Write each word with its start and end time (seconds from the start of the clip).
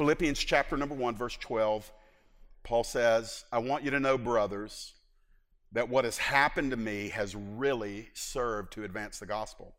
Philippians 0.00 0.38
chapter 0.38 0.78
number 0.78 0.94
1, 0.94 1.14
verse 1.14 1.36
12, 1.36 1.92
Paul 2.62 2.84
says, 2.84 3.44
I 3.52 3.58
want 3.58 3.84
you 3.84 3.90
to 3.90 4.00
know, 4.00 4.16
brothers, 4.16 4.94
that 5.72 5.90
what 5.90 6.06
has 6.06 6.16
happened 6.16 6.70
to 6.70 6.78
me 6.78 7.10
has 7.10 7.36
really 7.36 8.08
served 8.14 8.72
to 8.72 8.84
advance 8.84 9.18
the 9.18 9.26
gospel, 9.26 9.74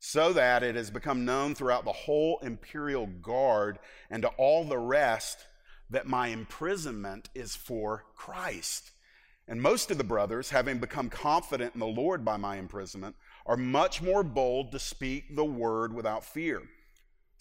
so 0.00 0.32
that 0.32 0.64
it 0.64 0.74
has 0.74 0.90
become 0.90 1.24
known 1.24 1.54
throughout 1.54 1.84
the 1.84 1.92
whole 1.92 2.40
imperial 2.42 3.06
guard 3.06 3.78
and 4.10 4.22
to 4.22 4.28
all 4.30 4.64
the 4.64 4.80
rest 4.80 5.46
that 5.90 6.08
my 6.08 6.26
imprisonment 6.26 7.28
is 7.32 7.54
for 7.54 8.04
Christ. 8.16 8.90
And 9.46 9.62
most 9.62 9.92
of 9.92 9.98
the 9.98 10.02
brothers, 10.02 10.50
having 10.50 10.78
become 10.78 11.08
confident 11.08 11.74
in 11.74 11.78
the 11.78 11.86
Lord 11.86 12.24
by 12.24 12.36
my 12.36 12.56
imprisonment, 12.56 13.14
are 13.46 13.56
much 13.56 14.02
more 14.02 14.24
bold 14.24 14.72
to 14.72 14.80
speak 14.80 15.36
the 15.36 15.44
word 15.44 15.94
without 15.94 16.24
fear. 16.24 16.62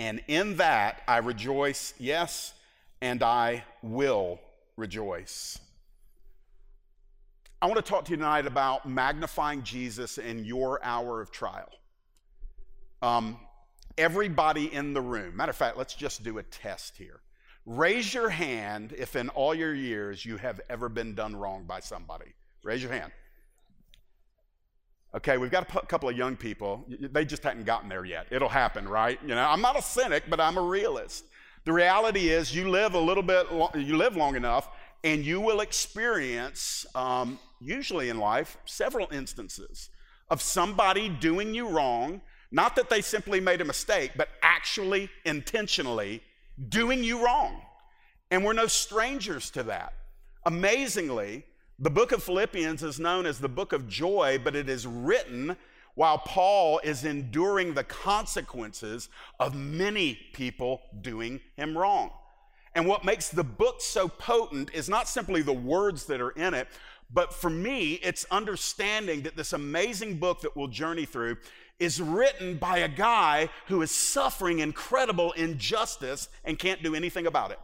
and 0.00 0.22
in 0.28 0.56
that 0.56 1.02
I 1.06 1.18
rejoice, 1.18 1.92
yes, 1.98 2.54
and 3.02 3.22
I 3.22 3.64
will 3.82 4.40
rejoice. 4.78 5.58
I 7.60 7.66
want 7.66 7.76
to 7.76 7.82
talk 7.82 8.06
to 8.06 8.12
you 8.12 8.16
tonight 8.16 8.46
about 8.46 8.88
magnifying 8.88 9.62
Jesus 9.62 10.16
in 10.16 10.46
your 10.46 10.82
hour 10.82 11.20
of 11.20 11.30
trial. 11.30 11.68
Um, 13.02 13.36
everybody 13.98 14.72
in 14.72 14.94
the 14.94 15.02
room, 15.02 15.36
matter 15.36 15.50
of 15.50 15.56
fact, 15.56 15.76
let's 15.76 15.94
just 15.94 16.24
do 16.24 16.38
a 16.38 16.42
test 16.44 16.96
here. 16.96 17.20
Raise 17.66 18.14
your 18.14 18.30
hand 18.30 18.94
if 18.96 19.16
in 19.16 19.28
all 19.28 19.54
your 19.54 19.74
years 19.74 20.24
you 20.24 20.38
have 20.38 20.62
ever 20.70 20.88
been 20.88 21.14
done 21.14 21.36
wrong 21.36 21.64
by 21.64 21.80
somebody. 21.80 22.32
Raise 22.62 22.82
your 22.82 22.92
hand. 22.92 23.12
Okay, 25.12 25.38
we've 25.38 25.50
got 25.50 25.68
a 25.74 25.86
couple 25.86 26.08
of 26.08 26.16
young 26.16 26.36
people. 26.36 26.84
They 26.88 27.24
just 27.24 27.42
hadn't 27.42 27.64
gotten 27.64 27.88
there 27.88 28.04
yet. 28.04 28.28
It'll 28.30 28.48
happen, 28.48 28.88
right? 28.88 29.18
You 29.22 29.34
know, 29.34 29.42
I'm 29.42 29.60
not 29.60 29.76
a 29.76 29.82
cynic, 29.82 30.24
but 30.28 30.40
I'm 30.40 30.56
a 30.56 30.62
realist. 30.62 31.24
The 31.64 31.72
reality 31.72 32.28
is, 32.28 32.54
you 32.54 32.70
live 32.70 32.94
a 32.94 33.00
little 33.00 33.22
bit, 33.22 33.46
you 33.74 33.96
live 33.96 34.16
long 34.16 34.36
enough, 34.36 34.68
and 35.02 35.24
you 35.24 35.40
will 35.40 35.60
experience, 35.60 36.86
um, 36.94 37.40
usually 37.60 38.08
in 38.08 38.18
life, 38.18 38.56
several 38.66 39.08
instances 39.10 39.90
of 40.30 40.40
somebody 40.40 41.08
doing 41.08 41.54
you 41.54 41.68
wrong. 41.68 42.20
Not 42.52 42.76
that 42.76 42.88
they 42.88 43.00
simply 43.00 43.40
made 43.40 43.60
a 43.60 43.64
mistake, 43.64 44.12
but 44.16 44.28
actually 44.42 45.10
intentionally 45.24 46.22
doing 46.68 47.02
you 47.02 47.24
wrong. 47.24 47.60
And 48.30 48.44
we're 48.44 48.52
no 48.52 48.68
strangers 48.68 49.50
to 49.50 49.64
that. 49.64 49.92
Amazingly, 50.46 51.44
the 51.80 51.90
book 51.90 52.12
of 52.12 52.22
Philippians 52.22 52.82
is 52.82 53.00
known 53.00 53.24
as 53.24 53.38
the 53.38 53.48
book 53.48 53.72
of 53.72 53.88
joy, 53.88 54.38
but 54.42 54.54
it 54.54 54.68
is 54.68 54.86
written 54.86 55.56
while 55.94 56.18
Paul 56.18 56.78
is 56.84 57.04
enduring 57.04 57.72
the 57.72 57.84
consequences 57.84 59.08
of 59.38 59.54
many 59.54 60.14
people 60.34 60.82
doing 61.00 61.40
him 61.56 61.76
wrong. 61.76 62.10
And 62.74 62.86
what 62.86 63.04
makes 63.04 63.30
the 63.30 63.42
book 63.42 63.80
so 63.80 64.08
potent 64.08 64.70
is 64.74 64.90
not 64.90 65.08
simply 65.08 65.40
the 65.40 65.54
words 65.54 66.04
that 66.06 66.20
are 66.20 66.30
in 66.30 66.52
it, 66.52 66.68
but 67.12 67.32
for 67.32 67.50
me, 67.50 67.94
it's 67.94 68.26
understanding 68.30 69.22
that 69.22 69.36
this 69.36 69.54
amazing 69.54 70.18
book 70.18 70.42
that 70.42 70.56
we'll 70.56 70.68
journey 70.68 71.06
through 71.06 71.38
is 71.80 72.00
written 72.00 72.58
by 72.58 72.78
a 72.78 72.88
guy 72.88 73.48
who 73.66 73.80
is 73.80 73.90
suffering 73.90 74.58
incredible 74.58 75.32
injustice 75.32 76.28
and 76.44 76.58
can't 76.58 76.82
do 76.82 76.94
anything 76.94 77.26
about 77.26 77.50
it. 77.50 77.58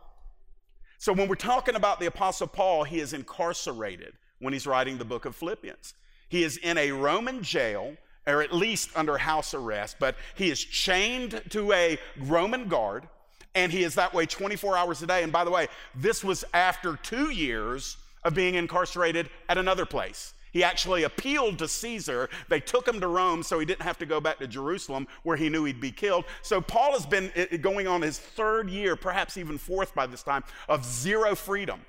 So 0.98 1.12
when 1.12 1.28
we're 1.28 1.34
talking 1.34 1.74
about 1.74 2.00
the 2.00 2.06
Apostle 2.06 2.46
Paul, 2.46 2.84
he 2.84 3.00
is 3.00 3.12
incarcerated 3.12 4.14
when 4.38 4.52
he's 4.52 4.66
writing 4.66 4.98
the 4.98 5.04
book 5.04 5.24
of 5.24 5.36
Philippians. 5.36 5.94
He 6.28 6.42
is 6.42 6.56
in 6.56 6.78
a 6.78 6.92
Roman 6.92 7.42
jail, 7.42 7.96
or 8.26 8.42
at 8.42 8.52
least 8.52 8.90
under 8.96 9.18
house 9.18 9.54
arrest, 9.54 9.96
but 10.00 10.16
he 10.34 10.50
is 10.50 10.62
chained 10.62 11.42
to 11.50 11.72
a 11.72 11.98
Roman 12.20 12.68
guard, 12.68 13.08
and 13.54 13.70
he 13.70 13.84
is 13.84 13.94
that 13.94 14.12
way 14.12 14.26
24 14.26 14.76
hours 14.76 15.02
a 15.02 15.06
day. 15.06 15.22
And 15.22 15.32
by 15.32 15.44
the 15.44 15.50
way, 15.50 15.68
this 15.94 16.24
was 16.24 16.44
after 16.52 16.96
two 16.96 17.30
years 17.30 17.96
of 18.24 18.34
being 18.34 18.54
incarcerated 18.54 19.30
at 19.48 19.58
another 19.58 19.86
place. 19.86 20.34
He 20.56 20.64
actually 20.64 21.02
appealed 21.02 21.58
to 21.58 21.68
Caesar. 21.68 22.30
They 22.48 22.60
took 22.60 22.88
him 22.88 22.98
to 23.02 23.08
Rome 23.08 23.42
so 23.42 23.58
he 23.58 23.66
didn't 23.66 23.82
have 23.82 23.98
to 23.98 24.06
go 24.06 24.22
back 24.22 24.38
to 24.38 24.46
Jerusalem 24.46 25.06
where 25.22 25.36
he 25.36 25.50
knew 25.50 25.64
he'd 25.64 25.82
be 25.82 25.90
killed. 25.90 26.24
So 26.40 26.62
Paul 26.62 26.92
has 26.92 27.04
been 27.04 27.30
eh, 27.34 27.44
eh, 27.50 27.56
going 27.58 27.86
on 27.86 28.00
his 28.00 28.18
third 28.18 28.70
year, 28.70 28.96
perhaps 28.96 29.36
even 29.36 29.58
fourth 29.58 29.94
by 29.94 30.06
this 30.06 30.22
time, 30.22 30.44
of 30.66 30.82
zero 30.82 31.34
freedom. 31.34 31.82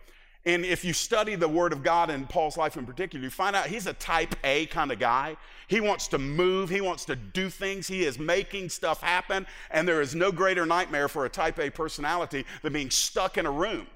And 0.46 0.66
if 0.66 0.84
you 0.84 0.92
study 0.92 1.36
the 1.36 1.48
Word 1.48 1.72
of 1.72 1.82
God 1.82 2.10
in 2.10 2.28
Paul's 2.28 2.58
life 2.58 2.76
in 2.76 2.86
particular, 2.86 3.24
you 3.24 3.30
find 3.30 3.56
out 3.56 3.68
he's 3.68 3.88
a 3.88 3.94
type 3.94 4.36
A 4.44 4.66
kind 4.66 4.92
of 4.92 5.00
guy. 5.00 5.38
He 5.68 5.80
wants 5.80 6.10
to 6.10 6.18
move, 6.18 6.70
he 6.70 6.82
wants 6.82 7.06
to 7.06 7.16
do 7.16 7.50
things, 7.50 7.88
he 7.88 8.04
is 8.04 8.20
making 8.20 8.68
stuff 8.68 9.00
happen. 9.00 9.48
And 9.72 9.88
there 9.88 10.02
is 10.02 10.14
no 10.14 10.30
greater 10.30 10.66
nightmare 10.66 11.08
for 11.08 11.24
a 11.24 11.30
type 11.30 11.58
A 11.58 11.70
personality 11.70 12.44
than 12.64 12.74
being 12.74 12.90
stuck 12.90 13.38
in 13.38 13.46
a 13.46 13.52
room. 13.52 13.88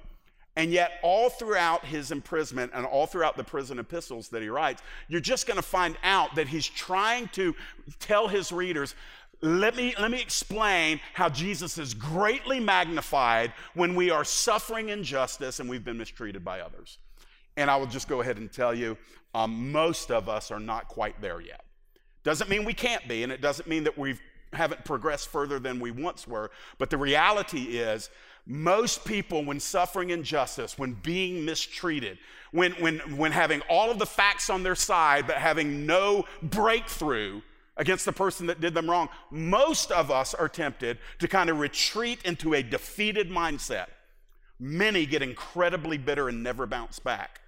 And 0.54 0.70
yet, 0.70 0.98
all 1.02 1.30
throughout 1.30 1.86
his 1.86 2.10
imprisonment 2.10 2.72
and 2.74 2.84
all 2.84 3.06
throughout 3.06 3.38
the 3.38 3.44
prison 3.44 3.78
epistles 3.78 4.28
that 4.28 4.42
he 4.42 4.50
writes, 4.50 4.82
you're 5.08 5.20
just 5.20 5.46
going 5.46 5.56
to 5.56 5.62
find 5.62 5.96
out 6.02 6.34
that 6.34 6.48
he's 6.48 6.66
trying 6.66 7.28
to 7.28 7.54
tell 7.98 8.28
his 8.28 8.52
readers 8.52 8.94
let 9.42 9.74
me, 9.74 9.92
let 9.98 10.10
me 10.10 10.20
explain 10.20 11.00
how 11.14 11.28
Jesus 11.28 11.76
is 11.76 11.94
greatly 11.94 12.60
magnified 12.60 13.52
when 13.74 13.96
we 13.96 14.08
are 14.08 14.24
suffering 14.24 14.90
injustice 14.90 15.58
and 15.58 15.68
we've 15.68 15.84
been 15.84 15.98
mistreated 15.98 16.44
by 16.44 16.60
others. 16.60 16.98
And 17.56 17.68
I 17.68 17.76
will 17.76 17.86
just 17.86 18.06
go 18.06 18.20
ahead 18.20 18.38
and 18.38 18.52
tell 18.52 18.72
you 18.72 18.96
um, 19.34 19.72
most 19.72 20.12
of 20.12 20.28
us 20.28 20.52
are 20.52 20.60
not 20.60 20.86
quite 20.86 21.20
there 21.20 21.40
yet. 21.40 21.64
Doesn't 22.22 22.48
mean 22.48 22.64
we 22.64 22.72
can't 22.72 23.06
be, 23.08 23.24
and 23.24 23.32
it 23.32 23.40
doesn't 23.40 23.68
mean 23.68 23.82
that 23.84 23.98
we 23.98 24.16
haven't 24.52 24.84
progressed 24.84 25.28
further 25.28 25.58
than 25.58 25.80
we 25.80 25.90
once 25.90 26.28
were, 26.28 26.50
but 26.78 26.88
the 26.88 26.96
reality 26.96 27.78
is 27.78 28.10
most 28.46 29.04
people, 29.04 29.44
when 29.44 29.60
suffering 29.60 30.10
injustice, 30.10 30.76
when 30.76 30.94
being 30.94 31.44
mistreated, 31.44 32.18
when, 32.50 32.72
when, 32.72 32.98
when 33.16 33.32
having 33.32 33.62
all 33.68 33.90
of 33.90 33.98
the 33.98 34.06
facts 34.06 34.50
on 34.50 34.62
their 34.62 34.74
side 34.74 35.26
but 35.26 35.36
having 35.36 35.86
no 35.86 36.24
breakthrough 36.42 37.40
against 37.76 38.04
the 38.04 38.12
person 38.12 38.46
that 38.46 38.60
did 38.60 38.74
them 38.74 38.90
wrong, 38.90 39.08
most 39.30 39.90
of 39.90 40.10
us 40.10 40.34
are 40.34 40.48
tempted 40.48 40.98
to 41.18 41.28
kind 41.28 41.50
of 41.50 41.60
retreat 41.60 42.20
into 42.24 42.54
a 42.54 42.62
defeated 42.62 43.30
mindset. 43.30 43.86
Many 44.58 45.06
get 45.06 45.22
incredibly 45.22 45.96
bitter 45.96 46.28
and 46.28 46.42
never 46.42 46.66
bounce 46.66 46.98
back. 46.98 47.40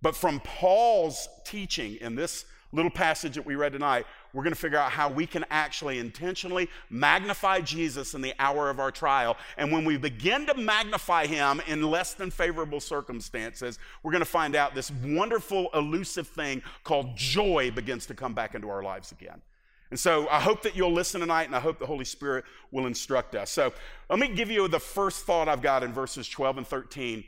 But 0.00 0.16
from 0.16 0.40
Paul's 0.40 1.28
teaching 1.44 1.96
in 1.96 2.14
this 2.14 2.44
little 2.72 2.90
passage 2.90 3.34
that 3.34 3.44
we 3.44 3.54
read 3.54 3.72
tonight, 3.72 4.06
we're 4.32 4.42
going 4.42 4.54
to 4.54 4.58
figure 4.58 4.78
out 4.78 4.90
how 4.90 5.10
we 5.10 5.26
can 5.26 5.44
actually 5.50 5.98
intentionally 5.98 6.68
magnify 6.90 7.60
Jesus 7.60 8.14
in 8.14 8.22
the 8.22 8.34
hour 8.38 8.70
of 8.70 8.80
our 8.80 8.90
trial. 8.90 9.36
And 9.58 9.70
when 9.70 9.84
we 9.84 9.98
begin 9.98 10.46
to 10.46 10.54
magnify 10.54 11.26
him 11.26 11.60
in 11.66 11.82
less 11.82 12.14
than 12.14 12.30
favorable 12.30 12.80
circumstances, 12.80 13.78
we're 14.02 14.12
going 14.12 14.20
to 14.20 14.24
find 14.24 14.56
out 14.56 14.74
this 14.74 14.90
wonderful, 15.04 15.68
elusive 15.74 16.26
thing 16.28 16.62
called 16.82 17.16
joy 17.16 17.70
begins 17.70 18.06
to 18.06 18.14
come 18.14 18.32
back 18.32 18.54
into 18.54 18.70
our 18.70 18.82
lives 18.82 19.12
again. 19.12 19.42
And 19.90 20.00
so 20.00 20.26
I 20.30 20.40
hope 20.40 20.62
that 20.62 20.74
you'll 20.74 20.94
listen 20.94 21.20
tonight, 21.20 21.44
and 21.44 21.54
I 21.54 21.60
hope 21.60 21.78
the 21.78 21.84
Holy 21.84 22.06
Spirit 22.06 22.46
will 22.70 22.86
instruct 22.86 23.34
us. 23.34 23.50
So 23.50 23.74
let 24.08 24.18
me 24.18 24.28
give 24.28 24.50
you 24.50 24.66
the 24.66 24.80
first 24.80 25.26
thought 25.26 25.48
I've 25.48 25.60
got 25.60 25.82
in 25.82 25.92
verses 25.92 26.26
12 26.30 26.56
and 26.56 26.66
13. 26.66 27.24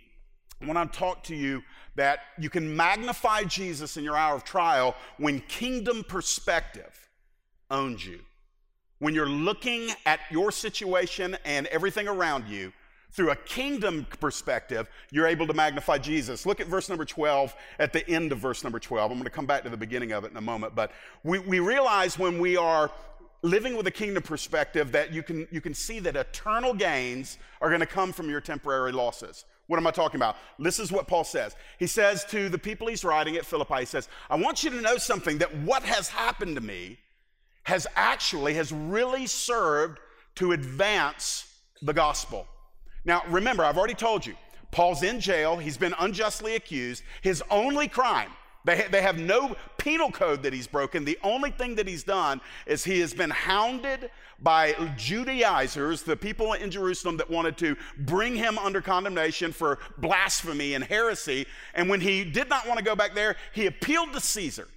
When 0.61 0.77
I 0.77 0.87
talk 0.87 1.23
to 1.25 1.37
you 1.37 1.63
that 1.97 2.21
you 2.39 2.51
can 2.51 2.75
magnify 2.75 3.45
Jesus 3.45 3.97
in 3.97 4.05
your 4.05 4.17
hour 4.17 4.35
of 4.35 4.45
trial 4.45 4.95
when 5.19 5.41
kingdom 5.41 6.05
perspective 6.07 7.09
owns 7.71 8.05
you. 8.05 8.21
When 8.99 9.15
you're 9.15 9.29
looking 9.29 9.91
at 10.07 10.21
your 10.31 10.51
situation 10.51 11.37
and 11.45 11.67
everything 11.69 12.09
around 12.09 12.49
you 12.49 12.73
through 13.13 13.31
a 13.31 13.37
kingdom 13.37 14.07
perspective, 14.19 14.89
you're 15.11 15.27
able 15.27 15.47
to 15.47 15.55
magnify 15.55 15.99
Jesus. 15.99 16.47
Look 16.47 16.61
at 16.61 16.67
verse 16.67 16.89
number 16.89 17.05
12 17.05 17.55
at 17.79 17.93
the 17.93 18.09
end 18.09 18.33
of 18.33 18.39
verse 18.39 18.65
number 18.65 18.81
12. 18.81 19.11
I'm 19.11 19.19
going 19.19 19.25
to 19.25 19.31
come 19.31 19.47
back 19.47 19.63
to 19.65 19.71
the 19.71 19.77
beginning 19.77 20.13
of 20.13 20.25
it 20.25 20.31
in 20.31 20.37
a 20.37 20.41
moment. 20.41 20.75
But 20.75 20.91
we, 21.23 21.39
we 21.39 21.61
realize 21.61 22.19
when 22.19 22.41
we 22.41 22.57
are 22.57 22.91
living 23.43 23.77
with 23.77 23.87
a 23.87 23.91
kingdom 23.91 24.23
perspective 24.23 24.91
that 24.93 25.13
you 25.13 25.23
can, 25.23 25.47
you 25.51 25.61
can 25.61 25.75
see 25.75 25.99
that 26.01 26.17
eternal 26.17 26.73
gains 26.73 27.39
are 27.61 27.69
going 27.69 27.81
to 27.81 27.87
come 27.87 28.13
from 28.13 28.31
your 28.31 28.41
temporary 28.41 28.91
losses. 28.91 29.45
What 29.67 29.79
am 29.79 29.87
I 29.87 29.91
talking 29.91 30.17
about? 30.17 30.37
This 30.59 30.79
is 30.79 30.93
what 30.93 31.07
Paul 31.07 31.25
says. 31.25 31.57
He 31.79 31.87
says 31.87 32.25
to 32.27 32.49
the 32.49 32.59
people 32.59 32.87
he's 32.87 33.05
writing 33.05 33.37
at 33.37 33.47
Philippi, 33.47 33.81
he 33.81 33.87
says, 33.87 34.09
I 34.29 34.37
want 34.37 34.63
you 34.63 34.71
to 34.71 34.81
know 34.81 34.99
something 34.99 35.39
that 35.39 35.57
what 35.59 35.83
has 35.83 36.09
happened 36.09 36.57
to 36.57 36.61
me 36.61 36.99
has 37.63 37.87
actually, 37.97 38.55
has 38.55 38.73
really 38.73 39.27
served 39.27 39.99
to 40.37 40.53
advance 40.53 41.47
the 41.81 41.95
gospel. 41.95 42.47
Now, 43.07 43.23
remember, 43.29 43.65
I've 43.65 43.79
already 43.79 43.95
told 43.95 44.27
you, 44.27 44.35
Paul's 44.71 45.03
in 45.03 45.21
jail. 45.21 45.57
He's 45.57 45.77
been 45.77 45.95
unjustly 45.99 46.57
accused. 46.57 47.03
His 47.23 47.43
only 47.51 47.89
crime, 47.89 48.31
they, 48.65 48.77
ha- 48.77 48.89
they 48.91 49.03
have 49.03 49.19
no 49.19 49.57
penal 49.79 50.11
code 50.11 50.43
that 50.43 50.53
he's 50.53 50.67
broken. 50.67 51.05
The 51.05 51.19
only 51.23 51.51
thing 51.51 51.75
that 51.77 51.87
he's 51.87 52.05
done 52.05 52.41
is 52.67 52.85
he 52.85 53.01
has 53.01 53.13
been 53.13 53.31
hounded 53.31 54.11
by 54.41 54.75
Judaizers, 54.97 56.03
the 56.03 56.17
people 56.17 56.55
in 56.55 56.71
Jerusalem 56.71 57.17
that 57.19 57.31
wanted 57.31 57.57
to 57.59 57.77
bring 57.99 58.35
him 58.37 58.59
under 58.59 58.81
condemnation 58.81 59.53
for 59.53 59.79
blasphemy 59.99 60.75
and 60.75 60.85
heresy. 60.85 61.47
And 61.75 61.89
when 61.89 62.01
he 62.01 62.25
did 62.25 62.49
not 62.49 62.67
want 62.67 62.79
to 62.79 62.85
go 62.85 62.97
back 62.97 63.15
there, 63.15 63.37
he 63.53 63.67
appealed 63.67 64.13
to 64.13 64.21
Caesar. 64.21 64.69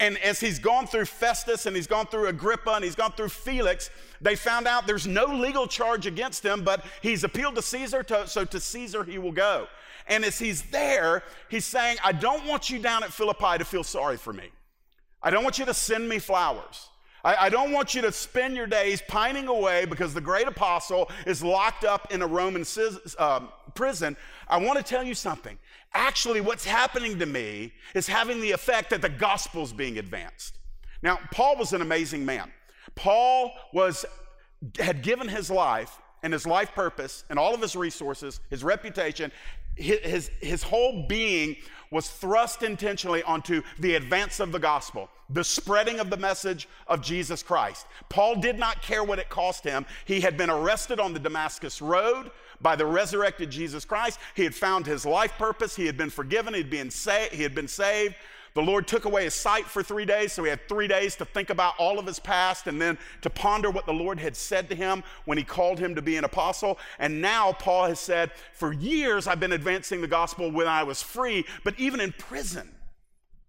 And 0.00 0.18
as 0.18 0.40
he's 0.40 0.58
gone 0.58 0.86
through 0.86 1.04
Festus 1.04 1.66
and 1.66 1.76
he's 1.76 1.86
gone 1.86 2.06
through 2.06 2.26
Agrippa 2.26 2.70
and 2.70 2.84
he's 2.84 2.96
gone 2.96 3.12
through 3.12 3.28
Felix, 3.28 3.90
they 4.20 4.34
found 4.34 4.66
out 4.66 4.86
there's 4.86 5.06
no 5.06 5.26
legal 5.26 5.68
charge 5.68 6.06
against 6.06 6.44
him, 6.44 6.64
but 6.64 6.84
he's 7.00 7.22
appealed 7.22 7.54
to 7.54 7.62
Caesar, 7.62 8.02
to, 8.02 8.26
so 8.26 8.44
to 8.44 8.58
Caesar 8.58 9.04
he 9.04 9.18
will 9.18 9.32
go. 9.32 9.68
And 10.06 10.24
as 10.24 10.38
he's 10.38 10.62
there, 10.62 11.22
he's 11.48 11.64
saying, 11.64 11.98
I 12.04 12.12
don't 12.12 12.46
want 12.46 12.70
you 12.70 12.78
down 12.78 13.04
at 13.04 13.12
Philippi 13.12 13.58
to 13.58 13.64
feel 13.64 13.84
sorry 13.84 14.16
for 14.16 14.32
me. 14.32 14.50
I 15.22 15.30
don't 15.30 15.42
want 15.42 15.58
you 15.58 15.64
to 15.64 15.74
send 15.74 16.08
me 16.08 16.18
flowers. 16.18 16.88
I, 17.24 17.46
I 17.46 17.48
don't 17.48 17.72
want 17.72 17.94
you 17.94 18.02
to 18.02 18.12
spend 18.12 18.54
your 18.54 18.66
days 18.66 19.02
pining 19.08 19.48
away 19.48 19.86
because 19.86 20.12
the 20.12 20.20
great 20.20 20.46
apostle 20.46 21.10
is 21.26 21.42
locked 21.42 21.84
up 21.84 22.12
in 22.12 22.20
a 22.20 22.26
Roman 22.26 22.64
uh, 23.18 23.40
prison. 23.74 24.16
I 24.46 24.58
want 24.58 24.78
to 24.78 24.84
tell 24.84 25.02
you 25.02 25.14
something. 25.14 25.58
Actually, 25.94 26.40
what's 26.40 26.64
happening 26.64 27.18
to 27.18 27.26
me 27.26 27.72
is 27.94 28.06
having 28.06 28.40
the 28.40 28.50
effect 28.50 28.90
that 28.90 29.00
the 29.00 29.08
gospel's 29.08 29.72
being 29.72 29.98
advanced. 29.98 30.58
Now, 31.02 31.18
Paul 31.32 31.56
was 31.56 31.72
an 31.72 31.80
amazing 31.80 32.24
man. 32.24 32.52
Paul 32.94 33.52
was 33.72 34.04
had 34.78 35.02
given 35.02 35.28
his 35.28 35.50
life 35.50 35.98
and 36.22 36.32
his 36.32 36.46
life 36.46 36.74
purpose 36.74 37.24
and 37.28 37.38
all 37.38 37.54
of 37.54 37.60
his 37.60 37.76
resources, 37.76 38.40
his 38.50 38.64
reputation, 38.64 39.30
his, 39.76 40.30
his, 40.40 40.62
whole 40.62 41.06
being 41.06 41.56
was 41.90 42.08
thrust 42.08 42.62
intentionally 42.62 43.22
onto 43.22 43.62
the 43.78 43.94
advance 43.94 44.40
of 44.40 44.52
the 44.52 44.58
gospel, 44.58 45.08
the 45.30 45.44
spreading 45.44 46.00
of 46.00 46.10
the 46.10 46.16
message 46.16 46.68
of 46.86 47.00
Jesus 47.02 47.42
Christ. 47.42 47.86
Paul 48.08 48.36
did 48.36 48.58
not 48.58 48.82
care 48.82 49.04
what 49.04 49.18
it 49.18 49.28
cost 49.28 49.64
him. 49.64 49.86
He 50.04 50.20
had 50.20 50.36
been 50.36 50.50
arrested 50.50 51.00
on 51.00 51.12
the 51.12 51.20
Damascus 51.20 51.80
Road 51.80 52.30
by 52.60 52.76
the 52.76 52.86
resurrected 52.86 53.50
Jesus 53.50 53.84
Christ. 53.84 54.18
He 54.34 54.44
had 54.44 54.54
found 54.54 54.86
his 54.86 55.04
life 55.04 55.32
purpose. 55.38 55.76
He 55.76 55.86
had 55.86 55.96
been 55.96 56.10
forgiven. 56.10 56.54
He'd 56.54 56.70
been 56.70 56.90
sa- 56.90 57.28
he 57.30 57.42
had 57.42 57.54
been 57.54 57.68
saved. 57.68 58.14
The 58.54 58.62
Lord 58.62 58.86
took 58.86 59.04
away 59.04 59.24
his 59.24 59.34
sight 59.34 59.64
for 59.64 59.82
three 59.82 60.04
days, 60.04 60.32
so 60.32 60.44
he 60.44 60.50
had 60.50 60.68
three 60.68 60.86
days 60.86 61.16
to 61.16 61.24
think 61.24 61.50
about 61.50 61.74
all 61.76 61.98
of 61.98 62.06
his 62.06 62.20
past 62.20 62.68
and 62.68 62.80
then 62.80 62.96
to 63.22 63.30
ponder 63.30 63.68
what 63.68 63.84
the 63.84 63.92
Lord 63.92 64.20
had 64.20 64.36
said 64.36 64.68
to 64.68 64.76
him 64.76 65.02
when 65.24 65.36
he 65.36 65.42
called 65.42 65.80
him 65.80 65.96
to 65.96 66.02
be 66.02 66.16
an 66.16 66.24
apostle. 66.24 66.78
And 67.00 67.20
now 67.20 67.52
Paul 67.52 67.86
has 67.86 67.98
said, 67.98 68.30
For 68.52 68.72
years 68.72 69.26
I've 69.26 69.40
been 69.40 69.52
advancing 69.52 70.00
the 70.00 70.06
gospel 70.06 70.52
when 70.52 70.68
I 70.68 70.84
was 70.84 71.02
free, 71.02 71.44
but 71.64 71.74
even 71.80 72.00
in 72.00 72.12
prison, 72.12 72.70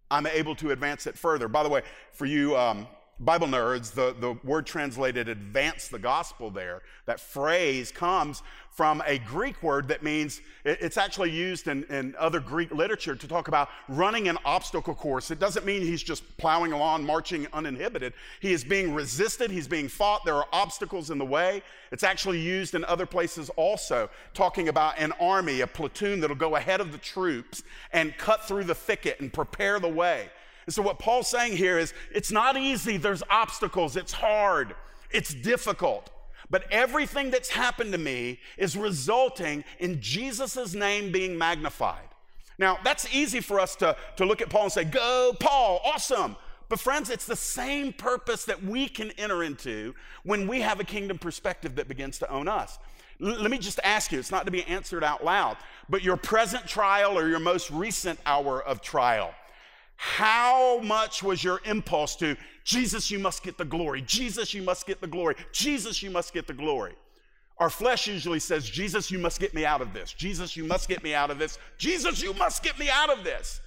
I'm 0.10 0.26
able 0.26 0.56
to 0.56 0.72
advance 0.72 1.06
it 1.06 1.16
further. 1.16 1.48
By 1.48 1.62
the 1.62 1.70
way, 1.70 1.84
for 2.12 2.26
you 2.26 2.58
um, 2.58 2.88
Bible 3.20 3.48
nerds, 3.48 3.92
the, 3.92 4.14
the 4.20 4.38
word 4.44 4.66
translated 4.66 5.30
advance 5.30 5.88
the 5.88 6.00
gospel 6.00 6.52
there, 6.52 6.82
that 7.06 7.20
phrase 7.20 7.90
comes 7.90 8.44
from 8.72 9.02
a 9.08 9.20
Greek 9.20 9.64
word 9.64 9.88
that 9.88 10.04
means 10.04 10.42
it's 10.66 10.98
actually 10.98 11.32
used 11.32 11.70
in, 11.70 11.86
in 11.86 12.14
other 12.20 12.42
Greek 12.42 12.72
literature 12.72 13.16
to 13.16 13.26
talk 13.26 13.48
about 13.48 13.70
running 13.88 14.28
an 14.28 14.38
obstacle 14.44 14.94
course. 14.94 15.32
It 15.32 15.40
doesn't 15.40 15.66
mean 15.66 15.82
he's 15.82 16.04
just 16.04 16.24
plowing 16.36 16.74
along, 16.74 17.06
marching 17.06 17.48
uninhibited. 17.54 18.12
He 18.42 18.52
is 18.52 18.66
being 18.66 18.94
resisted, 18.94 19.50
he's 19.50 19.70
being 19.70 19.88
fought, 19.88 20.26
there 20.26 20.36
are 20.36 20.48
obstacles 20.52 21.10
in 21.10 21.18
the 21.18 21.26
way. 21.26 21.64
It's 21.94 22.04
actually 22.04 22.42
used 22.42 22.76
in 22.76 22.84
other 22.84 23.06
places 23.06 23.50
also, 23.56 24.10
talking 24.34 24.68
about 24.68 25.00
an 25.00 25.14
army, 25.22 25.62
a 25.62 25.68
platoon 25.68 26.20
that'll 26.20 26.36
go 26.36 26.58
ahead 26.58 26.82
of 26.82 26.92
the 26.92 26.98
troops 26.98 27.64
and 27.94 28.18
cut 28.18 28.44
through 28.46 28.66
the 28.66 28.76
thicket 28.76 29.22
and 29.22 29.32
prepare 29.32 29.80
the 29.80 29.88
way. 29.88 30.30
And 30.66 30.74
so, 30.74 30.82
what 30.82 31.00
Paul's 31.00 31.30
saying 31.30 31.58
here 31.58 31.78
is 31.78 31.94
it's 32.12 32.32
not 32.32 32.58
easy, 32.58 32.98
there's 32.98 33.24
obstacles, 33.30 33.96
it's 33.96 34.14
hard, 34.14 34.76
it's 35.12 35.34
difficult. 35.34 36.10
But 36.50 36.66
everything 36.72 37.32
that's 37.32 37.50
happened 37.50 37.92
to 37.94 37.98
me 37.98 38.40
is 38.58 38.78
resulting 38.78 39.64
in 39.80 40.00
Jesus' 40.02 40.74
name 40.74 41.12
being 41.12 41.38
magnified. 41.38 42.08
Now, 42.58 42.78
that's 42.84 43.14
easy 43.14 43.42
for 43.42 43.60
us 43.60 43.76
to, 43.78 43.96
to 44.18 44.26
look 44.26 44.42
at 44.42 44.50
Paul 44.50 44.64
and 44.64 44.72
say, 44.72 44.84
Go, 44.84 45.34
Paul, 45.40 45.82
awesome. 45.84 46.36
But, 46.68 46.80
friends, 46.80 47.10
it's 47.10 47.26
the 47.26 47.36
same 47.36 47.94
purpose 47.94 48.46
that 48.46 48.64
we 48.64 48.88
can 48.88 49.12
enter 49.12 49.44
into 49.44 49.94
when 50.24 50.48
we 50.48 50.62
have 50.62 50.80
a 50.80 50.84
kingdom 50.84 51.20
perspective 51.20 51.76
that 51.76 51.88
begins 51.88 52.18
to 52.20 52.32
own 52.32 52.48
us. 52.48 52.80
L- 53.22 53.40
let 53.40 53.52
me 53.52 53.60
just 53.60 53.80
ask 53.84 54.12
you, 54.12 54.18
it's 54.18 54.32
not 54.32 54.46
to 54.46 54.52
be 54.52 54.64
answered 54.64 55.04
out 55.04 55.24
loud, 55.24 55.58
but 55.90 56.02
your 56.02 56.18
present 56.18 56.66
trial 56.66 57.18
or 57.18 57.28
your 57.28 57.40
most 57.40 57.70
recent 57.70 58.20
hour 58.26 58.64
of 58.64 58.82
trial, 58.82 59.34
how 59.98 60.80
much 60.80 61.24
was 61.24 61.44
your 61.44 61.62
impulse 61.66 62.16
to, 62.18 62.36
Jesus, 62.64 63.10
you 63.12 63.20
must 63.20 63.44
get 63.44 63.58
the 63.58 63.66
glory. 63.66 64.02
Jesus, 64.02 64.54
you 64.54 64.62
must 64.62 64.86
get 64.86 65.02
the 65.02 65.08
glory. 65.08 65.36
Jesus, 65.52 66.02
you 66.04 66.10
must 66.10 66.34
get 66.34 66.48
the 66.48 66.54
glory. 66.54 66.96
Our 67.58 67.70
flesh 67.70 68.08
usually 68.08 68.40
says, 68.40 68.70
Jesus, 68.70 69.10
you 69.10 69.18
must 69.18 69.40
get 69.40 69.54
me 69.54 69.66
out 69.66 69.82
of 69.82 69.94
this. 69.94 70.12
Jesus, 70.12 70.58
you 70.58 70.66
must 70.66 70.90
get 70.90 71.04
me 71.04 71.14
out 71.14 71.32
of 71.32 71.40
this. 71.40 71.58
Jesus, 71.78 72.22
you 72.22 72.34
must 72.34 72.64
get 72.64 72.78
me 72.78 72.90
out 72.90 73.10
of 73.10 73.24
this. 73.24 73.62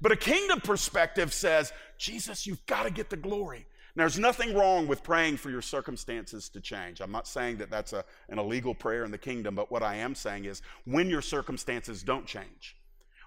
But 0.00 0.12
a 0.12 0.16
kingdom 0.16 0.60
perspective 0.60 1.32
says, 1.32 1.72
Jesus, 1.98 2.46
you've 2.46 2.64
got 2.66 2.84
to 2.84 2.90
get 2.90 3.10
the 3.10 3.16
glory. 3.16 3.66
Now, 3.94 4.04
there's 4.04 4.18
nothing 4.18 4.54
wrong 4.54 4.86
with 4.86 5.02
praying 5.02 5.36
for 5.36 5.50
your 5.50 5.60
circumstances 5.60 6.48
to 6.50 6.60
change. 6.60 7.00
I'm 7.00 7.12
not 7.12 7.28
saying 7.28 7.58
that 7.58 7.70
that's 7.70 7.92
a, 7.92 8.04
an 8.28 8.38
illegal 8.38 8.74
prayer 8.74 9.04
in 9.04 9.10
the 9.10 9.18
kingdom, 9.18 9.54
but 9.54 9.70
what 9.70 9.82
I 9.82 9.96
am 9.96 10.14
saying 10.14 10.46
is 10.46 10.62
when 10.84 11.10
your 11.10 11.20
circumstances 11.20 12.02
don't 12.02 12.26
change, 12.26 12.76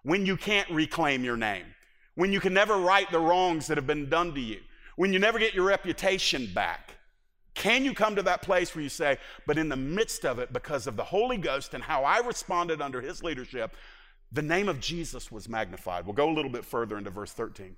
when 0.04 0.26
you 0.26 0.38
can't 0.38 0.70
reclaim 0.70 1.24
your 1.24 1.38
name, 1.38 1.66
when 2.16 2.32
you 2.32 2.40
can 2.40 2.54
never 2.54 2.78
right 2.78 3.10
the 3.12 3.20
wrongs 3.20 3.68
that 3.68 3.78
have 3.78 3.88
been 3.88 4.10
done 4.10 4.34
to 4.34 4.42
you, 4.42 4.60
when 4.96 5.14
you 5.14 5.20
never 5.20 5.40
get 5.40 5.54
your 5.54 5.66
reputation 5.66 6.50
back. 6.54 6.96
Can 7.54 7.86
you 7.86 7.94
come 7.94 8.16
to 8.18 8.24
that 8.24 8.42
place 8.42 8.76
where 8.76 8.84
you 8.84 8.90
say, 8.90 9.18
but 9.48 9.58
in 9.58 9.70
the 9.70 9.78
midst 9.78 10.26
of 10.26 10.40
it, 10.40 10.52
because 10.52 10.88
of 10.88 10.98
the 10.98 11.04
Holy 11.06 11.38
Ghost 11.38 11.74
and 11.74 11.84
how 11.84 12.04
I 12.04 12.20
responded 12.20 12.82
under 12.82 13.00
his 13.00 13.24
leadership, 13.24 13.76
the 14.32 14.42
name 14.42 14.68
of 14.68 14.82
Jesus 14.82 15.32
was 15.32 15.48
magnified? 15.48 16.06
We'll 16.06 16.16
go 16.16 16.30
a 16.30 16.34
little 16.34 16.52
bit 16.52 16.66
further 16.66 16.98
into 16.98 17.12
verse 17.12 17.32
13. 17.32 17.78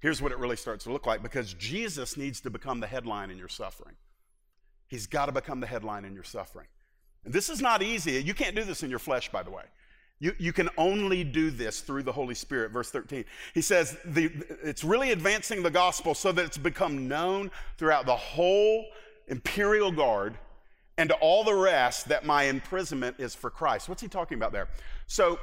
Here's 0.00 0.20
what 0.20 0.32
it 0.32 0.38
really 0.38 0.56
starts 0.56 0.84
to 0.84 0.92
look 0.92 1.06
like 1.06 1.22
because 1.22 1.54
Jesus 1.54 2.16
needs 2.16 2.40
to 2.42 2.50
become 2.50 2.80
the 2.80 2.86
headline 2.86 3.30
in 3.30 3.38
your 3.38 3.48
suffering. 3.48 3.94
He's 4.88 5.06
got 5.06 5.26
to 5.26 5.32
become 5.32 5.60
the 5.60 5.66
headline 5.66 6.04
in 6.04 6.14
your 6.14 6.24
suffering. 6.24 6.66
And 7.24 7.32
this 7.32 7.48
is 7.48 7.62
not 7.62 7.82
easy. 7.82 8.12
You 8.22 8.34
can't 8.34 8.54
do 8.54 8.64
this 8.64 8.82
in 8.82 8.90
your 8.90 8.98
flesh, 8.98 9.30
by 9.30 9.42
the 9.42 9.50
way. 9.50 9.64
You, 10.20 10.32
you 10.38 10.52
can 10.52 10.70
only 10.78 11.24
do 11.24 11.50
this 11.50 11.80
through 11.80 12.04
the 12.04 12.12
Holy 12.12 12.34
Spirit. 12.34 12.70
Verse 12.70 12.90
13. 12.90 13.24
He 13.52 13.60
says 13.60 13.96
the, 14.04 14.30
it's 14.62 14.84
really 14.84 15.10
advancing 15.10 15.62
the 15.62 15.70
gospel 15.70 16.14
so 16.14 16.32
that 16.32 16.44
it's 16.44 16.58
become 16.58 17.08
known 17.08 17.50
throughout 17.76 18.06
the 18.06 18.16
whole 18.16 18.86
imperial 19.28 19.90
guard 19.90 20.38
and 20.96 21.08
to 21.08 21.16
all 21.16 21.42
the 21.42 21.54
rest 21.54 22.08
that 22.08 22.24
my 22.24 22.44
imprisonment 22.44 23.16
is 23.18 23.34
for 23.34 23.50
Christ. 23.50 23.88
What's 23.88 24.02
he 24.02 24.08
talking 24.08 24.38
about 24.38 24.52
there? 24.52 24.68
So 25.06 25.38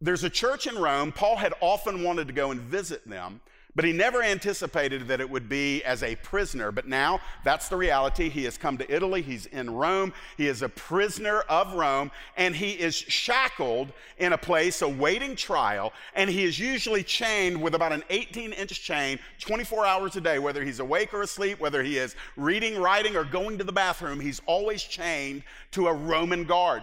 there's 0.00 0.24
a 0.24 0.30
church 0.30 0.66
in 0.66 0.76
Rome. 0.76 1.12
Paul 1.12 1.36
had 1.36 1.52
often 1.60 2.02
wanted 2.02 2.28
to 2.28 2.32
go 2.32 2.52
and 2.52 2.60
visit 2.60 3.06
them. 3.08 3.40
But 3.74 3.84
he 3.84 3.92
never 3.92 4.22
anticipated 4.22 5.06
that 5.08 5.20
it 5.20 5.30
would 5.30 5.48
be 5.48 5.82
as 5.84 6.02
a 6.02 6.16
prisoner. 6.16 6.72
But 6.72 6.88
now 6.88 7.20
that's 7.44 7.68
the 7.68 7.76
reality. 7.76 8.28
He 8.28 8.44
has 8.44 8.58
come 8.58 8.76
to 8.78 8.94
Italy. 8.94 9.22
He's 9.22 9.46
in 9.46 9.70
Rome. 9.70 10.12
He 10.36 10.48
is 10.48 10.62
a 10.62 10.68
prisoner 10.68 11.40
of 11.48 11.74
Rome. 11.74 12.10
And 12.36 12.54
he 12.54 12.72
is 12.72 12.96
shackled 12.96 13.92
in 14.18 14.32
a 14.32 14.38
place 14.38 14.82
awaiting 14.82 15.36
trial. 15.36 15.92
And 16.14 16.28
he 16.28 16.44
is 16.44 16.58
usually 16.58 17.04
chained 17.04 17.60
with 17.60 17.74
about 17.74 17.92
an 17.92 18.02
18 18.10 18.52
inch 18.52 18.82
chain 18.82 19.18
24 19.38 19.86
hours 19.86 20.16
a 20.16 20.20
day, 20.20 20.38
whether 20.38 20.64
he's 20.64 20.80
awake 20.80 21.14
or 21.14 21.22
asleep, 21.22 21.60
whether 21.60 21.82
he 21.82 21.96
is 21.96 22.16
reading, 22.36 22.80
writing, 22.80 23.16
or 23.16 23.24
going 23.24 23.56
to 23.58 23.64
the 23.64 23.72
bathroom. 23.72 24.18
He's 24.18 24.40
always 24.46 24.82
chained 24.82 25.44
to 25.72 25.86
a 25.86 25.92
Roman 25.92 26.44
guard. 26.44 26.82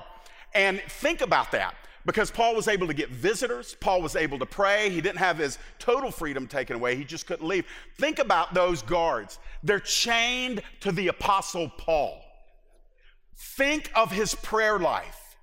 And 0.53 0.81
think 0.87 1.21
about 1.21 1.51
that 1.51 1.75
because 2.07 2.31
Paul 2.31 2.55
was 2.55 2.69
able 2.69 2.87
to 2.87 2.93
get 2.93 3.09
visitors, 3.09 3.75
Paul 3.81 4.01
was 4.01 4.15
able 4.15 4.39
to 4.39 4.45
pray, 4.45 4.89
he 4.89 5.01
didn't 5.01 5.17
have 5.17 5.37
his 5.37 5.59
total 5.77 6.09
freedom 6.09 6.47
taken 6.47 6.77
away, 6.77 6.95
he 6.95 7.03
just 7.03 7.27
couldn't 7.27 7.45
leave. 7.45 7.65
Think 7.99 8.17
about 8.17 8.53
those 8.53 8.81
guards. 8.81 9.39
They're 9.61 9.81
chained 9.81 10.61
to 10.79 10.93
the 10.93 11.09
Apostle 11.09 11.69
Paul. 11.77 12.23
Think 13.57 13.91
of 13.93 14.13
his 14.13 14.33
prayer 14.33 14.79
life. 14.79 15.35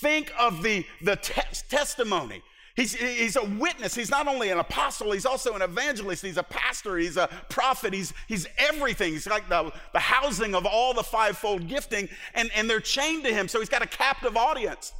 Think 0.00 0.32
of 0.36 0.64
the, 0.64 0.84
the 1.00 1.14
te- 1.14 1.40
testimony. 1.68 2.42
He's, 2.74 2.94
he's 2.94 3.36
a 3.36 3.44
witness. 3.44 3.94
He's 3.94 4.10
not 4.10 4.26
only 4.26 4.50
an 4.50 4.58
apostle, 4.58 5.12
he's 5.12 5.26
also 5.26 5.54
an 5.54 5.62
evangelist. 5.62 6.24
He's 6.24 6.38
a 6.38 6.42
pastor. 6.42 6.96
He's 6.96 7.18
a 7.18 7.28
prophet. 7.50 7.92
He's, 7.92 8.12
he's 8.26 8.48
everything. 8.58 9.12
He's 9.12 9.26
like 9.26 9.48
the, 9.48 9.72
the 9.92 9.98
housing 9.98 10.54
of 10.54 10.66
all 10.66 10.92
the 10.92 11.02
fivefold 11.02 11.68
gifting, 11.68 12.08
and, 12.34 12.50
and 12.54 12.68
they're 12.68 12.80
chained 12.80 13.24
to 13.24 13.32
him. 13.32 13.46
So 13.48 13.60
he's 13.60 13.68
got 13.68 13.82
a 13.82 13.86
captive 13.86 14.36
audience. 14.36 14.92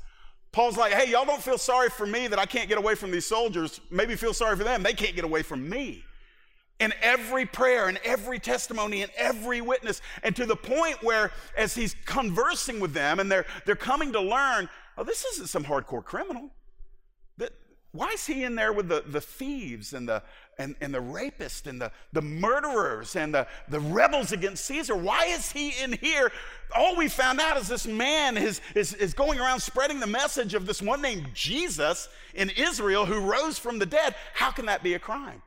Paul's 0.52 0.76
like, 0.76 0.92
hey, 0.92 1.11
y'all 1.11 1.25
don't 1.25 1.42
feel 1.42 1.59
sorry 1.59 1.88
for 1.90 2.07
me 2.07 2.26
that 2.26 2.38
I 2.38 2.47
can't 2.47 2.69
get 2.69 2.78
away 2.78 2.97
from 2.97 3.11
these 3.11 3.26
soldiers. 3.26 3.80
Maybe 3.90 4.16
feel 4.16 4.35
sorry 4.35 4.57
for 4.57 4.64
them. 4.64 4.83
They 4.83 4.95
can't 4.95 5.14
get 5.14 5.25
away 5.25 5.42
from 5.42 5.69
me. 5.69 6.04
In 6.80 6.92
every 7.02 7.47
prayer, 7.47 7.88
in 7.88 7.99
every 8.04 8.38
testimony, 8.38 9.02
in 9.02 9.11
every 9.16 9.61
witness, 9.61 10.00
and 10.23 10.35
to 10.35 10.47
the 10.47 10.57
point 10.57 11.02
where, 11.02 11.30
as 11.57 11.75
he's 11.75 11.95
conversing 12.07 12.80
with 12.80 12.95
them 12.95 13.21
and 13.21 13.30
they're, 13.30 13.45
they're 13.64 13.76
coming 13.76 14.12
to 14.12 14.21
learn, 14.21 14.69
oh, 14.97 15.04
this 15.04 15.25
isn't 15.25 15.49
some 15.49 15.64
hardcore 15.64 16.02
criminal. 16.02 16.50
That, 17.37 17.52
why 17.92 18.09
is 18.09 18.26
he 18.26 18.45
in 18.45 18.54
there 18.54 18.73
with 18.73 18.88
the, 18.88 19.04
the 19.07 19.21
thieves 19.21 19.92
and 19.92 20.09
the, 20.09 20.23
and, 20.61 20.75
and 20.81 20.93
the 20.93 21.00
rapists 21.00 21.67
and 21.67 21.81
the, 21.81 21.90
the 22.12 22.23
murderers 22.23 23.17
and 23.17 23.35
the, 23.35 23.47
the 23.69 23.81
rebels 23.81 24.33
against 24.33 24.64
Caesar? 24.67 24.95
Why 24.95 25.25
is 25.26 25.50
he 25.50 25.73
in 25.83 25.95
here? 25.95 26.31
All 26.76 26.97
we 26.97 27.09
found 27.09 27.40
out 27.40 27.57
is 27.57 27.67
this 27.67 27.87
man 27.87 28.37
is, 28.37 28.61
is, 28.75 28.95
is 28.95 29.14
going 29.14 29.40
around 29.40 29.61
spreading 29.61 30.00
the 30.00 30.07
message 30.07 30.55
of 30.55 30.67
this 30.67 30.83
one 30.83 31.00
named 31.00 31.29
Jesus 31.35 32.09
in 32.35 32.50
Israel 32.50 33.07
who 33.07 33.19
rose 33.19 33.59
from 33.59 33.79
the 33.79 33.87
dead. 33.87 34.14
How 34.35 34.50
can 34.50 34.67
that 34.67 34.83
be 34.83 34.95
a 34.95 34.99
crime? 34.99 35.43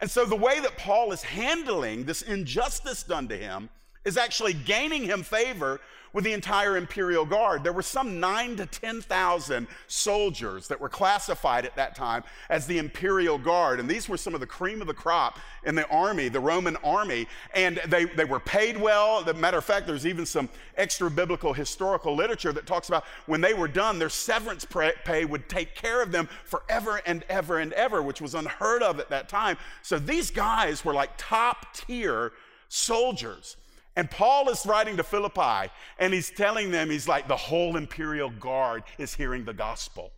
And 0.00 0.10
so 0.10 0.26
the 0.26 0.36
way 0.36 0.60
that 0.60 0.76
Paul 0.76 1.12
is 1.12 1.22
handling 1.22 2.04
this 2.04 2.22
injustice 2.22 3.02
done 3.02 3.28
to 3.28 3.36
him 3.36 3.70
is 4.06 4.16
actually 4.16 4.54
gaining 4.54 5.02
him 5.02 5.22
favor 5.22 5.80
with 6.12 6.24
the 6.24 6.32
entire 6.32 6.78
imperial 6.78 7.26
guard. 7.26 7.62
There 7.62 7.74
were 7.74 7.82
some 7.82 8.18
nine 8.18 8.56
to 8.56 8.64
10,000 8.64 9.66
soldiers 9.86 10.66
that 10.68 10.80
were 10.80 10.88
classified 10.88 11.66
at 11.66 11.76
that 11.76 11.94
time 11.94 12.24
as 12.48 12.66
the 12.66 12.78
imperial 12.78 13.36
guard. 13.36 13.80
And 13.80 13.86
these 13.86 14.08
were 14.08 14.16
some 14.16 14.32
of 14.32 14.40
the 14.40 14.46
cream 14.46 14.80
of 14.80 14.86
the 14.86 14.94
crop 14.94 15.38
in 15.64 15.74
the 15.74 15.86
army, 15.88 16.30
the 16.30 16.40
Roman 16.40 16.76
army. 16.76 17.28
And 17.52 17.82
they, 17.88 18.06
they 18.06 18.24
were 18.24 18.40
paid 18.40 18.80
well. 18.80 19.28
As 19.28 19.36
matter 19.36 19.58
of 19.58 19.64
fact, 19.66 19.86
there's 19.86 20.06
even 20.06 20.24
some 20.24 20.48
extra 20.78 21.10
biblical 21.10 21.52
historical 21.52 22.16
literature 22.16 22.52
that 22.52 22.64
talks 22.64 22.88
about 22.88 23.04
when 23.26 23.42
they 23.42 23.52
were 23.52 23.68
done, 23.68 23.98
their 23.98 24.08
severance 24.08 24.64
pay 25.04 25.26
would 25.26 25.50
take 25.50 25.74
care 25.74 26.00
of 26.00 26.12
them 26.12 26.30
forever 26.44 27.02
and 27.04 27.24
ever 27.28 27.58
and 27.58 27.74
ever, 27.74 28.00
which 28.00 28.22
was 28.22 28.34
unheard 28.34 28.82
of 28.82 29.00
at 29.00 29.10
that 29.10 29.28
time. 29.28 29.58
So 29.82 29.98
these 29.98 30.30
guys 30.30 30.82
were 30.82 30.94
like 30.94 31.10
top 31.18 31.74
tier 31.74 32.32
soldiers. 32.68 33.56
And 33.96 34.10
Paul 34.10 34.50
is 34.50 34.66
writing 34.66 34.98
to 34.98 35.02
Philippi 35.02 35.72
and 35.98 36.12
he's 36.12 36.30
telling 36.30 36.70
them, 36.70 36.90
he's 36.90 37.08
like, 37.08 37.28
the 37.28 37.36
whole 37.36 37.76
imperial 37.76 38.30
guard 38.30 38.84
is 38.98 39.14
hearing 39.14 39.44
the 39.44 39.54
gospel. 39.54 40.12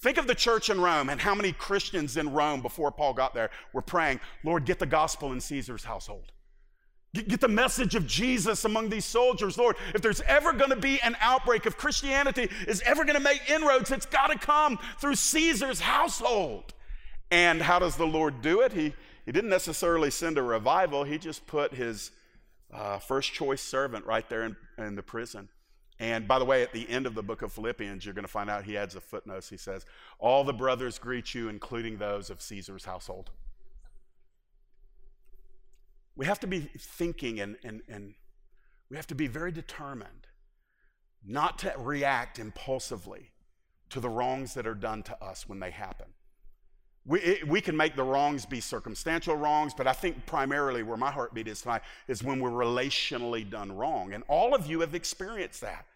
Think 0.00 0.18
of 0.18 0.26
the 0.26 0.34
church 0.34 0.68
in 0.68 0.80
Rome 0.80 1.08
and 1.08 1.20
how 1.20 1.34
many 1.34 1.52
Christians 1.52 2.16
in 2.16 2.32
Rome 2.32 2.60
before 2.60 2.90
Paul 2.90 3.14
got 3.14 3.32
there 3.32 3.50
were 3.72 3.80
praying, 3.80 4.20
Lord, 4.42 4.66
get 4.66 4.78
the 4.78 4.86
gospel 4.86 5.32
in 5.32 5.40
Caesar's 5.40 5.84
household. 5.84 6.32
Get, 7.14 7.40
the 7.40 7.46
message 7.46 7.94
of 7.94 8.08
Jesus 8.08 8.64
among 8.64 8.88
these 8.88 9.04
soldiers. 9.04 9.56
Lord, 9.56 9.76
if 9.94 10.02
there's 10.02 10.20
ever 10.22 10.52
going 10.52 10.70
to 10.70 10.76
be 10.76 11.00
an 11.00 11.16
outbreak, 11.20 11.64
if 11.64 11.76
Christianity 11.76 12.50
is 12.66 12.82
ever 12.82 13.04
going 13.04 13.14
to 13.14 13.22
make 13.22 13.48
inroads, 13.48 13.92
it's 13.92 14.04
got 14.04 14.32
to 14.32 14.38
come 14.38 14.80
through 14.98 15.14
Caesar's 15.14 15.78
household. 15.78 16.74
And 17.30 17.62
how 17.62 17.78
does 17.78 17.96
the 17.96 18.06
Lord 18.06 18.42
do 18.42 18.62
it? 18.62 18.72
He, 18.72 18.92
he 19.24 19.30
didn't 19.30 19.50
necessarily 19.50 20.10
send 20.10 20.38
a 20.38 20.42
revival, 20.42 21.04
he 21.04 21.16
just 21.16 21.46
put 21.46 21.72
his 21.72 22.10
uh, 22.74 22.98
first 22.98 23.32
choice 23.32 23.62
servant 23.62 24.04
right 24.04 24.28
there 24.28 24.42
in, 24.42 24.56
in 24.78 24.96
the 24.96 25.02
prison. 25.02 25.48
And 26.00 26.26
by 26.26 26.40
the 26.40 26.44
way, 26.44 26.62
at 26.62 26.72
the 26.72 26.88
end 26.88 27.06
of 27.06 27.14
the 27.14 27.22
book 27.22 27.42
of 27.42 27.52
Philippians, 27.52 28.04
you're 28.04 28.14
going 28.14 28.24
to 28.24 28.30
find 28.30 28.50
out 28.50 28.64
he 28.64 28.76
adds 28.76 28.96
a 28.96 29.00
footnote. 29.00 29.46
He 29.48 29.56
says, 29.56 29.86
All 30.18 30.42
the 30.42 30.52
brothers 30.52 30.98
greet 30.98 31.34
you, 31.34 31.48
including 31.48 31.98
those 31.98 32.30
of 32.30 32.42
Caesar's 32.42 32.84
household. 32.84 33.30
We 36.16 36.26
have 36.26 36.40
to 36.40 36.46
be 36.46 36.68
thinking 36.78 37.40
and, 37.40 37.56
and, 37.64 37.82
and 37.88 38.14
we 38.90 38.96
have 38.96 39.06
to 39.08 39.14
be 39.14 39.26
very 39.26 39.52
determined 39.52 40.26
not 41.24 41.58
to 41.60 41.74
react 41.78 42.38
impulsively 42.38 43.30
to 43.90 44.00
the 44.00 44.08
wrongs 44.08 44.54
that 44.54 44.66
are 44.66 44.74
done 44.74 45.02
to 45.04 45.24
us 45.24 45.48
when 45.48 45.60
they 45.60 45.70
happen. 45.70 46.06
We, 47.06 47.20
it, 47.20 47.46
we 47.46 47.60
can 47.60 47.76
make 47.76 47.96
the 47.96 48.02
wrongs 48.02 48.46
be 48.46 48.60
circumstantial 48.60 49.36
wrongs, 49.36 49.74
but 49.74 49.86
I 49.86 49.92
think 49.92 50.24
primarily 50.24 50.82
where 50.82 50.96
my 50.96 51.10
heartbeat 51.10 51.48
is 51.48 51.60
tonight 51.60 51.82
is 52.08 52.22
when 52.22 52.40
we're 52.40 52.50
relationally 52.50 53.48
done 53.48 53.76
wrong. 53.76 54.14
And 54.14 54.24
all 54.26 54.54
of 54.54 54.66
you 54.66 54.80
have 54.80 54.94
experienced 54.94 55.60
that. 55.60 55.86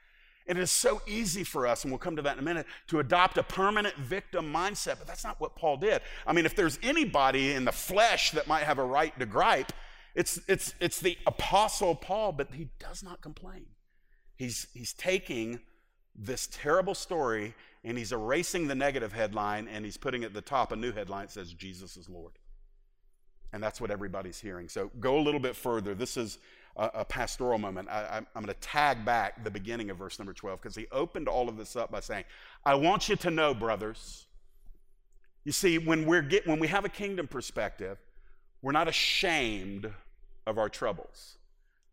And 0.47 0.57
it 0.57 0.63
is 0.63 0.71
so 0.71 1.03
easy 1.07 1.45
for 1.45 1.67
us, 1.67 1.85
and 1.85 1.93
we'll 1.93 1.99
come 1.99 2.17
to 2.17 2.23
that 2.23 2.35
in 2.35 2.39
a 2.39 2.43
minute, 2.43 2.67
to 2.89 3.01
adopt 3.01 3.37
a 3.37 3.43
permanent 3.43 3.95
victim 3.97 4.53
mindset, 4.53 4.99
but 4.99 5.07
that's 5.07 5.25
not 5.25 5.39
what 5.41 5.55
Paul 5.57 5.77
did. 5.77 6.01
I 6.27 6.33
mean, 6.33 6.47
if 6.47 6.57
there's 6.57 6.79
anybody 6.83 7.53
in 7.53 7.67
the 7.67 7.73
flesh 7.73 8.31
that 8.31 8.47
might 8.47 8.63
have 8.63 8.79
a 8.79 8.85
right 8.85 9.19
to 9.19 9.27
gripe, 9.27 9.73
it's, 10.15 10.41
it's, 10.49 10.75
it's 10.81 11.01
the 11.01 11.19
Apostle 11.27 11.95
Paul, 11.95 12.33
but 12.33 12.49
he 12.55 12.69
does 12.79 13.03
not 13.03 13.21
complain. 13.21 13.67
He's, 14.37 14.69
he's 14.73 14.95
taking 14.95 15.61
this 16.19 16.49
terrible 16.51 16.95
story 16.95 17.55
and 17.85 17.97
he's 17.97 18.13
erasing 18.13 18.67
the 18.67 18.75
negative 18.75 19.13
headline 19.13 19.69
and 19.69 19.85
he's 19.85 19.97
putting 19.97 20.25
at 20.25 20.35
the 20.35 20.41
top 20.41 20.73
a 20.73 20.77
new 20.77 20.93
headline 20.93 21.27
that 21.27 21.33
says 21.33 21.53
Jesus 21.53 21.97
is 21.97 22.09
Lord. 22.09 22.33
And 23.53 23.63
that's 23.63 23.81
what 23.81 23.91
everybody's 23.91 24.39
hearing. 24.39 24.69
So 24.69 24.91
go 25.01 25.19
a 25.19 25.23
little 25.23 25.41
bit 25.41 25.57
further. 25.57 25.95
This 25.95 26.17
is 26.17 26.39
a, 26.77 26.91
a 26.95 27.05
pastoral 27.05 27.59
moment. 27.59 27.89
I, 27.89 28.19
am 28.19 28.27
going 28.35 28.47
to 28.47 28.55
tag 28.55 29.05
back 29.05 29.43
the 29.43 29.51
beginning 29.51 29.91
of 29.91 29.97
verse 29.97 30.19
number 30.19 30.35
12 30.35 30.61
because 30.61 30.77
he 30.77 30.87
opened 30.93 31.29
all 31.29 31.49
of 31.49 31.57
this 31.57 31.77
up 31.77 31.91
by 31.91 32.01
saying, 32.01 32.25
I 32.67 32.75
want 32.75 33.09
you 33.09 33.17
to 33.17 33.31
know, 33.31 33.55
brothers. 33.55 34.27
You 35.45 35.53
see, 35.53 35.79
when, 35.79 36.05
we're 36.05 36.23
get, 36.23 36.47
when 36.47 36.59
we 36.59 36.69
have 36.69 36.85
a 36.85 36.91
kingdom 36.91 37.27
perspective, 37.27 37.97
we're 38.61 38.73
not 38.73 38.89
ashamed 38.89 39.91
of 40.47 40.59
our 40.59 40.69
troubles. 40.69 41.39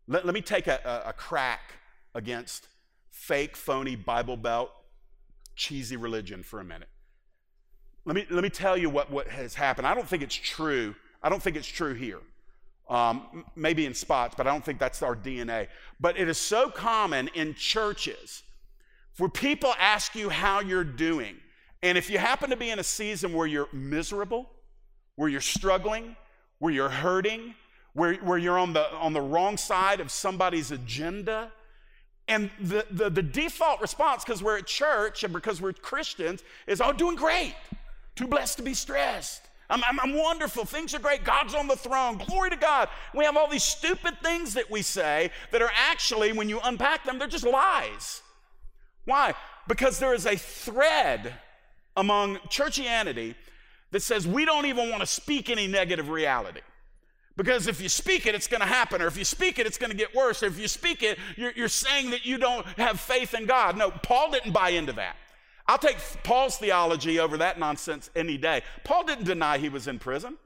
Let, 0.08 0.26
let 0.26 0.34
me 0.34 0.42
take 0.42 0.66
a, 0.66 0.80
a, 0.84 1.10
a 1.10 1.12
crack 1.12 1.72
against 2.14 2.68
fake, 3.16 3.56
phony 3.56 3.96
Bible 3.96 4.36
Belt 4.36 4.70
cheesy 5.56 5.96
religion 5.96 6.42
for 6.42 6.60
a 6.60 6.64
minute. 6.64 6.88
Let 8.04 8.14
me, 8.14 8.26
let 8.30 8.44
me 8.44 8.50
tell 8.50 8.76
you 8.76 8.90
what, 8.90 9.10
what 9.10 9.26
has 9.28 9.54
happened. 9.54 9.86
I 9.86 9.94
don't 9.94 10.06
think 10.06 10.22
it's 10.22 10.34
true. 10.34 10.94
I 11.22 11.28
don't 11.28 11.42
think 11.42 11.56
it's 11.56 11.66
true 11.66 11.94
here. 11.94 12.20
Um, 12.88 13.44
maybe 13.56 13.84
in 13.84 13.94
spots, 13.94 14.34
but 14.36 14.46
I 14.46 14.52
don't 14.52 14.64
think 14.64 14.78
that's 14.78 15.02
our 15.02 15.16
DNA. 15.16 15.66
But 15.98 16.18
it 16.18 16.28
is 16.28 16.38
so 16.38 16.70
common 16.70 17.28
in 17.34 17.54
churches 17.54 18.44
where 19.16 19.30
people 19.30 19.74
ask 19.80 20.14
you 20.14 20.28
how 20.28 20.60
you're 20.60 20.84
doing. 20.84 21.36
And 21.82 21.98
if 21.98 22.10
you 22.10 22.18
happen 22.18 22.50
to 22.50 22.56
be 22.56 22.70
in 22.70 22.78
a 22.78 22.84
season 22.84 23.32
where 23.32 23.46
you're 23.46 23.68
miserable, 23.72 24.48
where 25.16 25.28
you're 25.28 25.40
struggling, 25.40 26.14
where 26.58 26.72
you're 26.72 26.90
hurting, 26.90 27.54
where, 27.94 28.14
where 28.16 28.38
you're 28.38 28.58
on 28.58 28.72
the, 28.74 28.92
on 28.92 29.14
the 29.14 29.20
wrong 29.20 29.56
side 29.56 30.00
of 30.00 30.12
somebody's 30.12 30.70
agenda, 30.70 31.50
and 32.28 32.50
the, 32.60 32.84
the, 32.90 33.08
the 33.08 33.22
default 33.22 33.80
response, 33.80 34.24
because 34.24 34.42
we're 34.42 34.58
at 34.58 34.66
church 34.66 35.22
and 35.22 35.32
because 35.32 35.60
we're 35.60 35.72
Christians, 35.72 36.42
is, 36.66 36.80
oh, 36.80 36.92
doing 36.92 37.16
great. 37.16 37.54
Too 38.16 38.26
blessed 38.26 38.56
to 38.58 38.62
be 38.64 38.74
stressed. 38.74 39.42
I'm, 39.68 39.82
I'm, 39.84 39.98
I'm, 40.00 40.16
wonderful. 40.16 40.64
Things 40.64 40.94
are 40.94 40.98
great. 40.98 41.24
God's 41.24 41.54
on 41.54 41.66
the 41.66 41.76
throne. 41.76 42.18
Glory 42.18 42.50
to 42.50 42.56
God. 42.56 42.88
We 43.14 43.24
have 43.24 43.36
all 43.36 43.48
these 43.48 43.64
stupid 43.64 44.14
things 44.22 44.54
that 44.54 44.70
we 44.70 44.82
say 44.82 45.30
that 45.50 45.60
are 45.60 45.70
actually, 45.74 46.32
when 46.32 46.48
you 46.48 46.60
unpack 46.62 47.04
them, 47.04 47.18
they're 47.18 47.28
just 47.28 47.46
lies. 47.46 48.22
Why? 49.04 49.34
Because 49.68 49.98
there 49.98 50.14
is 50.14 50.26
a 50.26 50.36
thread 50.36 51.34
among 51.96 52.36
churchianity 52.48 53.34
that 53.90 54.02
says 54.02 54.26
we 54.26 54.44
don't 54.44 54.66
even 54.66 54.90
want 54.90 55.00
to 55.00 55.06
speak 55.06 55.50
any 55.50 55.66
negative 55.66 56.08
reality. 56.08 56.60
Because 57.36 57.66
if 57.66 57.80
you 57.82 57.88
speak 57.88 58.26
it, 58.26 58.34
it's 58.34 58.46
going 58.46 58.62
to 58.62 58.66
happen. 58.66 59.02
Or 59.02 59.06
if 59.06 59.18
you 59.18 59.24
speak 59.24 59.58
it, 59.58 59.66
it's 59.66 59.76
going 59.76 59.90
to 59.90 59.96
get 59.96 60.14
worse. 60.14 60.42
Or 60.42 60.46
if 60.46 60.58
you 60.58 60.68
speak 60.68 61.02
it, 61.02 61.18
you're, 61.36 61.52
you're, 61.52 61.68
saying 61.68 62.10
that 62.10 62.24
you 62.24 62.38
don't 62.38 62.66
have 62.78 62.98
faith 62.98 63.34
in 63.34 63.44
God. 63.44 63.76
No, 63.76 63.90
Paul 63.90 64.30
didn't 64.30 64.52
buy 64.52 64.70
into 64.70 64.92
that. 64.94 65.16
I'll 65.68 65.78
take 65.78 65.98
Paul's 66.22 66.56
theology 66.56 67.18
over 67.18 67.36
that 67.38 67.58
nonsense 67.58 68.08
any 68.16 68.38
day. 68.38 68.62
Paul 68.84 69.04
didn't 69.04 69.24
deny 69.24 69.58
he 69.58 69.68
was 69.68 69.86
in 69.86 69.98
prison. 69.98 70.38